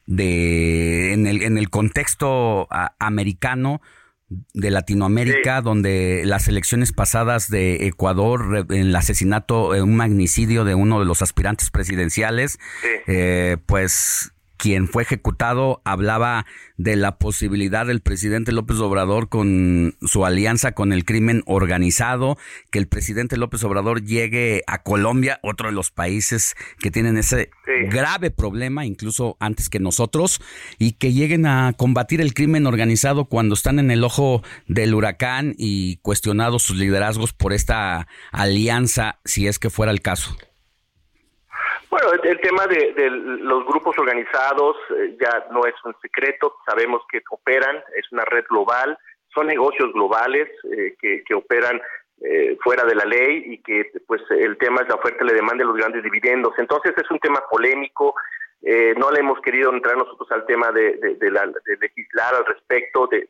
[0.06, 2.68] de en el, en el contexto
[3.00, 3.82] americano
[4.54, 11.00] de Latinoamérica, donde las elecciones pasadas de Ecuador, en el asesinato, un magnicidio de uno
[11.00, 12.58] de los aspirantes presidenciales,
[13.08, 16.46] eh, pues quien fue ejecutado, hablaba
[16.78, 22.38] de la posibilidad del presidente López Obrador con su alianza con el crimen organizado,
[22.72, 27.50] que el presidente López Obrador llegue a Colombia, otro de los países que tienen ese
[27.90, 30.42] grave problema, incluso antes que nosotros,
[30.80, 35.56] y que lleguen a combatir el crimen organizado cuando están en el ojo del huracán
[35.58, 40.36] y cuestionados sus liderazgos por esta alianza, si es que fuera el caso.
[41.94, 47.22] Bueno, el, tema de, los grupos organizados eh, ya no es un secreto, sabemos que
[47.30, 48.98] operan, es una red global,
[49.32, 51.80] son negocios globales eh, que, operan
[52.24, 55.34] eh, fuera de la ley y que pues el tema es la oferta y la
[55.34, 56.56] demanda de los grandes dividendos.
[56.58, 58.16] Entonces es un tema polémico,
[58.98, 60.98] no le hemos querido entrar nosotros al tema de,
[61.80, 63.28] legislar al respecto, de,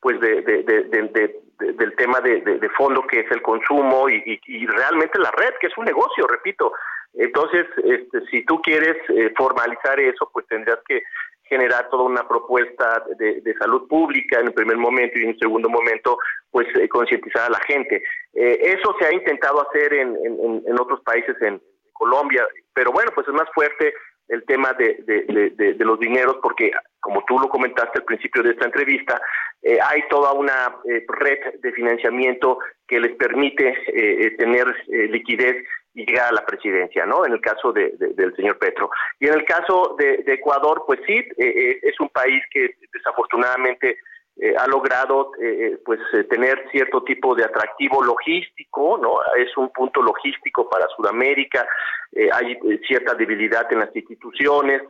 [0.00, 5.66] pues del tema de, fondo que es el consumo y, y realmente la red, que
[5.66, 6.72] es un negocio, repito.
[7.14, 11.02] Entonces, este, si tú quieres eh, formalizar eso, pues tendrás que
[11.44, 15.68] generar toda una propuesta de, salud pública en el primer momento y en un segundo
[15.68, 16.18] momento,
[16.50, 18.02] pues eh, concientizar a la gente.
[18.32, 21.60] Eh, eso se ha intentado hacer en, en, otros países, en
[21.92, 23.94] Colombia, pero bueno, pues es más fuerte
[24.28, 26.72] el tema de, de, los dineros porque,
[27.04, 29.20] como tú lo comentaste al principio de esta entrevista,
[29.62, 32.58] hay toda una red de financiamiento
[32.88, 35.56] que les permite tener liquidez
[35.94, 37.24] y llegar a la presidencia, ¿no?
[37.24, 38.90] En el caso de, del señor Petro.
[39.20, 43.98] Y en el caso de, Ecuador, pues sí, eh, eh, es un país que desafortunadamente
[44.36, 45.30] eh, ha logrado
[45.84, 49.20] pues tener cierto tipo de atractivo logístico, ¿no?
[49.36, 51.66] Es un punto logístico para Sudamérica,
[52.32, 54.82] hay cierta debilidad en las instituciones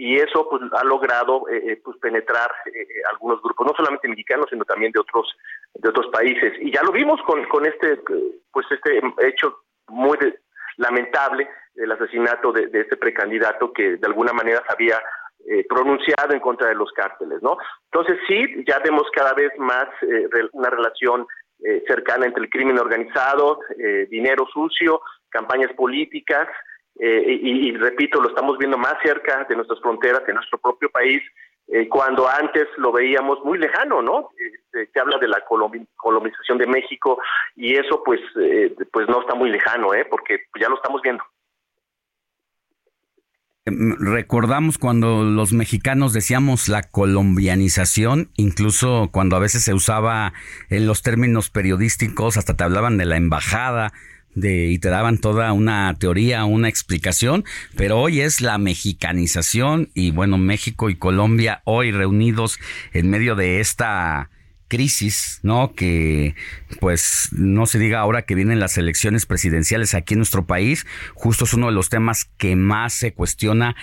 [0.00, 1.44] y eso pues ha logrado
[1.84, 2.50] pues penetrar
[3.10, 5.26] algunos grupos, no solamente mexicanos, sino también de otros
[5.74, 6.52] de otros países.
[6.60, 7.98] Y ya lo vimos con, con este
[8.52, 10.16] pues este hecho muy
[10.76, 11.48] lamentable
[11.78, 15.00] el asesinato de, este precandidato que de alguna manera se había
[15.46, 17.56] eh, pronunciado en contra de los cárteles, ¿no?
[17.90, 21.26] Entonces sí, ya vemos cada vez más eh, una relación
[21.64, 23.60] eh, cercana entre el crimen organizado,
[24.10, 26.48] dinero sucio, campañas políticas,
[26.98, 31.22] y, y, repito, lo estamos viendo más cerca de nuestras fronteras, de nuestro propio país,
[31.90, 34.30] cuando antes lo veíamos muy lejano, ¿no?
[34.38, 35.44] Este, se habla de la
[35.96, 37.18] colonización de México
[37.56, 38.20] y eso pues,
[38.90, 40.06] pues no está muy lejano, ¿eh?
[40.08, 41.22] Porque ya lo estamos viendo.
[43.68, 50.32] Em, recordamos cuando los mexicanos decíamos la colombianización, incluso cuando a veces se usaba
[50.70, 53.92] en los términos periodísticos, hasta te hablaban de la embajada,
[54.34, 57.44] de, y te daban toda una teoría, una explicación,
[57.76, 62.58] pero hoy es la mexicanización y bueno, México y Colombia hoy reunidos
[62.92, 64.30] en medio de esta
[64.68, 65.74] crisis, ¿no?
[65.74, 66.34] Que
[66.80, 71.44] pues no se diga ahora que vienen las elecciones presidenciales aquí en nuestro país, justo
[71.44, 73.74] es uno de los temas que más se cuestiona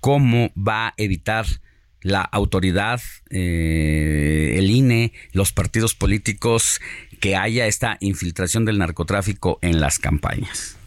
[0.00, 1.46] cómo va a evitar
[2.02, 3.00] la autoridad,
[3.30, 6.82] eh, el INE, los partidos políticos,
[7.24, 10.78] que haya esta infiltración del narcotráfico en las campañas.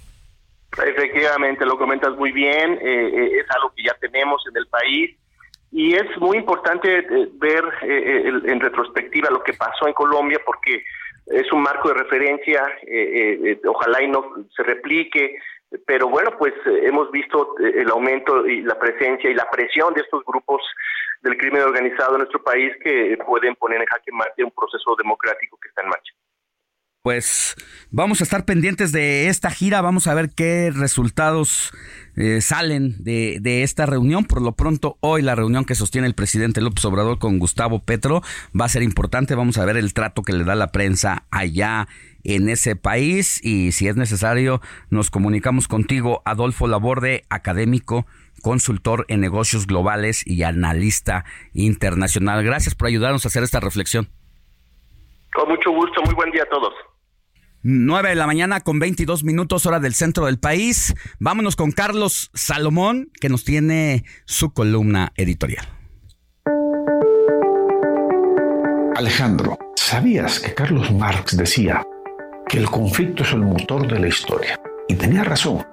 [0.71, 5.17] Efectivamente, lo comentas muy bien, eh, eh, es algo que ya tenemos en el país
[5.71, 7.07] y es muy importante
[7.39, 10.83] ver en retrospectiva lo que pasó en Colombia porque
[11.25, 12.63] es un marco de referencia,
[13.67, 15.39] ojalá y no se replique,
[15.87, 16.53] pero bueno, pues
[16.83, 20.61] hemos visto el aumento y la presencia y la presión de estos grupos
[21.21, 25.57] del crimen organizado en nuestro país que pueden poner en jaque mate un proceso democrático
[25.61, 26.13] que está en marcha.
[27.07, 27.55] Pues
[27.89, 31.71] vamos a estar pendientes de esta gira, vamos a ver qué resultados
[32.17, 34.25] eh, salen de, de, esta reunión.
[34.25, 38.23] Por lo pronto, hoy la reunión que sostiene el presidente López Obrador con Gustavo Petro
[38.59, 39.35] va a ser importante.
[39.35, 41.87] Vamos a ver el trato que le da la prensa allá
[42.25, 44.59] en ese país y si es necesario
[44.89, 48.05] nos comunicamos contigo, Adolfo Laborde, académico
[48.41, 51.23] consultor en negocios globales y analista
[51.53, 52.43] internacional.
[52.43, 54.09] Gracias por ayudarnos a hacer esta reflexión.
[55.33, 56.73] Con mucho gusto, muy buen día a todos.
[57.69, 60.93] 9 de la mañana con 22 minutos hora del centro del país.
[61.19, 65.67] Vámonos con Carlos Salomón, que nos tiene su columna editorial.
[68.95, 71.83] Alejandro, ¿sabías que Carlos Marx decía
[72.47, 74.57] que el conflicto es el motor de la historia?
[74.87, 75.67] Y tenía razón.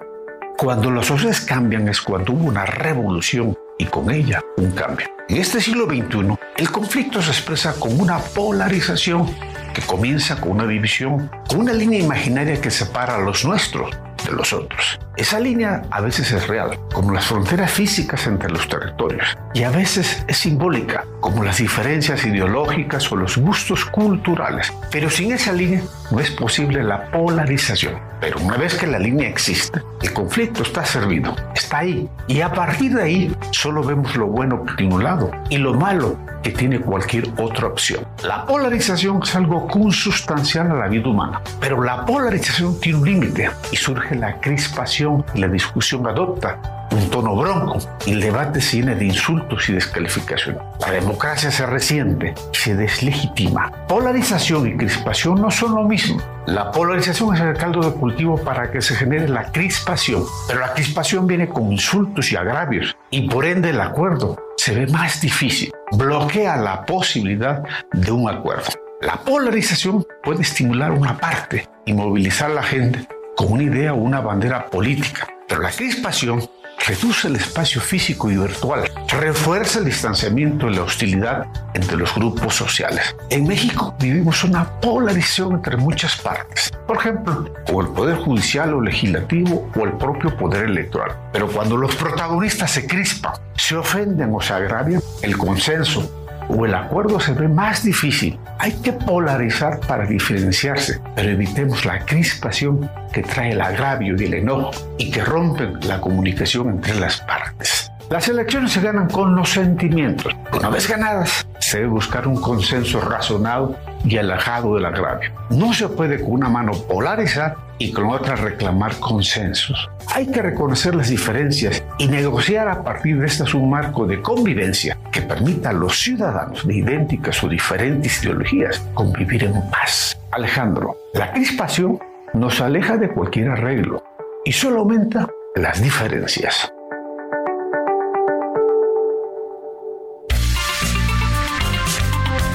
[0.58, 5.06] Cuando las sociedades cambian es cuando hubo una revolución y con ella un cambio.
[5.28, 9.32] En este siglo XXI, el conflicto se expresa como una polarización
[9.74, 13.94] que comienza con una división, con una línea imaginaria que separa a los nuestros
[14.24, 14.98] de los otros.
[15.16, 19.70] Esa línea a veces es real, como las fronteras físicas entre los territorios, y a
[19.70, 24.72] veces es simbólica, como las diferencias ideológicas o los gustos culturales.
[24.90, 27.94] Pero sin esa línea no es posible la polarización.
[28.20, 32.52] Pero una vez que la línea existe, el conflicto está servido, está ahí, y a
[32.52, 36.80] partir de ahí solo vemos lo bueno tiene un lado y lo malo que tiene
[36.80, 38.05] cualquier otra opción.
[38.22, 43.51] La polarización es algo consustancial a la vida humana, pero la polarización tiene un límite
[43.72, 48.78] y surge la crispación y la discusión adopta un tono bronco y el debate se
[48.78, 50.59] llena de insultos y descalificación.
[50.81, 53.70] La democracia se resiente se deslegitima.
[53.89, 56.20] Polarización y crispación no son lo mismo.
[56.47, 60.73] La polarización es el caldo de cultivo para que se genere la crispación, pero la
[60.73, 65.73] crispación viene con insultos y agravios y por ende el acuerdo se ve más difícil,
[65.93, 67.62] bloquea la posibilidad
[67.93, 68.70] de un acuerdo.
[69.01, 73.97] La polarización puede estimular una parte y movilizar a la gente con una idea o
[73.97, 76.43] una bandera política, pero la crispación
[76.86, 82.55] reduce el espacio físico y virtual, refuerza el distanciamiento y la hostilidad entre los grupos
[82.55, 83.15] sociales.
[83.31, 88.81] En México vivimos una polarización entre muchas partes, por ejemplo, o el poder judicial o
[88.81, 91.16] legislativo o el propio poder electoral.
[91.32, 96.74] Pero cuando los protagonistas se crispan, se ofenden o se agravian, el consenso o el
[96.74, 98.38] acuerdo se ve más difícil.
[98.58, 104.34] Hay que polarizar para diferenciarse, pero evitemos la crispación que trae el agravio y el
[104.34, 107.90] enojo y que rompen la comunicación entre las partes.
[108.10, 110.34] Las elecciones se ganan con los sentimientos.
[110.56, 115.30] Una vez ganadas, se debe buscar un consenso razonado y alejado del agravio.
[115.50, 119.88] No se puede con una mano polarizar y con otra reclamar consensos.
[120.14, 124.98] Hay que reconocer las diferencias y negociar a partir de este un marco de convivencia
[125.12, 130.18] que permita a los ciudadanos de idénticas o diferentes ideologías convivir en paz.
[130.30, 131.98] Alejandro, la crispación
[132.32, 134.02] nos aleja de cualquier arreglo
[134.44, 136.73] y solo aumenta las diferencias.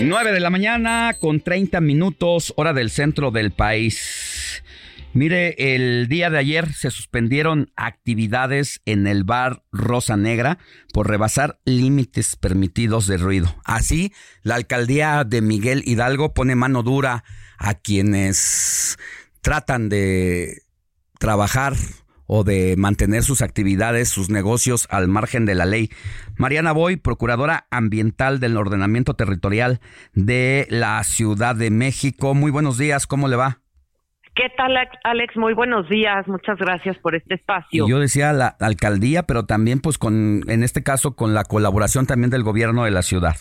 [0.00, 4.62] 9 de la mañana con 30 minutos, hora del centro del país.
[5.12, 10.58] Mire, el día de ayer se suspendieron actividades en el bar Rosa Negra
[10.92, 13.54] por rebasar límites permitidos de ruido.
[13.64, 14.12] Así,
[14.42, 17.22] la alcaldía de Miguel Hidalgo pone mano dura
[17.56, 18.98] a quienes
[19.42, 20.62] tratan de
[21.20, 21.74] trabajar
[22.26, 25.90] o de mantener sus actividades, sus negocios al margen de la ley.
[26.36, 29.80] Mariana Boy, procuradora ambiental del ordenamiento territorial
[30.14, 32.34] de la Ciudad de México.
[32.34, 33.58] Muy buenos días, ¿cómo le va?
[34.34, 35.36] ¿Qué tal, Alex?
[35.36, 36.26] Muy buenos días.
[36.26, 37.86] Muchas gracias por este espacio.
[37.88, 42.30] yo decía la alcaldía, pero también, pues, con, en este caso, con la colaboración también
[42.30, 43.36] del gobierno de la ciudad.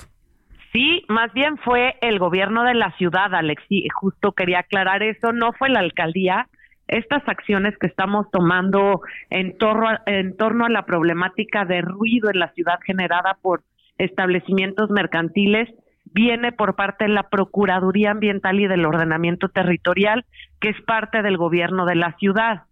[0.72, 3.64] Sí, más bien fue el gobierno de la ciudad, Alex.
[3.70, 5.32] Sí, justo quería aclarar eso.
[5.32, 6.48] No fue la alcaldía
[6.88, 12.30] estas acciones que estamos tomando en torno, a, en torno a la problemática de ruido
[12.30, 13.64] en la ciudad generada por
[13.98, 15.70] establecimientos mercantiles
[16.06, 20.26] viene por parte de la Procuraduría Ambiental y del Ordenamiento Territorial,
[20.60, 22.64] que es parte del gobierno de la ciudad.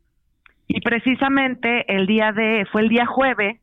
[0.68, 3.60] Y precisamente el día de, fue el día jueves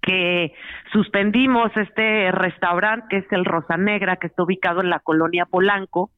[0.00, 0.52] que
[0.92, 6.10] suspendimos este restaurante que es el Rosa Negra, que está ubicado en la colonia Polanco,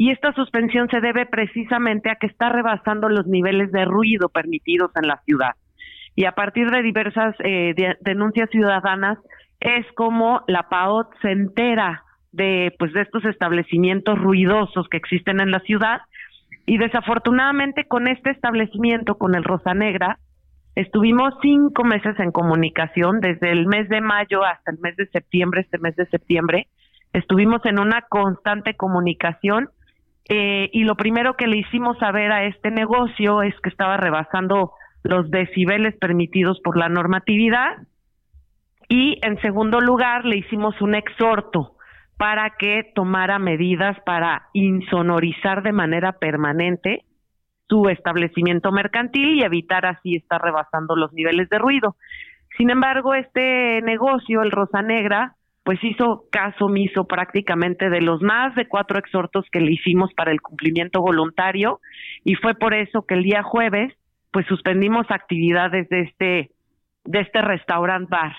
[0.00, 4.90] y esta suspensión se debe precisamente a que está rebasando los niveles de ruido permitidos
[4.96, 5.50] en la ciudad.
[6.16, 9.18] Y a partir de diversas eh, denuncias ciudadanas
[9.60, 15.50] es como la PAOT se entera de pues de estos establecimientos ruidosos que existen en
[15.50, 16.00] la ciudad
[16.64, 20.18] y desafortunadamente con este establecimiento con el Rosa Negra
[20.76, 25.62] Estuvimos cinco meses en comunicación, desde el mes de mayo hasta el mes de septiembre,
[25.62, 26.68] este mes de septiembre.
[27.12, 29.68] Estuvimos en una constante comunicación
[30.32, 34.70] eh, y lo primero que le hicimos saber a este negocio es que estaba rebasando
[35.02, 37.78] los decibeles permitidos por la normatividad
[38.88, 41.72] y en segundo lugar le hicimos un exhorto
[42.16, 47.02] para que tomara medidas para insonorizar de manera permanente
[47.68, 51.96] su establecimiento mercantil y evitar así estar rebasando los niveles de ruido.
[52.56, 58.54] Sin embargo, este negocio, el Rosa Negra, pues hizo caso omiso prácticamente de los más
[58.54, 61.80] de cuatro exhortos que le hicimos para el cumplimiento voluntario
[62.24, 63.92] y fue por eso que el día jueves
[64.32, 66.50] pues suspendimos actividades de este
[67.04, 68.34] de este restaurant bar.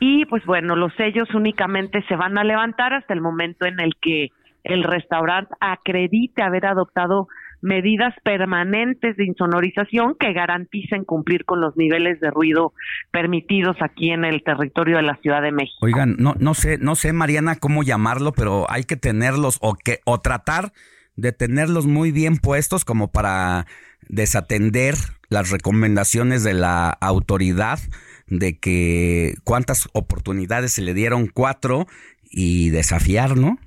[0.00, 3.94] Y pues bueno los sellos únicamente se van a levantar hasta el momento en el
[4.00, 4.28] que
[4.64, 7.28] el restaurante acredite haber adoptado
[7.60, 12.72] medidas permanentes de insonorización que garanticen cumplir con los niveles de ruido
[13.10, 15.78] permitidos aquí en el territorio de la Ciudad de México.
[15.80, 20.00] Oigan, no, no sé, no sé, Mariana, cómo llamarlo, pero hay que tenerlos o que,
[20.04, 20.72] o tratar
[21.16, 23.66] de tenerlos muy bien puestos como para
[24.08, 24.94] desatender
[25.28, 27.80] las recomendaciones de la autoridad
[28.28, 31.86] de que cuántas oportunidades se le dieron cuatro
[32.30, 33.58] y desafiar, ¿no?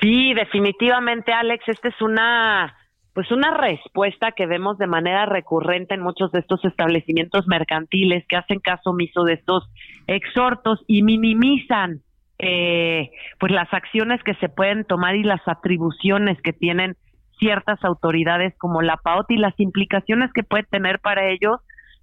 [0.00, 2.76] Sí, definitivamente, Alex, esta es una
[3.12, 8.36] pues una respuesta que vemos de manera recurrente en muchos de estos establecimientos mercantiles que
[8.36, 9.68] hacen caso omiso de estos
[10.06, 12.02] exhortos y minimizan
[12.38, 16.96] eh, pues las acciones que se pueden tomar y las atribuciones que tienen
[17.38, 21.58] ciertas autoridades como la PAOT y las implicaciones que puede tener para ellos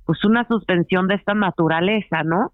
[0.05, 2.51] pues una suspensión de esta naturaleza, ¿no?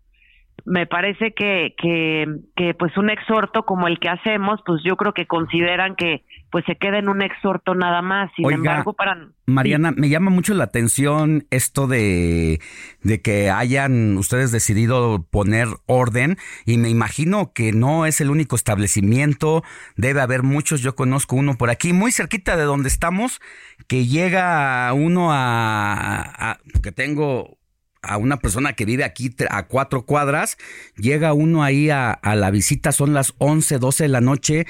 [0.65, 2.25] Me parece que, que,
[2.55, 6.63] que pues un exhorto como el que hacemos, pues yo creo que consideran que pues
[6.65, 8.31] se queda en un exhorto nada más.
[8.35, 9.17] Sin embargo, para...
[9.45, 12.61] Mariana, me llama mucho la atención esto de,
[13.01, 18.55] de que hayan ustedes decidido poner orden y me imagino que no es el único
[18.55, 19.63] establecimiento,
[19.97, 23.41] debe haber muchos, yo conozco uno por aquí, muy cerquita de donde estamos,
[23.87, 27.57] que llega uno a, a que tengo
[28.03, 30.57] a una persona que vive aquí a cuatro cuadras,
[30.97, 34.67] llega uno ahí a, la visita, son las 11, 12 de la noche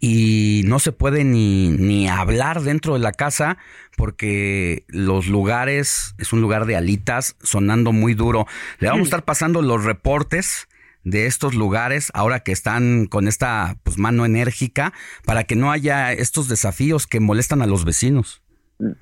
[0.00, 3.58] y no se puede ni, ni hablar dentro de la casa
[3.96, 8.46] porque los lugares, es un lugar de alitas sonando muy duro.
[8.78, 10.68] Le vamos a estar pasando los reportes
[11.06, 14.92] de estos lugares ahora que están con esta pues, mano enérgica
[15.24, 18.42] para que no haya estos desafíos que molestan a los vecinos.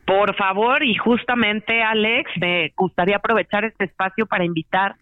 [0.07, 4.95] Por favor, y justamente Alex, me gustaría aprovechar este espacio para invitar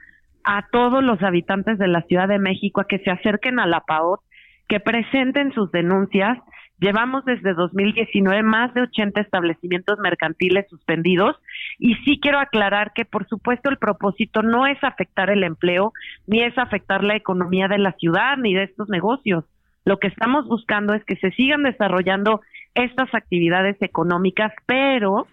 [0.45, 3.81] a todos los habitantes de la Ciudad de México a que se acerquen a la
[3.81, 4.21] PAOT,
[4.69, 6.39] que presenten sus denuncias.
[6.79, 11.37] Llevamos desde 2019 más de 80 establecimientos mercantiles suspendidos
[11.79, 15.93] y sí quiero aclarar que por supuesto el propósito no es afectar el empleo
[16.27, 19.45] ni es afectar la economía de la ciudad ni de estos negocios.
[19.85, 22.41] Lo que estamos buscando es que se sigan desarrollando
[22.75, 25.27] estas actividades económicas, pero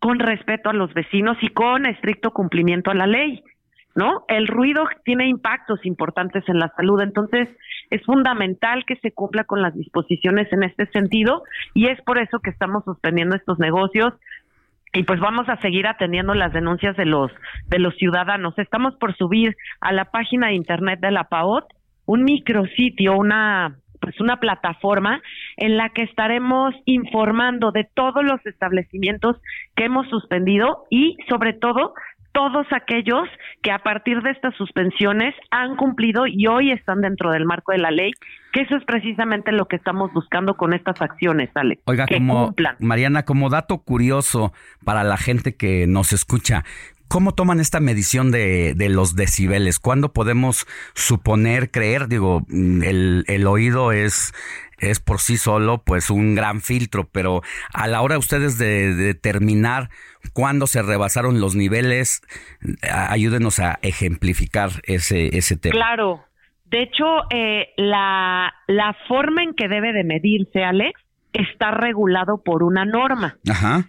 [0.00, 3.42] con respeto a los vecinos y con estricto cumplimiento a la ley.
[3.94, 4.24] ¿No?
[4.28, 7.48] El ruido tiene impactos importantes en la salud, entonces
[7.90, 11.42] es fundamental que se cumpla con las disposiciones en este sentido
[11.74, 14.14] y es por eso que estamos suspendiendo estos negocios
[14.92, 17.32] y pues vamos a seguir atendiendo las denuncias de los
[17.66, 18.56] de los ciudadanos.
[18.58, 21.64] Estamos por subir a la página de internet de la PAOT
[22.08, 23.76] un micrositio, una
[24.08, 25.20] pues una plataforma
[25.58, 29.36] en la que estaremos informando de todos los establecimientos
[29.76, 31.92] que hemos suspendido y sobre todo
[32.32, 33.28] todos aquellos
[33.62, 37.78] que a partir de estas suspensiones han cumplido y hoy están dentro del marco de
[37.78, 38.12] la ley,
[38.52, 41.82] que eso es precisamente lo que estamos buscando con estas acciones, Alex.
[41.84, 44.54] Oiga, como Mariana, como dato curioso
[44.84, 46.64] para la gente que nos escucha,
[47.08, 49.78] ¿Cómo toman esta medición de, de, los decibeles?
[49.78, 52.06] ¿Cuándo podemos suponer, creer?
[52.08, 54.34] Digo, mm, el, el oído es,
[54.78, 59.88] es por sí solo pues un gran filtro, pero a la hora ustedes de, determinar
[60.32, 62.22] cuándo se rebasaron los niveles,
[62.90, 65.74] ayúdenos a ejemplificar ese, ese tema.
[65.74, 66.24] Claro,
[66.66, 71.00] de hecho, eh, la, la forma en que debe de medirse, Alex,
[71.32, 73.38] está regulado por una norma.
[73.48, 73.88] Ajá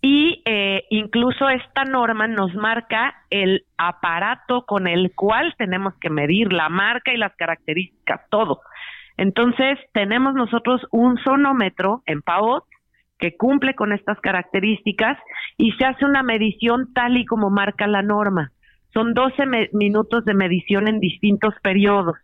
[0.00, 6.52] y eh, incluso esta norma nos marca el aparato con el cual tenemos que medir
[6.52, 8.60] la marca y las características, todo.
[9.16, 12.64] Entonces, tenemos nosotros un sonómetro en PAOT
[13.18, 15.18] que cumple con estas características
[15.56, 18.52] y se hace una medición tal y como marca la norma.
[18.94, 22.16] Son 12 minutos de medición en distintos periodos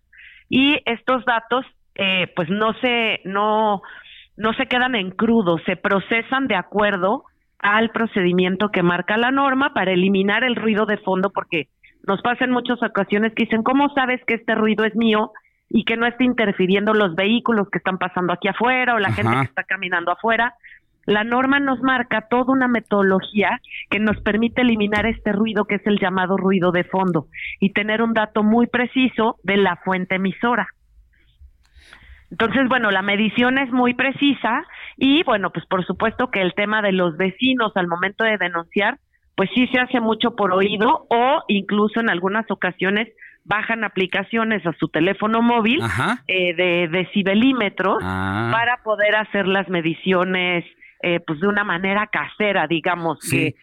[0.48, 3.82] y estos datos eh, pues no se no
[4.36, 7.24] no se quedan en crudo, se procesan de acuerdo
[7.58, 11.68] al procedimiento que marca la norma para eliminar el ruido de fondo, porque
[12.06, 15.32] nos pasa en muchas ocasiones que dicen, ¿cómo sabes que este ruido es mío
[15.70, 19.32] y que no está interfiriendo los vehículos que están pasando aquí afuera o la gente
[19.32, 20.54] que está caminando afuera?
[21.06, 23.60] La norma nos marca toda una metodología
[23.90, 27.26] que nos permite eliminar este ruido que es el llamado ruido de fondo
[27.60, 30.68] y tener un dato muy preciso de la fuente emisora.
[32.30, 34.64] Entonces, bueno, la medición es muy precisa
[34.96, 38.98] y bueno, pues por supuesto que el tema de los vecinos al momento de denunciar,
[39.36, 43.08] pues sí se hace mucho por oído o incluso en algunas ocasiones
[43.44, 45.80] bajan aplicaciones a su teléfono móvil
[46.28, 48.50] eh, de decibelímetros Ah.
[48.52, 50.64] para poder hacer las mediciones
[51.02, 53.36] eh, pues de una manera casera, digamos, Sí.
[53.36, 53.58] que, que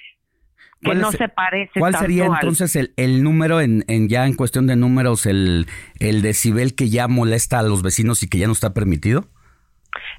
[0.85, 4.09] ¿Cuál no es- se parece ¿Cuál tanto sería al- entonces el, el número en, en
[4.09, 5.65] ya en cuestión de números, el,
[5.99, 9.25] el decibel que ya molesta a los vecinos y que ya no está permitido?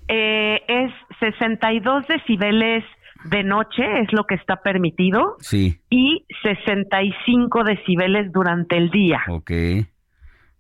[0.08, 2.84] Eh, es 62 decibeles
[3.24, 9.22] de noche, es lo que está permitido, Sí, y 65 decibeles durante el día.
[9.28, 9.50] ok.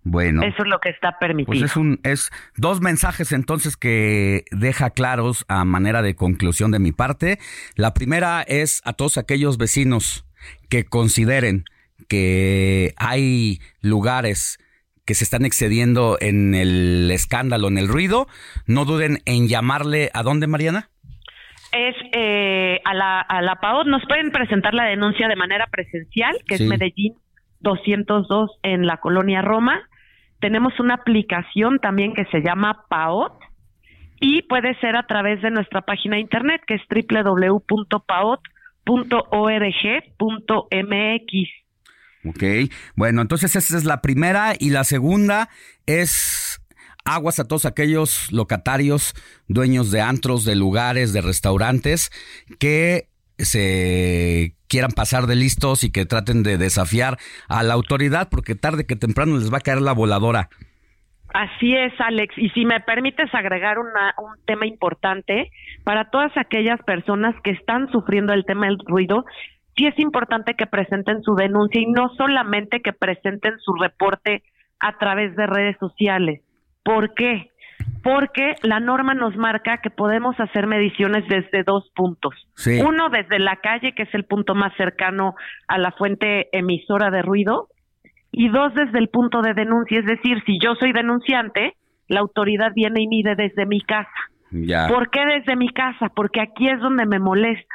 [0.04, 0.42] Bueno.
[0.42, 1.52] Eso es lo que está permitido.
[1.60, 6.80] Pues es un es dos mensajes entonces que deja claros a manera de conclusión de
[6.80, 7.38] mi parte.
[7.76, 10.26] La primera es a todos aquellos vecinos
[10.68, 11.64] que consideren
[12.08, 14.58] que hay lugares
[15.06, 18.26] que se están excediendo en el escándalo, en el ruido,
[18.66, 20.88] no duden en llamarle a dónde, Mariana?
[21.72, 26.36] Es eh, a la a la PAOT nos pueden presentar la denuncia de manera presencial,
[26.46, 26.64] que Sí.
[26.64, 27.14] es Medellín
[27.60, 29.80] 202 en la colonia Roma.
[30.40, 33.32] Tenemos una aplicación también que se llama PAOT
[34.20, 36.82] y puede ser a través de nuestra página de internet que es
[40.42, 41.61] www.paot.org.mx.
[42.24, 42.42] Ok,
[42.94, 45.48] bueno, entonces esa es la primera y la segunda
[45.86, 46.60] es
[47.04, 49.14] aguas a todos aquellos locatarios,
[49.48, 52.10] dueños de antros, de lugares, de restaurantes
[52.60, 53.08] que
[53.38, 57.18] se quieran pasar de listos y que traten de desafiar
[57.48, 60.48] a la autoridad porque tarde que temprano les va a caer la voladora.
[61.34, 62.34] Así es, Alex.
[62.36, 65.50] Y si me permites agregar una- un tema importante,
[65.82, 69.24] para todas aquellas personas que están sufriendo el tema del ruido,
[69.76, 74.42] sí es importante que presenten su denuncia y no solamente que presenten su reporte
[74.80, 76.42] a través de redes sociales.
[76.82, 77.50] ¿Por qué?
[78.02, 82.34] Porque la norma nos marca que podemos hacer mediciones desde dos puntos.
[82.56, 82.80] Sí.
[82.84, 85.34] Uno desde la calle, que es el punto más cercano
[85.68, 87.68] a la fuente emisora de ruido,
[88.32, 91.76] y dos desde el punto de denuncia, es decir, si yo soy denunciante,
[92.08, 94.10] la autoridad viene y mide desde mi casa.
[94.50, 94.88] Ya.
[94.88, 96.10] ¿Por qué desde mi casa?
[96.14, 97.74] Porque aquí es donde me molesta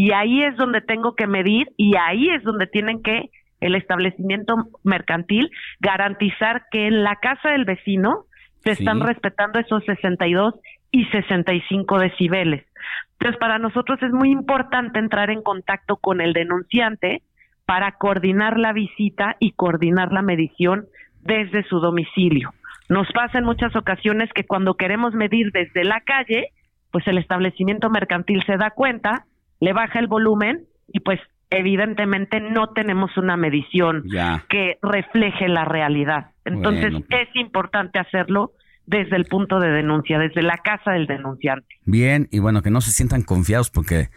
[0.00, 3.28] y ahí es donde tengo que medir y ahí es donde tienen que
[3.60, 8.24] el establecimiento mercantil garantizar que en la casa del vecino
[8.64, 8.82] se Sí.
[8.82, 10.54] están respetando esos 62
[10.90, 12.64] y 65 decibeles.
[13.12, 17.20] Entonces, para nosotros es muy importante entrar en contacto con el denunciante
[17.66, 20.86] para coordinar la visita y coordinar la medición
[21.20, 22.54] desde su domicilio.
[22.88, 26.48] Nos pasa en muchas ocasiones que cuando queremos medir desde la calle,
[26.90, 29.26] pues el establecimiento mercantil se da cuenta,
[29.60, 31.20] le baja el volumen y pues
[31.50, 34.44] evidentemente no tenemos una medición Ya.
[34.48, 36.30] que refleje la realidad.
[36.44, 37.06] Entonces Bueno.
[37.10, 38.52] es importante hacerlo
[38.86, 41.66] desde el punto de denuncia, desde la casa del denunciante.
[41.84, 44.08] Bien, y bueno, que no se sientan confiados porque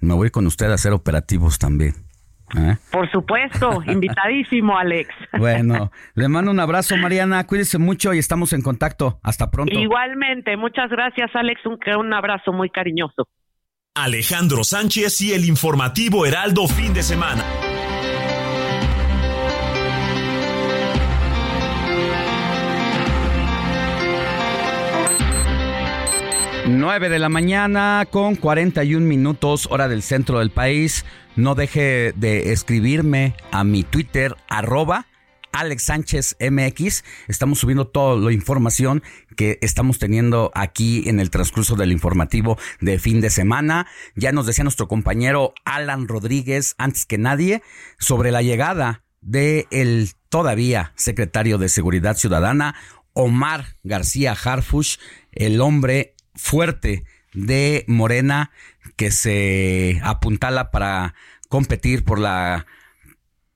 [0.00, 1.92] me voy con usted a hacer operativos también.
[2.56, 2.76] ¿eh?
[2.90, 5.08] Por supuesto, invitadísimo, Alex.
[5.38, 7.46] Bueno, le mando un abrazo, Mariana.
[7.46, 9.18] Cuídese mucho y estamos en contacto.
[9.22, 9.72] Hasta pronto.
[9.78, 11.64] Igualmente, muchas gracias, Alex.
[11.64, 13.28] Un, un abrazo muy cariñoso.
[13.94, 17.44] Alejandro Sánchez y el informativo Heraldo fin de semana.
[26.68, 31.04] Nueve de la mañana con 41 minutos, hora del centro del país.
[31.36, 35.04] No deje de escribirme a mi Twitter, arroba
[35.52, 37.04] Alex Sánchez MX.
[37.28, 39.02] Estamos subiendo toda la información
[39.36, 43.86] que estamos teniendo aquí en el transcurso del informativo de fin de semana.
[44.16, 47.62] Ya nos decía nuestro compañero Alan Rodríguez, antes que nadie,
[47.98, 52.74] sobre la llegada de el todavía secretario de Seguridad Ciudadana,
[53.12, 54.96] Omar García Harfush,
[55.32, 58.50] el hombre fuerte de Morena
[58.96, 61.14] que se apuntala para
[61.48, 62.66] competir por la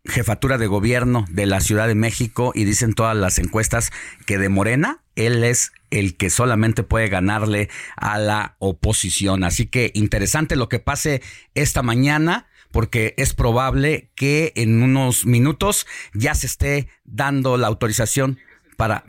[0.07, 3.91] jefatura de gobierno de la Ciudad de México y dicen todas las encuestas
[4.27, 9.45] que de Morena él es el que solamente puede ganarle a la oposición.
[9.45, 11.23] Así que interesante lo que pase
[11.55, 18.39] esta mañana porque es probable que en unos minutos ya se esté dando la autorización
[18.77, 19.05] para,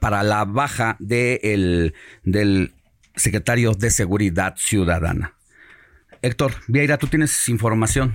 [0.00, 2.72] para la baja de el- del
[3.14, 5.34] secretario de Seguridad Ciudadana.
[6.22, 8.14] Héctor Vieira, tú tienes información.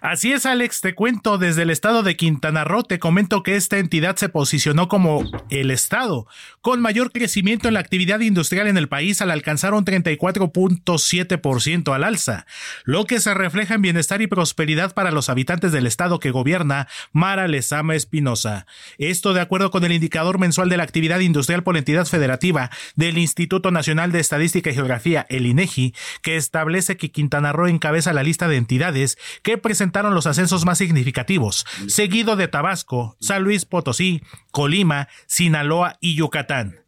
[0.00, 3.78] Así es, Alex, te cuento desde el estado de Quintana Roo, te comento que esta
[3.78, 6.26] entidad se posicionó como el estado
[6.60, 12.04] con mayor crecimiento en la actividad industrial en el país al alcanzar un 34.7% al
[12.04, 12.46] alza,
[12.84, 16.88] lo que se refleja en bienestar y prosperidad para los habitantes del estado que gobierna
[17.12, 18.66] Mara Lezama Espinosa.
[18.98, 23.18] Esto de acuerdo con el indicador mensual de la actividad industrial por entidad federativa del
[23.18, 28.22] Instituto Nacional de Estadística y Geografía, el INEGI, que establece que Quintana Roo encabeza la
[28.22, 34.22] lista de entidades que presentaron los ascensos más significativos, seguido de Tabasco, San Luis Potosí,
[34.50, 36.80] Colima, Sinaloa y Yucatán.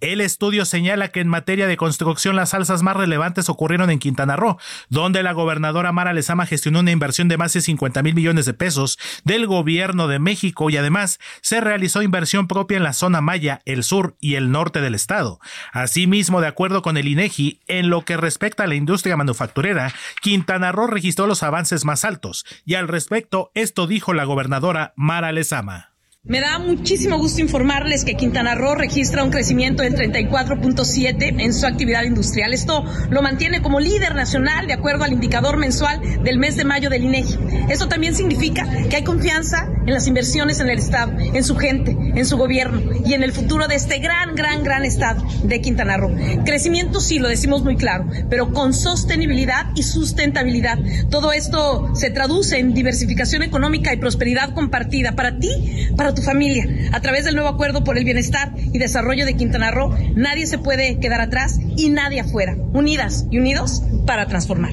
[0.00, 4.36] El estudio señala que en materia de construcción las alzas más relevantes ocurrieron en Quintana
[4.36, 4.56] Roo,
[4.88, 8.54] donde la gobernadora Mara Lezama gestionó una inversión de más de 50 mil millones de
[8.54, 13.60] pesos del gobierno de México y además se realizó inversión propia en la zona Maya,
[13.64, 15.40] el sur y el norte del estado.
[15.72, 20.70] Asimismo, de acuerdo con el INEGI, en lo que respecta a la industria manufacturera, Quintana
[20.70, 25.87] Roo registró los avances más altos y al respecto esto dijo la gobernadora Mara Lezama.
[26.28, 31.66] Me da muchísimo gusto informarles que Quintana Roo registra un crecimiento del 34.7 en su
[31.66, 32.52] actividad industrial.
[32.52, 36.90] Esto lo mantiene como líder nacional de acuerdo al indicador mensual del mes de mayo
[36.90, 37.38] del INEGI.
[37.70, 41.96] Esto también significa que hay confianza en las inversiones en el Estado, en su gente,
[42.14, 45.96] en su gobierno y en el futuro de este gran, gran, gran Estado de Quintana
[45.96, 46.14] Roo.
[46.44, 50.78] Crecimiento sí, lo decimos muy claro, pero con sostenibilidad y sustentabilidad.
[51.08, 55.48] Todo esto se traduce en diversificación económica y prosperidad compartida para ti,
[55.96, 56.66] para tu familia.
[56.92, 60.58] A través del nuevo acuerdo por el bienestar y desarrollo de Quintana Roo, nadie se
[60.58, 62.56] puede quedar atrás y nadie afuera.
[62.72, 64.72] Unidas y unidos para transformar.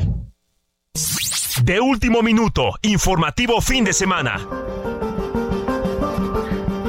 [1.64, 4.48] De último minuto, informativo fin de semana.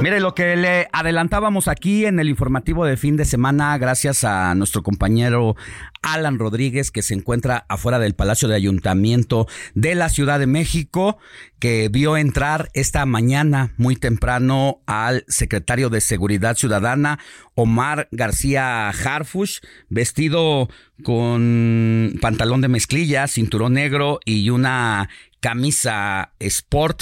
[0.01, 4.53] Mire, lo que le adelantábamos aquí en el informativo de fin de semana, gracias a
[4.53, 5.55] nuestro compañero
[6.03, 11.17] Alan Rodríguez, que se encuentra afuera del Palacio de Ayuntamiento de la Ciudad de México,
[11.59, 17.17] que vio entrar esta mañana muy temprano al secretario de Seguridad Ciudadana,
[17.55, 20.69] Omar García Harfush, vestido
[21.03, 25.09] con pantalón de mezclilla, cinturón negro y una
[25.39, 27.01] camisa sport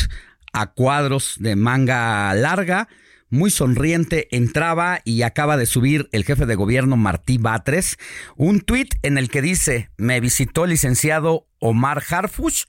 [0.56, 2.88] a cuadros de manga larga,
[3.30, 7.98] muy sonriente, entraba y acaba de subir el jefe de gobierno Martí Batres
[8.38, 12.64] un tuit en el que dice, me visitó el licenciado Omar Harfush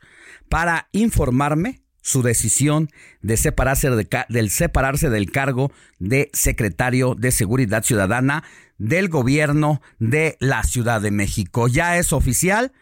[0.49, 2.91] para informarme su decisión
[3.23, 3.89] de separarse,
[4.29, 8.43] del separarse del cargo de secretario de Seguridad Ciudadana
[8.79, 11.69] del gobierno de la Ciudad de México.
[11.69, 12.73] Ya es oficial,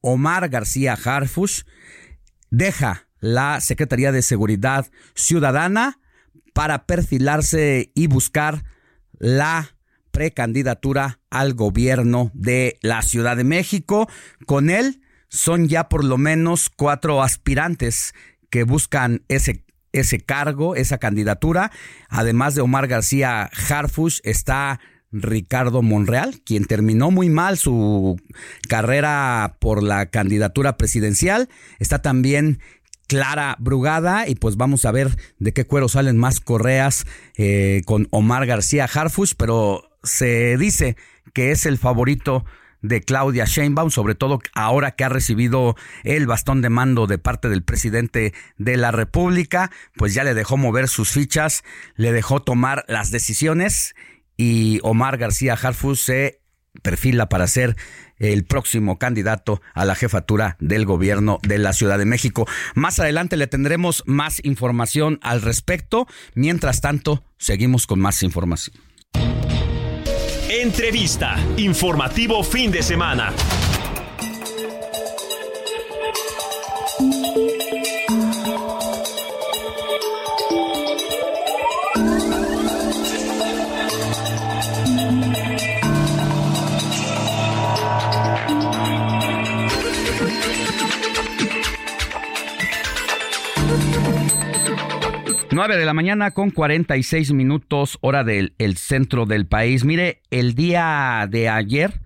[0.00, 1.62] Omar García Harfush
[2.50, 5.98] deja la Secretaría de Seguridad Ciudadana
[6.52, 8.64] para perfilarse y buscar
[9.18, 9.76] la
[10.10, 14.10] precandidatura al gobierno de la Ciudad de México.
[14.44, 18.14] Con él son ya por lo menos cuatro aspirantes
[18.50, 21.72] que buscan ese, ese cargo, esa candidatura.
[22.10, 24.80] Además de Omar García Harfush, está
[25.12, 28.20] Ricardo Monreal, quien terminó muy mal su
[28.68, 31.48] carrera por la candidatura presidencial.
[31.78, 32.58] Está también
[33.06, 38.08] Clara Brugada y pues vamos a ver de qué cuero salen más correas eh, con
[38.10, 40.96] Omar García Harfush, pero se dice
[41.32, 42.44] que es el favorito
[42.84, 47.48] de Claudia Sheinbaum, sobre todo ahora que ha recibido el bastón de mando de parte
[47.48, 51.64] del presidente de la República, pues ya le dejó mover sus fichas,
[51.96, 53.94] le dejó tomar las decisiones
[54.36, 56.40] y Omar García Harfush se
[56.82, 57.76] perfila para ser
[58.18, 62.46] el próximo candidato a la jefatura del gobierno de la Ciudad de México.
[62.74, 66.06] Más adelante le tendremos más información al respecto.
[66.34, 68.76] Mientras tanto, seguimos con más información.
[70.48, 71.36] Entrevista.
[71.56, 73.32] Informativo fin de semana.
[95.54, 99.84] Nueve de la mañana con 46 minutos hora del el centro del país.
[99.84, 102.00] Mire, el día de ayer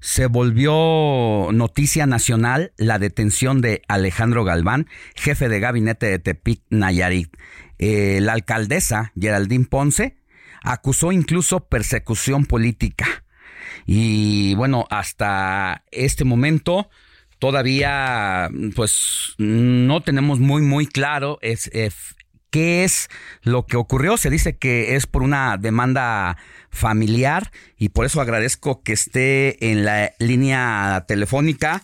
[0.00, 7.34] se volvió noticia nacional la detención de Alejandro Galván, jefe de gabinete de Tepic Nayarit.
[7.78, 10.18] Eh, la alcaldesa Geraldine Ponce
[10.62, 13.06] acusó incluso persecución política.
[13.86, 16.90] Y bueno, hasta este momento
[17.38, 21.70] todavía pues no tenemos muy muy claro es,
[22.50, 23.08] ¿Qué es
[23.42, 24.16] lo que ocurrió?
[24.16, 26.36] Se dice que es por una demanda
[26.70, 31.82] familiar y por eso agradezco que esté en la línea telefónica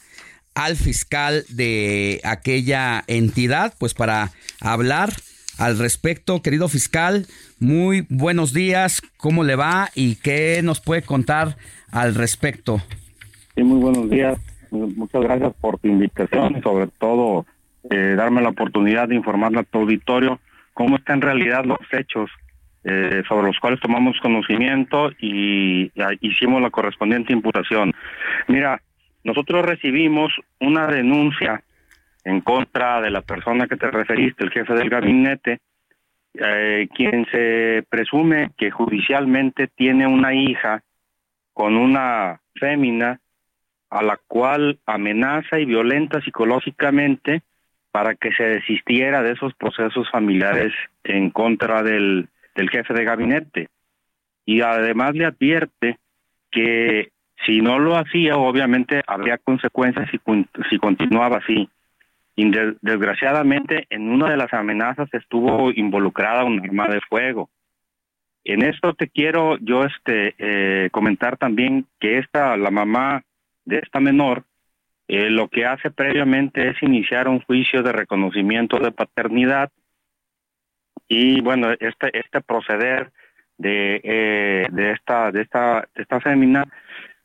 [0.54, 5.12] al fiscal de aquella entidad, pues para hablar
[5.58, 6.42] al respecto.
[6.42, 7.26] Querido fiscal,
[7.60, 11.56] muy buenos días, ¿cómo le va y qué nos puede contar
[11.92, 12.80] al respecto?
[13.54, 14.38] Sí, muy buenos días.
[14.70, 17.46] Muchas gracias por tu invitación y sobre todo
[17.90, 20.40] eh, darme la oportunidad de informarle a tu auditorio
[20.76, 22.30] cómo están en realidad los hechos
[22.84, 27.94] eh, sobre los cuales tomamos conocimiento y ya hicimos la correspondiente imputación.
[28.46, 28.82] Mira,
[29.24, 31.64] nosotros recibimos una denuncia
[32.24, 35.60] en contra de la persona que te referiste, el jefe del gabinete,
[36.34, 40.82] eh, quien se presume que judicialmente tiene una hija
[41.54, 43.18] con una fémina
[43.88, 47.40] a la cual amenaza y violenta psicológicamente
[47.96, 50.70] para que se desistiera de esos procesos familiares
[51.02, 53.68] en contra del, jefe de gabinete.
[54.44, 55.96] Y además le advierte
[56.50, 57.08] que
[57.46, 61.70] si no lo hacía, obviamente habría consecuencias si, continuaba así.
[62.34, 67.48] Y de- desgraciadamente, en una de las amenazas estuvo involucrada un arma de fuego.
[68.44, 73.22] En esto te quiero yo este eh, comentar también que esta la mamá
[73.64, 74.44] de esta menor
[75.08, 79.70] eh, lo que hace previamente es iniciar un juicio de reconocimiento de paternidad
[81.08, 83.12] y bueno este este proceder
[83.56, 86.64] de eh, de esta de esta de esta fémina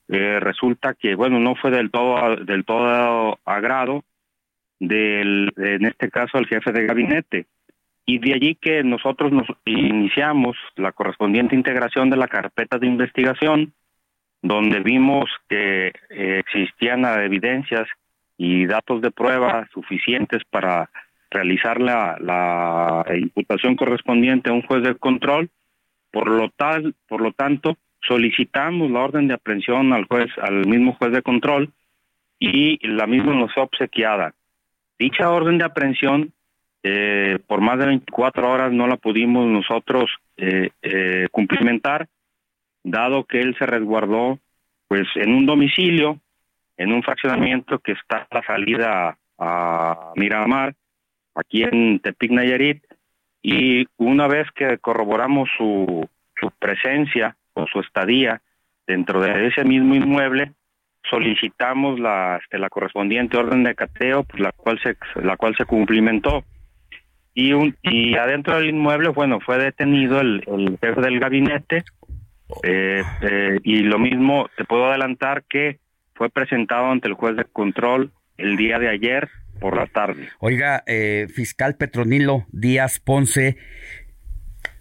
[0.08, 4.04] eh, resulta que bueno no fue del todo del todo agrado
[4.80, 7.46] del en este caso el jefe de gabinete.
[8.04, 13.74] Y de allí que nosotros nos iniciamos la correspondiente integración de la carpeta de investigación
[14.42, 17.88] donde vimos que eh, existían evidencias
[18.38, 20.90] y datos de prueba suficientes para
[21.30, 25.50] realizar la, imputación correspondiente a un juez de control.
[26.12, 30.94] Por lo tal, por lo tanto, solicitamos la orden de aprehensión al juez, al mismo
[30.96, 31.72] juez de control,
[32.40, 34.34] y la misma nos fue obsequiada.
[34.98, 36.34] Dicha orden de aprehensión,
[36.84, 42.08] eh, por más de 24 horas no la pudimos nosotros eh, cumplimentar,
[42.84, 44.40] dado que él se resguardó
[44.88, 46.20] pues en un domicilio,
[46.76, 50.76] en un fraccionamiento que está a la salida a Miramar,
[51.34, 52.84] aquí en Tepic Nayarit,
[53.42, 56.08] y una vez que corroboramos su,
[56.60, 58.42] presencia o su estadía
[58.86, 60.52] dentro de ese mismo inmueble,
[61.10, 66.44] solicitamos la, este, correspondiente orden de cateo, pues, la cual se la cual se cumplimentó.
[67.34, 71.86] Y un y adentro del inmueble, bueno, fue detenido el jefe del gabinete
[72.64, 75.80] eh, eh, y lo mismo te puedo adelantar que
[76.14, 80.30] fue presentado ante el juez de control el día de ayer por la tarde.
[80.40, 83.58] Oiga, eh, fiscal Petronilo Díaz Ponce,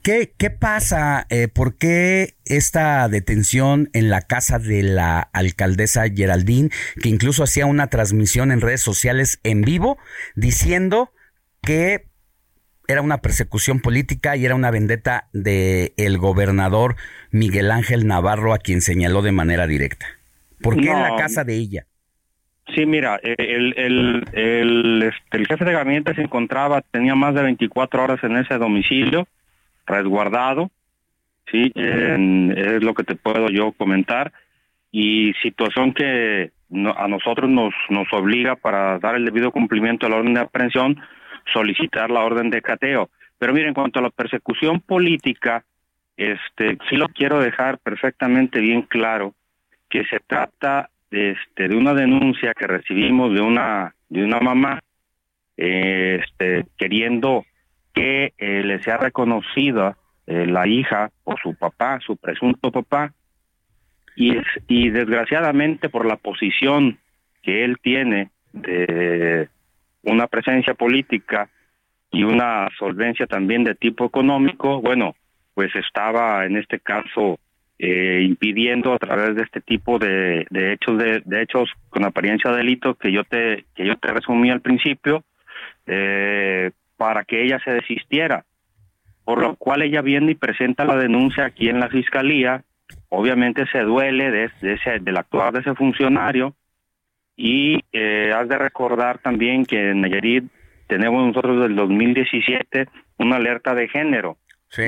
[0.02, 1.26] ¿qué, qué pasa?
[1.30, 7.66] Eh, ¿Por qué esta detención en la casa de la alcaldesa Geraldine, que incluso hacía
[7.66, 9.98] una transmisión en redes sociales en vivo
[10.34, 11.12] diciendo
[11.62, 12.09] que
[12.92, 16.96] era una persecución política y era una vendetta del el gobernador
[17.30, 20.06] Miguel Ángel Navarro a quien señaló de manera directa?
[20.62, 21.16] ¿Por qué en la No.
[21.16, 21.86] casa de ella?
[22.74, 27.42] Sí, mira, el, el, el, este, el jefe de gabinete se encontraba, tenía más de
[27.42, 29.26] 24 horas en ese domicilio,
[29.86, 30.70] resguardado,
[31.50, 34.32] sí, en- es lo que te puedo yo comentar,
[34.92, 40.10] y situación que no- a nosotros nos, nos obliga para dar el debido cumplimiento a
[40.10, 41.00] la orden de aprehensión,
[41.52, 43.10] solicitar la orden de cateo.
[43.38, 45.64] Pero mira, en cuanto a la persecución política,
[46.16, 49.34] este, sí lo quiero dejar perfectamente bien claro,
[49.88, 54.80] que se trata este, de una denuncia que recibimos de una de una mamá
[55.56, 57.44] eh, este, queriendo
[57.94, 59.96] que eh, le sea reconocida
[60.26, 63.12] eh, la hija o su papá, su presunto papá,
[64.16, 64.36] y,
[64.68, 66.98] y desgraciadamente por la posición
[67.42, 69.48] que él tiene de
[70.02, 71.48] una presencia política
[72.10, 75.14] y una solvencia también de tipo económico, bueno,
[75.54, 77.38] pues estaba en este caso
[77.78, 82.58] eh, impidiendo a través de este tipo de, de hechos de, hechos con apariencia de
[82.58, 85.24] delito que yo te que yo te resumí al principio
[85.86, 88.44] eh, para que ella se desistiera.
[89.24, 92.64] Por lo cual ella viene y presenta la denuncia aquí en la fiscalía.
[93.08, 96.54] Obviamente se duele de, de ese del actuar de ese funcionario
[97.42, 100.44] y eh, has de recordar también que en Nayarit
[100.88, 102.86] tenemos nosotros del 2017
[103.18, 104.36] una alerta de género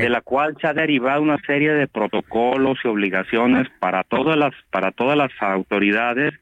[0.02, 4.52] de la cual se ha derivado una serie de protocolos y obligaciones para todas las
[4.70, 6.34] para todas las autoridades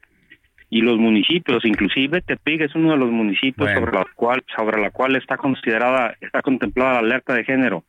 [0.69, 3.79] y los municipios, inclusive Tepic es uno de los municipios Bueno.
[3.79, 7.83] sobre la cual sobre la cual está considerada está contemplada la alerta de género.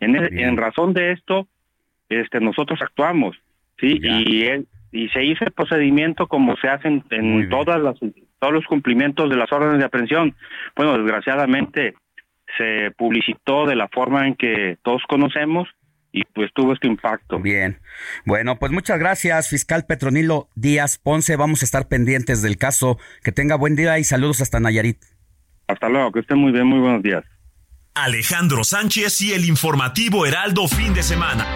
[0.00, 1.46] En, e- en razón de esto,
[2.08, 3.36] este nosotros actuamos,
[3.78, 7.98] sí, y él- y se hizo el procedimiento como se hace en, en todas las
[8.38, 10.34] todos los cumplimientos de las órdenes de aprehensión.
[10.74, 11.94] Bueno, desgraciadamente
[12.58, 15.68] se publicitó de la forma en que todos conocemos
[16.12, 17.38] y pues tuvo este impacto.
[17.38, 17.78] Bien.
[18.24, 21.36] Bueno, pues muchas gracias, fiscal Petronilo Díaz Ponce.
[21.36, 22.98] Vamos a estar pendientes del caso.
[23.22, 24.98] Que tenga buen día y saludos hasta Nayarit.
[25.68, 27.24] Hasta luego, que esté muy bien, muy buenos días.
[27.94, 31.46] Alejandro Sánchez y el informativo Heraldo fin de semana.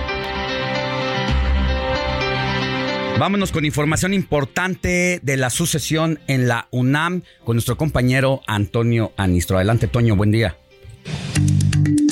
[3.21, 9.59] Vámonos con información importante de la sucesión en la UNAM con nuestro compañero Antonio Anistro.
[9.59, 10.57] Adelante, Toño, buen día.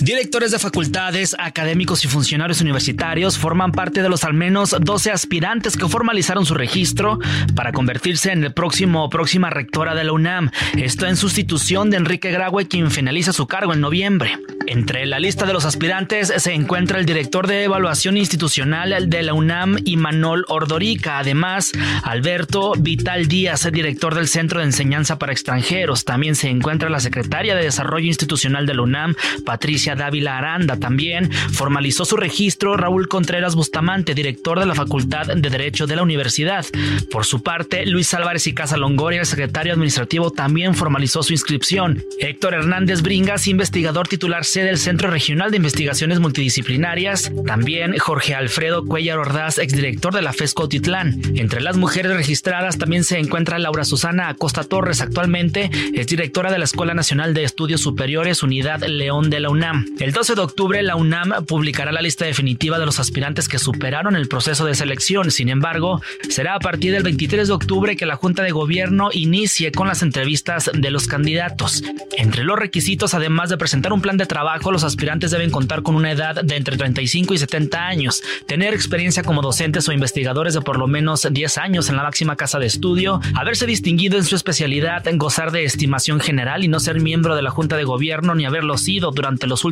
[0.01, 5.77] Directores de facultades, académicos y funcionarios universitarios forman parte de los al menos 12 aspirantes
[5.77, 7.19] que formalizaron su registro
[7.57, 10.51] para convertirse en el próximo o próxima rectora de la UNAM.
[10.77, 14.39] Esto en sustitución de Enrique Graue, quien finaliza su cargo en noviembre.
[14.67, 19.33] Entre la lista de los aspirantes se encuentra el director de evaluación institucional de la
[19.33, 21.19] UNAM, Imanol Ordorica.
[21.19, 26.05] Además, Alberto Vital Díaz, director del Centro de Enseñanza para Extranjeros.
[26.05, 30.79] También se encuentra la secretaria de Desarrollo Institucional de la UNAM, Patricia Dávila Aranda.
[30.79, 36.03] También formalizó su registro Raúl Contreras Bustamante, director de la Facultad de Derecho de la
[36.03, 36.65] Universidad.
[37.11, 42.03] Por su parte, Luis Álvarez y Casa Longoria, el secretario administrativo, también formalizó su inscripción.
[42.21, 47.33] Héctor Hernández Bringas, investigador titular C del Centro Regional de Investigaciones Multidisciplinarias.
[47.47, 51.21] También Jorge Alfredo Cuellar Ordaz, exdirector de la FESCO Titlán.
[51.35, 56.59] Entre las mujeres registradas también se encuentra Laura Susana Acosta Torres, actualmente es directora de
[56.59, 59.78] la Escuela Nacional de Estudios Superiores Unidad León de la UNAM.
[59.99, 64.17] El 12 de octubre, la UNAM publicará la lista definitiva de los aspirantes que superaron
[64.17, 65.31] el proceso de selección.
[65.31, 69.73] Sin embargo, será a partir del 23 de octubre que la Junta de Gobierno inicie
[69.73, 71.83] con las entrevistas de los candidatos.
[72.17, 75.95] Entre los requisitos, además de presentar un plan de trabajo, los aspirantes deben contar con
[75.95, 80.61] una edad de entre 35 y 70 años, tener experiencia como docentes o investigadores de
[80.61, 84.37] por lo menos 10 años en la máxima casa de estudio, haberse distinguido en su
[84.37, 88.45] especialidad, gozar de estimación general y no ser miembro de la Junta de Gobierno ni
[88.45, 89.68] haberlo sido durante los últimos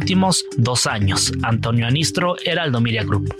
[0.57, 1.33] dos años.
[1.43, 3.35] Antonio Anistro, Heraldo Media Group.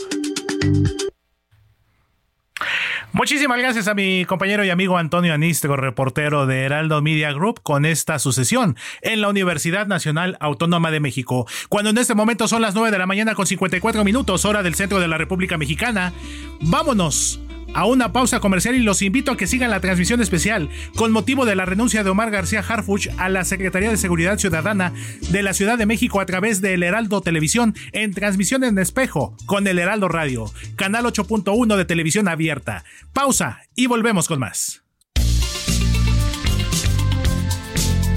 [3.13, 7.87] Muchísimas gracias a mi compañero y amigo Antonio Anistro, reportero de Heraldo Media Group, con
[7.87, 11.47] esta sucesión en la Universidad Nacional Autónoma de México.
[11.71, 14.75] Cuando en este momento son las 9 de la mañana con 54 minutos, hora del
[14.75, 16.13] centro de la República Mexicana,
[16.61, 17.41] vámonos
[17.75, 21.45] a una pausa comercial y los invito a que sigan la transmisión especial con motivo
[21.45, 24.93] de la renuncia de Omar García Harfuch a la Secretaría de Seguridad Ciudadana
[25.31, 29.67] de la Ciudad de México a través del Heraldo Televisión en transmisión en espejo con
[29.67, 32.85] el Heraldo Radio, canal 8.1 de televisión abierta.
[33.13, 34.86] Pausa y volvemos con más.